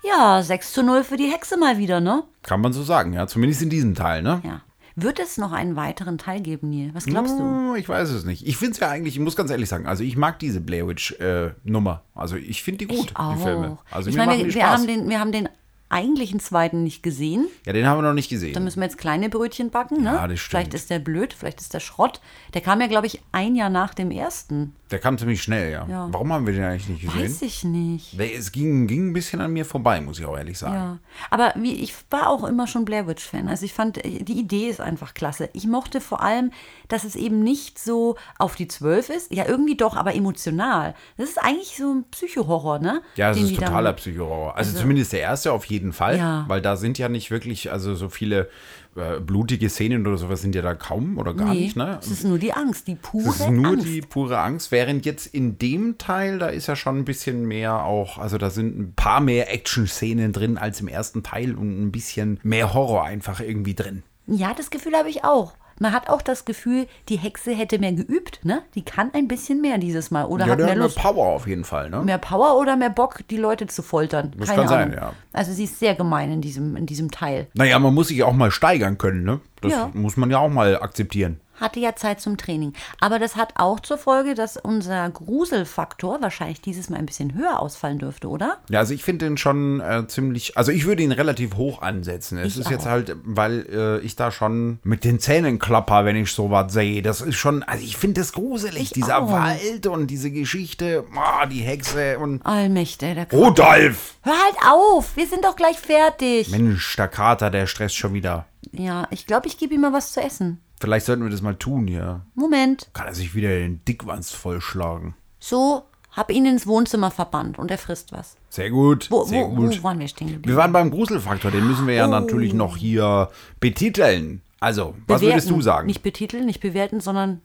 Ja, 0.09 0.43
6 0.43 0.73
zu 0.73 0.83
0 0.83 1.05
für 1.05 1.17
die 1.17 1.27
Hexe 1.31 1.57
mal 1.57 1.79
wieder, 1.79 2.01
ne? 2.01 2.23
Kann 2.43 2.61
man 2.61 2.73
so 2.73 2.83
sagen, 2.83 3.13
ja. 3.13 3.27
Zumindest 3.27 3.63
in 3.63 3.71
diesem 3.71 3.95
Teil, 3.95 4.23
ne? 4.23 4.41
Ja. 4.45 4.63
Wird 5.01 5.21
es 5.21 5.39
noch 5.39 5.53
einen 5.53 5.77
weiteren 5.77 6.19
Teil 6.19 6.41
geben, 6.41 6.71
Neil? 6.71 6.91
Was 6.93 7.07
glaubst 7.07 7.39
du? 7.39 7.43
Hm, 7.45 7.77
Ich 7.77 7.89
weiß 7.89 8.11
es 8.11 8.25
nicht. 8.25 8.45
Ich 8.47 8.57
finde 8.57 8.73
es 8.73 8.81
ja 8.81 8.89
eigentlich, 8.89 9.15
ich 9.15 9.21
muss 9.21 9.37
ganz 9.37 9.51
ehrlich 9.51 9.69
sagen, 9.69 9.87
also 9.87 10.03
ich 10.03 10.17
mag 10.17 10.41
diese 10.41 10.61
Blair 10.61 10.89
Witch 10.89 11.13
äh, 11.21 11.51
Nummer. 11.63 12.03
Also 12.17 12.35
ich 12.35 12.65
finde 12.65 12.79
die 12.85 12.87
gut, 12.97 13.11
Ich 13.11 13.17
auch. 13.17 13.35
die 13.37 13.43
Filme. 13.43 13.79
Also 13.93 14.11
ich 14.11 14.17
meine, 14.17 14.33
wir, 14.33 14.39
die 14.39 14.55
wir, 14.55 14.63
Spaß. 14.63 14.73
haben 14.73 14.87
den, 14.89 15.09
wir 15.09 15.21
haben 15.21 15.31
den 15.31 15.49
eigentlichen 15.91 16.41
zweiten 16.41 16.83
nicht 16.83 17.03
gesehen. 17.03 17.47
ja, 17.67 17.73
den 17.73 17.87
haben 17.87 17.99
wir 17.99 18.03
noch 18.03 18.15
nicht 18.15 18.31
Da 18.31 18.37
gesehen. 18.37 18.65
müssen 18.65 18.81
wir 18.81 18.85
jetzt 18.87 18.99
kleine 18.99 19.29
Brötchen 19.29 19.71
backen, 19.71 20.03
ne? 20.03 20.11
Ja, 20.15 20.27
das 20.29 20.39
stimmt. 20.41 20.51
Vielleicht 20.51 20.75
ist 20.75 20.91
der 20.91 20.99
blöd, 20.99 21.33
vielleicht 21.33 21.61
ist 21.61 21.75
der 21.75 21.81
Schrott. 21.81 22.21
Der 22.55 22.61
kam 22.61 22.81
ja, 22.81 22.87
glaube 22.87 23.07
ich, 23.07 23.21
ein 23.33 23.55
Jahr 23.55 23.71
nach 23.71 23.95
dem 23.95 24.11
ersten. 24.11 24.75
Der 24.91 24.99
kam 24.99 25.19
ziemlich 25.19 25.43
schnell, 25.43 25.71
ja. 25.71 25.87
Ja. 25.87 26.09
Warum 26.11 26.33
haben 26.33 26.47
wir 26.47 26.55
den 26.55 26.65
eigentlich 26.65 26.89
nicht 26.89 27.03
gesehen? 27.03 27.21
Weiß 27.23 27.43
ich 27.43 27.63
nicht. 27.63 28.19
Es 28.19 28.53
ging, 28.53 28.87
ging 28.87 29.11
ein 29.11 29.13
bisschen 29.13 29.41
an 29.43 29.53
mir 29.53 29.67
vorbei, 29.67 30.01
muss 30.01 30.19
ich 30.19 30.25
auch 30.25 30.37
ehrlich 30.37 30.59
sagen. 30.59 30.75
Ja, 30.75 30.99
aber 31.31 31.53
wie, 31.57 31.75
ich 31.75 31.95
war 32.11 32.31
auch 32.31 32.43
immer 32.45 32.67
schon 32.67 32.87
Blair 32.87 33.07
Witch 33.07 33.23
Fan. 33.23 33.49
Also 33.49 33.67
ich 33.67 33.75
fand, 33.75 34.03
äh, 34.03 34.25
die 34.25 34.39
Idee 34.39 34.69
ist 34.71 34.81
einfach 34.81 35.13
klasse. 35.13 35.51
Ich 35.53 35.67
mochte 35.67 36.01
vor 36.01 36.23
allem, 36.23 36.53
dass 36.89 37.05
es 37.05 37.17
eben 37.17 37.43
nicht 37.43 37.79
so 37.79 38.17
auf 38.39 38.57
die 38.57 38.67
Zwölf 38.67 39.11
ist. 39.11 39.31
Ja, 39.31 39.47
irgendwie 39.47 39.77
doch, 39.77 39.95
aber 39.95 40.15
emotional. 40.15 40.95
Das 41.19 41.29
ist 41.29 41.39
eigentlich 41.39 41.77
so 41.77 41.93
ein 41.93 42.05
Psychohorror, 42.11 42.79
ne? 42.79 43.03
Ja, 43.17 43.31
es 43.31 43.37
ist 43.39 43.57
totaler. 43.57 43.93
Psychohorror. 43.93 44.57
Also, 44.57 44.79
zumindest 44.79 45.13
der 45.13 45.21
erste 45.21 45.53
auf 45.53 45.67
jeden 45.67 45.78
Fall, 45.93 46.19
Ja. 46.19 46.45
weil 46.49 46.61
da 46.61 46.77
sind 46.77 46.99
ja 46.99 47.09
nicht 47.09 47.31
wirklich, 47.31 47.71
also 47.73 47.95
so 47.95 48.09
viele 48.09 48.49
äh, 48.97 49.21
blutige 49.21 49.69
Szenen 49.71 50.07
oder 50.07 50.17
sowas 50.19 50.43
sind 50.43 50.55
ja 50.55 50.63
da 50.63 50.75
kaum 50.75 51.19
oder 51.19 51.33
gar 51.35 51.53
Nee, 51.55 51.61
nicht, 51.61 51.77
ne? 51.77 51.99
es 52.03 52.11
ist 52.11 52.25
nur 52.25 52.39
die 52.39 52.53
Angst, 52.53 52.89
die 52.89 52.97
pure 52.97 53.29
Es 53.29 53.41
ist 53.41 53.51
nur 53.51 53.67
Angst. 53.69 53.87
die 53.87 54.01
pure 54.01 54.39
Angst, 54.41 54.73
während 54.73 55.07
jetzt 55.07 55.27
in 55.27 55.57
dem 55.59 55.99
Teil, 55.99 56.39
da 56.39 56.47
ist 56.49 56.67
ja 56.67 56.75
schon 56.77 56.99
ein 56.99 57.05
bisschen 57.05 57.47
mehr 57.47 57.85
auch, 57.85 58.19
also 58.19 58.39
da 58.39 58.51
sind 58.51 58.79
ein 58.79 58.93
paar 58.97 59.21
mehr 59.21 59.53
Action-Szenen 59.55 60.33
drin 60.33 60.59
als 60.59 60.81
im 60.81 60.89
ersten 60.89 61.23
Teil 61.23 61.55
und 61.55 61.81
ein 61.81 61.93
bisschen 61.93 62.41
mehr 62.43 62.75
Horror 62.75 63.05
einfach 63.05 63.41
irgendwie 63.41 63.75
drin. 63.75 64.03
Ja, 64.27 64.53
das 64.55 64.71
Gefühl 64.71 64.95
habe 64.95 65.09
ich 65.11 65.25
auch. 65.25 65.55
Man 65.81 65.93
hat 65.93 66.09
auch 66.09 66.23
das 66.23 66.45
Gefühl, 66.45 66.87
die 67.09 67.17
Hexe 67.17 67.53
hätte 67.53 67.79
mehr 67.79 67.93
geübt, 67.93 68.41
ne? 68.45 68.63
Die 68.75 68.83
kann 68.83 69.11
ein 69.15 69.29
bisschen 69.29 69.61
mehr 69.61 69.79
dieses 69.79 70.11
Mal 70.11 70.25
oder 70.25 70.45
ja, 70.47 70.53
hat 70.53 70.59
mehr 70.59 70.67
hat 70.69 70.75
mehr 70.77 70.85
Lust. 70.85 70.99
Power 70.99 71.27
auf 71.35 71.47
jeden 71.47 71.65
Fall, 71.65 71.91
ne? 71.91 72.03
Mehr 72.03 72.19
Power 72.19 72.59
oder 72.59 72.77
mehr 72.77 72.91
Bock, 72.91 73.21
die 73.31 73.37
Leute 73.37 73.67
zu 73.67 73.83
foltern. 73.83 74.33
Das 74.37 74.49
Keine 74.49 74.61
kann 74.63 74.69
sein, 74.69 74.83
Ahnung. 74.93 74.95
ja. 74.97 75.13
Also 75.33 75.53
sie 75.53 75.65
ist 75.65 75.79
sehr 75.79 75.95
gemein 75.95 76.33
in 76.33 76.41
diesem, 76.41 76.77
in 76.77 76.87
diesem 76.87 77.11
Teil. 77.11 77.47
Naja, 77.55 77.79
man 77.79 77.95
muss 77.95 78.09
sich 78.09 78.23
auch 78.23 78.33
mal 78.33 78.51
steigern 78.51 78.99
können, 78.99 79.23
ne? 79.25 79.41
Das 79.61 79.73
Ja. 79.73 79.91
muss 79.95 80.17
man 80.17 80.31
ja 80.31 80.39
auch 80.39 80.49
mal 80.51 80.81
akzeptieren. 80.81 81.41
Hatte 81.61 81.81
ja 81.81 81.95
Zeit 81.97 82.21
zum 82.21 82.37
Training. 82.37 82.73
Aber 83.01 83.19
das 83.19 83.37
hat 83.37 83.55
auch 83.57 83.81
zur 83.81 83.99
Folge, 83.99 84.35
dass 84.35 84.57
unser 84.57 85.09
Gruselfaktor 85.11 86.21
wahrscheinlich 86.21 86.61
dieses 86.61 86.91
Mal 86.91 86.99
ein 86.99 87.07
bisschen 87.07 87.35
höher 87.35 87.61
ausfallen 87.61 87.99
dürfte, 87.99 88.29
oder? 88.29 88.59
Ja, 88.69 88.81
also 88.81 88.95
ich 88.95 89.05
finde 89.05 89.27
den 89.27 89.37
schon 89.37 89.81
äh, 89.81 90.07
ziemlich, 90.09 90.57
also 90.57 90.73
ich 90.73 90.85
würde 90.87 91.03
ihn 91.03 91.13
relativ 91.13 91.57
hoch 91.57 91.83
ansetzen. 91.83 92.39
Es 92.39 92.55
Ich 92.55 92.61
ist 92.61 92.71
jetzt 92.71 92.87
auch. 92.87 92.91
halt, 92.91 93.17
weil 93.25 93.67
äh, 93.73 93.99
ich 94.05 94.17
da 94.17 94.31
schon 94.31 94.79
mit 94.83 95.05
den 95.05 95.19
Zähnen 95.21 95.59
klapper, 95.59 96.05
wenn 96.05 96.17
ich 96.17 96.33
sowas 96.33 96.73
sehe. 96.73 97.03
Das 97.03 97.21
ist 97.21 97.37
schon, 97.37 97.63
also 97.63 97.85
ich 97.85 97.97
finde 97.97 98.21
das 98.21 98.33
gruselig, 98.33 98.83
Ich 98.83 98.91
dieser 98.91 99.23
auch. 99.23 99.33
Wald 99.33 99.87
und 99.87 100.09
diese 100.09 100.31
Geschichte, 100.31 101.05
ah, 101.17 101.47
die 101.47 101.61
Hexe 101.61 102.19
und 102.19 102.45
Allmächtig. 102.47 102.99
Der 103.15 103.31
Rudolf! 103.33 104.17
Hör 104.23 104.33
halt 104.35 104.57
auf, 104.73 105.17
wir 105.17 105.27
sind 105.27 105.45
doch 105.45 105.57
gleich 105.57 105.79
fertig. 105.79 106.51
Mensch, 106.51 106.97
der 106.97 107.09
Kater, 107.09 107.51
der 107.51 107.67
stresst 107.67 107.97
schon 107.97 108.13
wieder. 108.15 108.47
Ja, 108.73 109.07
ich 109.11 109.27
glaube, 109.27 109.47
ich 109.47 109.57
gebe 109.59 109.75
ihm 109.75 109.81
mal 109.83 109.93
was 109.93 110.13
zu 110.13 110.21
essen. 110.21 110.61
Vielleicht 110.81 111.07
sollten 111.07 111.23
wir 111.25 111.31
das 111.31 111.43
mal 111.43 111.57
tun, 111.57 111.89
ja. 111.89 112.21
Moment. 112.35 112.89
Kann 112.93 113.07
er 113.07 113.15
sich 113.15 113.35
wieder 113.35 113.49
den 113.49 113.85
Dickwanst 113.85 114.35
vollschlagen. 114.37 115.15
So, 115.41 115.83
hab 116.13 116.31
ihn 116.31 116.47
ins 116.47 116.67
Wohnzimmer 116.67 117.11
verbannt 117.11 117.59
und 117.59 117.71
er 117.71 117.79
frisst 117.79 118.13
was. 118.13 118.37
Sehr 118.51 118.71
gut, 118.71 119.11
Wo, 119.11 119.25
sehr 119.25 119.45
wo, 119.45 119.55
gut. 119.55 119.79
wo 119.79 119.83
waren 119.85 119.99
wir 119.99 120.09
stehen 120.09 120.29
geblieben? 120.29 120.49
Wir 120.49 120.57
waren 120.57 120.73
beim 120.73 120.91
Gruselfaktor, 120.91 121.51
den 121.51 121.67
müssen 121.67 121.87
wir 121.87 121.95
ja 121.95 122.07
natürlich 122.07 122.55
noch 122.55 122.77
hier 122.77 123.31
betiteln. 123.61 124.43
Also, 124.61 124.95
was 125.07 125.21
würdest 125.23 125.51
du 125.51 125.61
sagen? 125.61 125.87
Nicht 125.87 126.03
betiteln, 126.03 126.47
nicht 126.47 126.61
bewerten, 126.61 127.01
sondern 127.01 127.41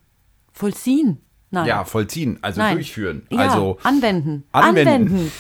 vollziehen. 0.52 1.19
Nein. 1.52 1.67
ja, 1.67 1.84
vollziehen, 1.84 2.39
also 2.41 2.62
Nein. 2.62 2.78
durchführen. 2.78 3.28
Ja, 3.30 3.39
Also, 3.41 3.78
anwenden. 3.84 4.43
anwenden. 4.52 5.32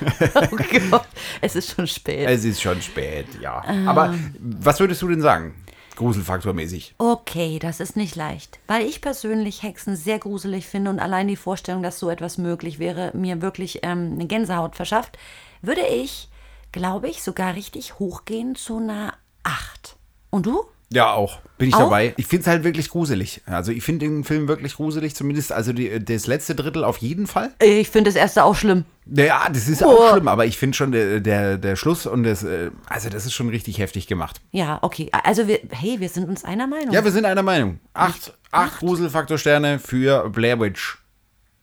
oh 0.34 0.56
Gott, 0.90 1.06
es 1.42 1.56
ist 1.56 1.74
schon 1.74 1.86
spät. 1.86 2.26
es 2.26 2.44
ist 2.46 2.62
schon 2.62 2.80
spät, 2.80 3.26
ja. 3.42 3.62
Ah. 3.66 3.90
Aber 3.90 4.14
was 4.40 4.80
würdest 4.80 5.02
du 5.02 5.08
denn 5.08 5.20
sagen? 5.20 5.54
Gruselfaktormäßig. 5.96 6.94
Okay, 6.98 7.58
das 7.58 7.80
ist 7.80 7.96
nicht 7.96 8.14
leicht, 8.16 8.58
weil 8.66 8.86
ich 8.86 9.00
persönlich 9.00 9.62
Hexen 9.62 9.96
sehr 9.96 10.18
gruselig 10.18 10.66
finde 10.66 10.90
und 10.90 11.00
allein 11.00 11.28
die 11.28 11.36
Vorstellung, 11.36 11.82
dass 11.82 11.98
so 11.98 12.08
etwas 12.10 12.38
möglich 12.38 12.78
wäre, 12.78 13.10
mir 13.14 13.42
wirklich 13.42 13.80
ähm, 13.82 14.12
eine 14.12 14.26
Gänsehaut 14.26 14.76
verschafft, 14.76 15.18
würde 15.62 15.86
ich, 15.86 16.28
glaube 16.72 17.08
ich, 17.08 17.22
sogar 17.22 17.54
richtig 17.54 17.98
hochgehen 17.98 18.54
zu 18.54 18.76
einer 18.76 19.14
8. 19.42 19.96
Und 20.30 20.46
du? 20.46 20.64
Ja, 20.92 21.12
auch. 21.12 21.40
Bin 21.58 21.68
ich 21.68 21.74
Auch? 21.74 21.80
dabei. 21.80 22.12
Ich 22.18 22.26
finde 22.26 22.42
es 22.42 22.46
halt 22.46 22.62
wirklich 22.64 22.90
gruselig. 22.90 23.40
Also 23.46 23.72
ich 23.72 23.82
finde 23.82 24.06
den 24.06 24.24
Film 24.24 24.46
wirklich 24.46 24.74
gruselig, 24.76 25.14
zumindest 25.16 25.50
also 25.52 25.72
die, 25.72 26.04
das 26.04 26.26
letzte 26.26 26.54
Drittel 26.54 26.84
auf 26.84 26.98
jeden 26.98 27.26
Fall. 27.26 27.50
Ich 27.62 27.88
finde 27.88 28.10
das 28.10 28.14
erste 28.14 28.44
auch 28.44 28.54
schlimm. 28.54 28.84
Ja, 29.06 29.48
das 29.48 29.66
ist 29.66 29.82
Oh. 29.82 29.86
auch 29.86 30.12
schlimm, 30.12 30.28
aber 30.28 30.44
ich 30.44 30.58
finde 30.58 30.76
schon 30.76 30.92
der, 30.92 31.20
der, 31.20 31.56
der 31.56 31.74
Schluss 31.76 32.06
und 32.06 32.24
das, 32.24 32.44
äh, 32.44 32.70
also 32.88 33.08
das 33.08 33.24
ist 33.24 33.32
schon 33.32 33.48
richtig 33.48 33.78
heftig 33.78 34.06
gemacht. 34.06 34.40
Ja, 34.52 34.78
okay. 34.82 35.08
Also 35.24 35.48
wir, 35.48 35.60
hey, 35.70 35.98
wir 35.98 36.08
sind 36.10 36.28
uns 36.28 36.44
einer 36.44 36.66
Meinung. 36.66 36.92
Ja, 36.92 37.02
wir 37.02 37.10
sind 37.10 37.24
einer 37.24 37.42
Meinung. 37.42 37.80
Acht, 37.94 38.34
acht 38.52 38.78
Gruselfaktorsterne 38.80 39.78
für 39.78 40.28
Blair 40.28 40.60
Witch. 40.60 40.98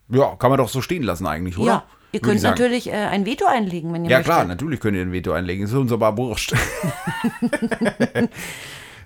Ja, 0.09 0.35
kann 0.37 0.49
man 0.49 0.57
doch 0.57 0.69
so 0.69 0.81
stehen 0.81 1.03
lassen 1.03 1.27
eigentlich, 1.27 1.57
oder? 1.57 1.67
Ja, 1.71 1.83
ihr 2.13 2.19
Würde 2.21 2.29
könnt 2.31 2.41
natürlich 2.43 2.87
äh, 2.89 2.93
ein 2.93 3.25
Veto 3.27 3.45
einlegen, 3.45 3.93
wenn 3.93 4.05
ihr 4.05 4.11
Ja 4.11 4.17
möchtet. 4.17 4.33
klar, 4.33 4.45
natürlich 4.45 4.79
könnt 4.79 4.95
ihr 4.97 5.03
ein 5.03 5.11
Veto 5.11 5.31
einlegen. 5.33 5.63
Ist 5.65 5.73
uns 5.73 5.91
aber 5.91 6.17
wurscht. 6.17 6.53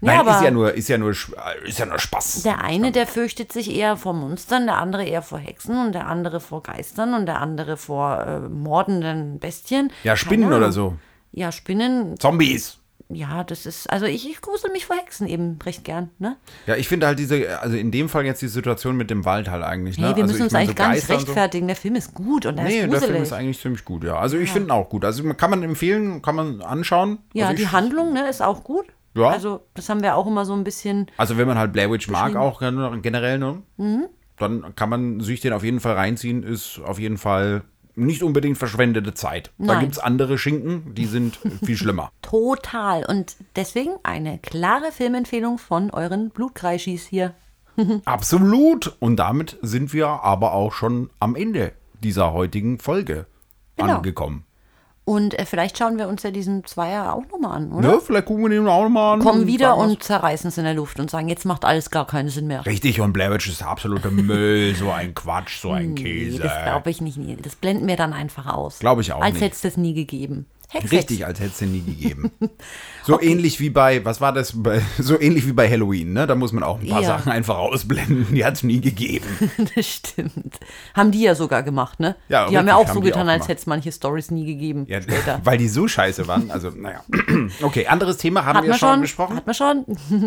Ja, 0.01 0.11
Nein, 0.11 0.19
aber 0.19 0.31
ist 0.37 0.43
ja 0.43 0.51
nur, 0.51 0.73
ist 0.73 0.87
ja 0.89 0.97
nur, 0.97 1.11
ist 1.11 1.79
ja 1.79 1.85
nur 1.85 1.99
Spaß. 1.99 2.43
Der 2.43 2.63
eine, 2.63 2.91
der 2.91 3.07
fürchtet 3.07 3.51
sich 3.51 3.73
eher 3.75 3.97
vor 3.97 4.13
Monstern, 4.13 4.65
der 4.67 4.77
andere 4.77 5.03
eher 5.05 5.21
vor 5.21 5.39
Hexen 5.39 5.87
und 5.87 5.93
der 5.93 6.07
andere 6.07 6.39
vor 6.39 6.63
Geistern 6.63 7.13
und 7.13 7.25
der 7.25 7.41
andere 7.41 7.77
vor 7.77 8.23
äh, 8.25 8.39
mordenden 8.49 9.39
Bestien. 9.39 9.91
Ja, 10.03 10.15
Spinnen 10.15 10.53
oder 10.53 10.71
so. 10.71 10.95
Ja, 11.31 11.51
Spinnen, 11.51 12.17
Zombies. 12.19 12.77
ja, 13.09 13.43
das 13.43 13.65
ist, 13.65 13.89
also 13.91 14.05
ich, 14.05 14.29
ich 14.29 14.41
grusel 14.41 14.71
mich 14.71 14.85
vor 14.85 14.95
Hexen 14.95 15.27
eben 15.27 15.59
recht 15.65 15.83
gern, 15.83 16.09
ne? 16.19 16.35
Ja, 16.65 16.75
ich 16.75 16.87
finde 16.87 17.05
halt 17.07 17.19
diese, 17.19 17.59
also 17.61 17.75
in 17.77 17.91
dem 17.91 18.09
Fall 18.09 18.25
jetzt 18.25 18.41
die 18.41 18.47
Situation 18.47 18.95
mit 18.97 19.09
dem 19.09 19.23
Wald 19.25 19.49
halt 19.49 19.63
eigentlich. 19.63 19.97
Ne? 19.97 20.07
Hey, 20.07 20.15
wir 20.15 20.23
also 20.23 20.33
müssen 20.33 20.37
ich 20.37 20.43
uns 20.45 20.53
eigentlich 20.55 20.69
so 20.69 20.75
gar 20.75 20.89
nicht 20.93 21.01
und 21.03 21.07
so. 21.07 21.13
rechtfertigen. 21.13 21.67
Der 21.67 21.75
Film 21.75 21.95
ist 21.95 22.13
gut 22.13 22.45
und 22.45 22.57
er 22.57 22.63
Nee, 22.65 22.69
ist 22.71 22.81
der 22.81 22.87
gruselig. 22.89 23.11
Film 23.11 23.23
ist 23.23 23.33
eigentlich 23.33 23.59
ziemlich 23.61 23.85
gut, 23.85 24.03
ja. 24.03 24.17
Also 24.17 24.37
ich 24.37 24.51
finde 24.51 24.67
ihn 24.69 24.71
auch 24.71 24.89
gut. 24.89 25.05
Also 25.05 25.23
kann 25.33 25.49
man 25.49 25.63
empfehlen, 25.63 26.21
kann 26.21 26.35
man 26.35 26.61
anschauen. 26.61 27.19
ja, 27.33 27.47
also 27.47 27.57
die 27.57 27.67
Handlung, 27.69 28.13
ne, 28.13 28.27
ist 28.29 28.41
auch 28.41 28.63
gut. 28.63 28.85
Ja. 29.17 29.29
Also, 29.29 29.61
das 29.73 29.89
haben 29.89 30.01
wir 30.01 30.15
auch 30.15 30.27
immer 30.27 30.45
so 30.45 30.53
ein 30.53 30.63
bisschen. 30.63 31.07
Also 31.17 31.37
wenn 31.37 31.47
man 31.47 31.57
halt 31.57 31.73
Blair 31.73 31.91
Witch 31.91 32.07
mag, 32.09 32.35
auch 32.35 32.59
gen- 32.59 33.01
generell, 33.01 33.39
ne? 33.39 33.61
Mhm. 33.77 34.05
Dann 34.37 34.75
kann 34.75 34.89
man 34.89 35.19
sich 35.19 35.41
den 35.41 35.53
auf 35.53 35.63
jeden 35.63 35.79
Fall 35.79 35.93
reinziehen, 35.95 36.43
ist 36.43 36.79
auf 36.85 36.99
jeden 36.99 37.17
Fall 37.17 37.63
nicht 37.95 38.21
unbedingt 38.21 38.59
verschwendete 38.59 39.15
Zeit. 39.15 39.51
Da 39.57 39.73
Nein. 39.73 39.79
gibt 39.79 39.93
es 39.93 39.99
andere 39.99 40.37
Schinken, 40.37 40.93
die 40.93 41.05
sind 41.07 41.39
viel 41.63 41.75
schlimmer. 41.75 42.11
Total. 42.21 43.03
Und 43.05 43.35
deswegen 43.55 43.93
eine 44.03 44.37
klare 44.37 44.91
Filmempfehlung 44.91 45.57
von 45.57 45.89
euren 45.89 46.29
Blutkreischis 46.29 47.07
hier. 47.07 47.33
Absolut. 48.05 48.95
Und 48.99 49.17
damit 49.17 49.57
sind 49.61 49.93
wir 49.93 50.07
aber 50.07 50.53
auch 50.53 50.73
schon 50.73 51.09
am 51.19 51.35
Ende 51.35 51.71
dieser 52.03 52.33
heutigen 52.33 52.77
Folge 52.79 53.25
Genau. 53.77 53.97
angekommen. 53.97 54.43
Und 55.07 55.39
äh, 55.39 55.45
vielleicht 55.45 55.77
schauen 55.77 55.97
wir 55.97 56.09
uns 56.09 56.23
ja 56.23 56.31
diesen 56.31 56.65
Zweier 56.65 57.13
auch 57.13 57.23
nochmal 57.31 57.55
an, 57.55 57.71
oder? 57.71 57.93
Ne? 57.93 58.01
Vielleicht 58.01 58.25
gucken 58.25 58.43
wir 58.43 58.49
den 58.49 58.67
auch 58.67 58.83
nochmal 58.83 59.13
an. 59.13 59.19
Kommen 59.21 59.47
wieder 59.47 59.77
und 59.77 60.03
zerreißen 60.03 60.49
es 60.49 60.57
in 60.57 60.65
der 60.65 60.73
Luft 60.73 60.99
und 60.99 61.09
sagen, 61.09 61.29
jetzt 61.29 61.45
macht 61.45 61.63
alles 61.63 61.91
gar 61.91 62.05
keinen 62.05 62.27
Sinn 62.27 62.47
mehr. 62.47 62.65
Richtig, 62.65 62.99
und 62.99 63.13
Blair 63.13 63.31
Witch 63.31 63.47
ist 63.47 63.63
absoluter 63.63 64.11
Müll, 64.11 64.75
so 64.75 64.91
ein 64.91 65.15
Quatsch, 65.15 65.61
so 65.61 65.71
ein 65.71 65.93
Nee, 65.93 66.03
Käse. 66.03 66.39
das 66.39 66.51
glaube 66.61 66.89
ich 66.89 66.99
nicht. 66.99 67.17
Das 67.45 67.55
blenden 67.55 67.87
wir 67.87 67.95
dann 67.95 68.11
einfach 68.11 68.47
aus. 68.47 68.79
Glaub 68.79 68.99
ich 68.99 69.13
auch 69.13 69.21
Als 69.21 69.39
hätte 69.39 69.55
es 69.55 69.61
das 69.61 69.77
nie 69.77 69.93
gegeben. 69.93 70.45
Hex, 70.69 70.91
Richtig, 70.91 71.25
als 71.25 71.39
hätte 71.39 71.51
es 71.51 71.57
den 71.59 71.71
nie 71.71 71.81
gegeben. 71.81 72.31
So 73.05 73.21
ähnlich 73.21 73.61
wie 73.61 73.69
bei, 73.69 74.03
was 74.03 74.19
war 74.19 74.33
das? 74.33 74.53
So 74.99 75.17
ähnlich 75.17 75.47
wie 75.47 75.53
bei 75.53 75.69
Halloween, 75.69 76.11
ne? 76.11 76.27
Da 76.27 76.35
muss 76.35 76.51
man 76.51 76.61
auch 76.61 76.81
ein 76.81 76.89
paar 76.89 77.01
Ja. 77.01 77.07
Sachen 77.07 77.31
einfach 77.31 77.55
ausblenden. 77.57 78.35
Die 78.35 78.43
hat 78.43 78.55
es 78.55 78.63
nie 78.63 78.81
gegeben. 78.81 79.25
Das 79.75 79.87
stimmt. 79.87 80.59
Haben 80.93 81.11
die 81.11 81.21
ja 81.21 81.33
sogar 81.33 81.63
gemacht, 81.63 82.01
ne? 82.01 82.17
Ja, 82.27 82.49
die 82.49 82.57
haben 82.57 82.67
ja 82.67 82.75
auch 82.75 82.81
so 82.85 82.95
haben 82.95 83.01
die 83.03 83.07
getan, 83.07 83.29
auch 83.29 83.31
als 83.31 83.47
hätte 83.47 83.61
es 83.61 83.65
manche 83.65 83.93
Stories 83.93 84.29
nie 84.29 84.45
gegeben. 84.45 84.83
Ja, 84.89 85.01
später. 85.01 85.39
weil 85.45 85.57
die 85.57 85.69
so 85.69 85.87
scheiße 85.87 86.27
waren. 86.27 86.51
Also, 86.51 86.69
naja. 86.71 87.01
Okay, 87.61 87.87
anderes 87.87 88.17
Thema 88.17 88.43
haben 88.43 88.57
Hat 88.57 88.63
wir 88.65 88.71
man 88.71 88.79
schon 88.79 88.89
schon, 88.89 89.01
besprochen. 89.01 89.37
hat 89.37 89.45
man 89.45 89.55
schon. 89.55 89.85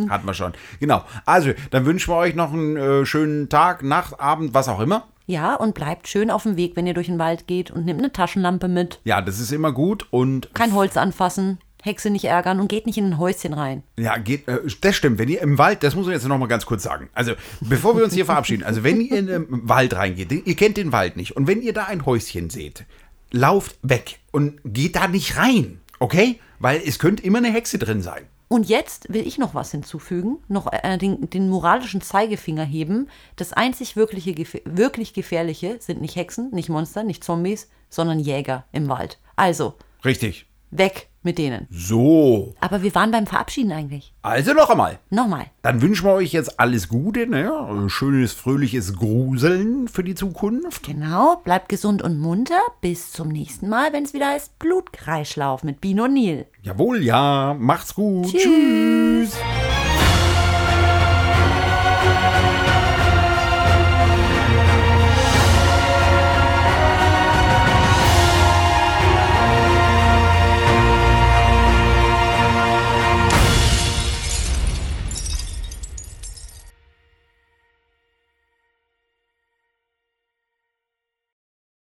Hatten 0.09 0.26
wir 0.26 0.33
schon. 0.33 0.53
Genau. 0.81 1.05
Also, 1.26 1.50
dann 1.70 1.85
wünschen 1.85 2.11
wir 2.14 2.16
euch 2.16 2.35
noch 2.35 2.50
einen 2.55 2.79
äh, 2.79 3.05
schönen 3.05 3.50
Tag, 3.50 3.83
Nacht, 3.83 4.18
Abend, 4.18 4.55
was 4.55 4.68
auch 4.68 4.81
immer. 4.81 5.07
Ja, 5.30 5.54
und 5.54 5.76
bleibt 5.76 6.08
schön 6.08 6.28
auf 6.28 6.42
dem 6.42 6.56
Weg, 6.56 6.74
wenn 6.74 6.88
ihr 6.88 6.94
durch 6.94 7.06
den 7.06 7.20
Wald 7.20 7.46
geht 7.46 7.70
und 7.70 7.84
nehmt 7.84 8.00
eine 8.00 8.10
Taschenlampe 8.10 8.66
mit. 8.66 8.98
Ja, 9.04 9.22
das 9.22 9.38
ist 9.38 9.52
immer 9.52 9.70
gut 9.70 10.08
und 10.10 10.52
Kein 10.54 10.74
Holz 10.74 10.96
anfassen, 10.96 11.58
Hexe 11.84 12.10
nicht 12.10 12.24
ärgern 12.24 12.58
und 12.58 12.66
geht 12.66 12.84
nicht 12.84 12.98
in 12.98 13.04
ein 13.04 13.18
Häuschen 13.18 13.52
rein. 13.52 13.84
Ja, 13.96 14.18
geht, 14.18 14.48
äh, 14.48 14.58
das 14.80 14.96
stimmt. 14.96 15.20
Wenn 15.20 15.28
ihr 15.28 15.40
im 15.40 15.56
Wald, 15.56 15.84
das 15.84 15.94
muss 15.94 16.06
man 16.06 16.14
jetzt 16.14 16.26
noch 16.26 16.36
mal 16.36 16.48
ganz 16.48 16.66
kurz 16.66 16.82
sagen. 16.82 17.10
Also, 17.12 17.34
bevor 17.60 17.96
wir 17.96 18.02
uns 18.02 18.12
hier 18.12 18.24
verabschieden, 18.24 18.64
also 18.64 18.82
wenn 18.82 19.00
ihr 19.00 19.18
in 19.18 19.26
den 19.28 19.46
Wald 19.48 19.94
reingeht, 19.94 20.32
ihr 20.32 20.56
kennt 20.56 20.76
den 20.76 20.90
Wald 20.90 21.16
nicht 21.16 21.36
und 21.36 21.46
wenn 21.46 21.62
ihr 21.62 21.74
da 21.74 21.84
ein 21.84 22.04
Häuschen 22.06 22.50
seht, 22.50 22.84
lauft 23.30 23.76
weg 23.82 24.18
und 24.32 24.58
geht 24.64 24.96
da 24.96 25.06
nicht 25.06 25.36
rein, 25.36 25.80
okay? 26.00 26.40
Weil 26.58 26.82
es 26.84 26.98
könnte 26.98 27.22
immer 27.22 27.38
eine 27.38 27.52
Hexe 27.52 27.78
drin 27.78 28.02
sein. 28.02 28.24
Und 28.52 28.68
jetzt 28.68 29.12
will 29.12 29.24
ich 29.24 29.38
noch 29.38 29.54
was 29.54 29.70
hinzufügen, 29.70 30.38
noch 30.48 30.72
äh, 30.72 30.98
den, 30.98 31.30
den 31.30 31.48
moralischen 31.48 32.00
Zeigefinger 32.00 32.64
heben. 32.64 33.08
Das 33.36 33.52
einzig 33.52 33.94
wirkliche, 33.94 34.34
wirklich 34.64 35.14
Gefährliche 35.14 35.76
sind 35.78 36.00
nicht 36.00 36.16
Hexen, 36.16 36.50
nicht 36.50 36.68
Monster, 36.68 37.04
nicht 37.04 37.22
Zombies, 37.22 37.68
sondern 37.90 38.18
Jäger 38.18 38.64
im 38.72 38.88
Wald. 38.88 39.20
Also, 39.36 39.74
Richtig. 40.04 40.49
Weg 40.70 41.09
mit 41.22 41.38
denen. 41.38 41.66
So. 41.70 42.54
Aber 42.61 42.83
wir 42.83 42.94
waren 42.94 43.11
beim 43.11 43.26
Verabschieden 43.26 43.72
eigentlich. 43.72 44.14
Also 44.22 44.54
noch 44.54 44.70
einmal. 44.70 44.98
Nochmal. 45.11 45.46
Dann 45.62 45.83
wünschen 45.83 46.06
wir 46.06 46.14
euch 46.14 46.33
jetzt 46.33 46.59
alles 46.59 46.88
Gute, 46.88 47.26
ne? 47.26 47.87
Schönes, 47.88 48.33
fröhliches 48.33 48.96
Gruseln 48.96 49.88
für 49.88 50.02
die 50.02 50.14
Zukunft. 50.14 50.85
Genau, 50.85 51.37
bleibt 51.44 51.68
gesund 51.68 52.02
und 52.02 52.18
munter. 52.18 52.61
Bis 52.80 53.12
zum 53.12 53.28
nächsten 53.28 53.68
Mal, 53.68 53.92
wenn 53.92 54.04
es 54.04 54.14
wieder 54.14 54.28
heißt 54.28 54.59
Blutkreislauf 54.59 55.62
mit 55.62 55.80
Bino 55.80 56.09
Nil. 56.09 56.46
Jawohl, 56.62 57.02
ja. 57.02 57.54
Macht's 57.59 57.94
gut. 57.94 58.30
Tschüss. 58.30 58.42
Tschüss. 58.42 59.69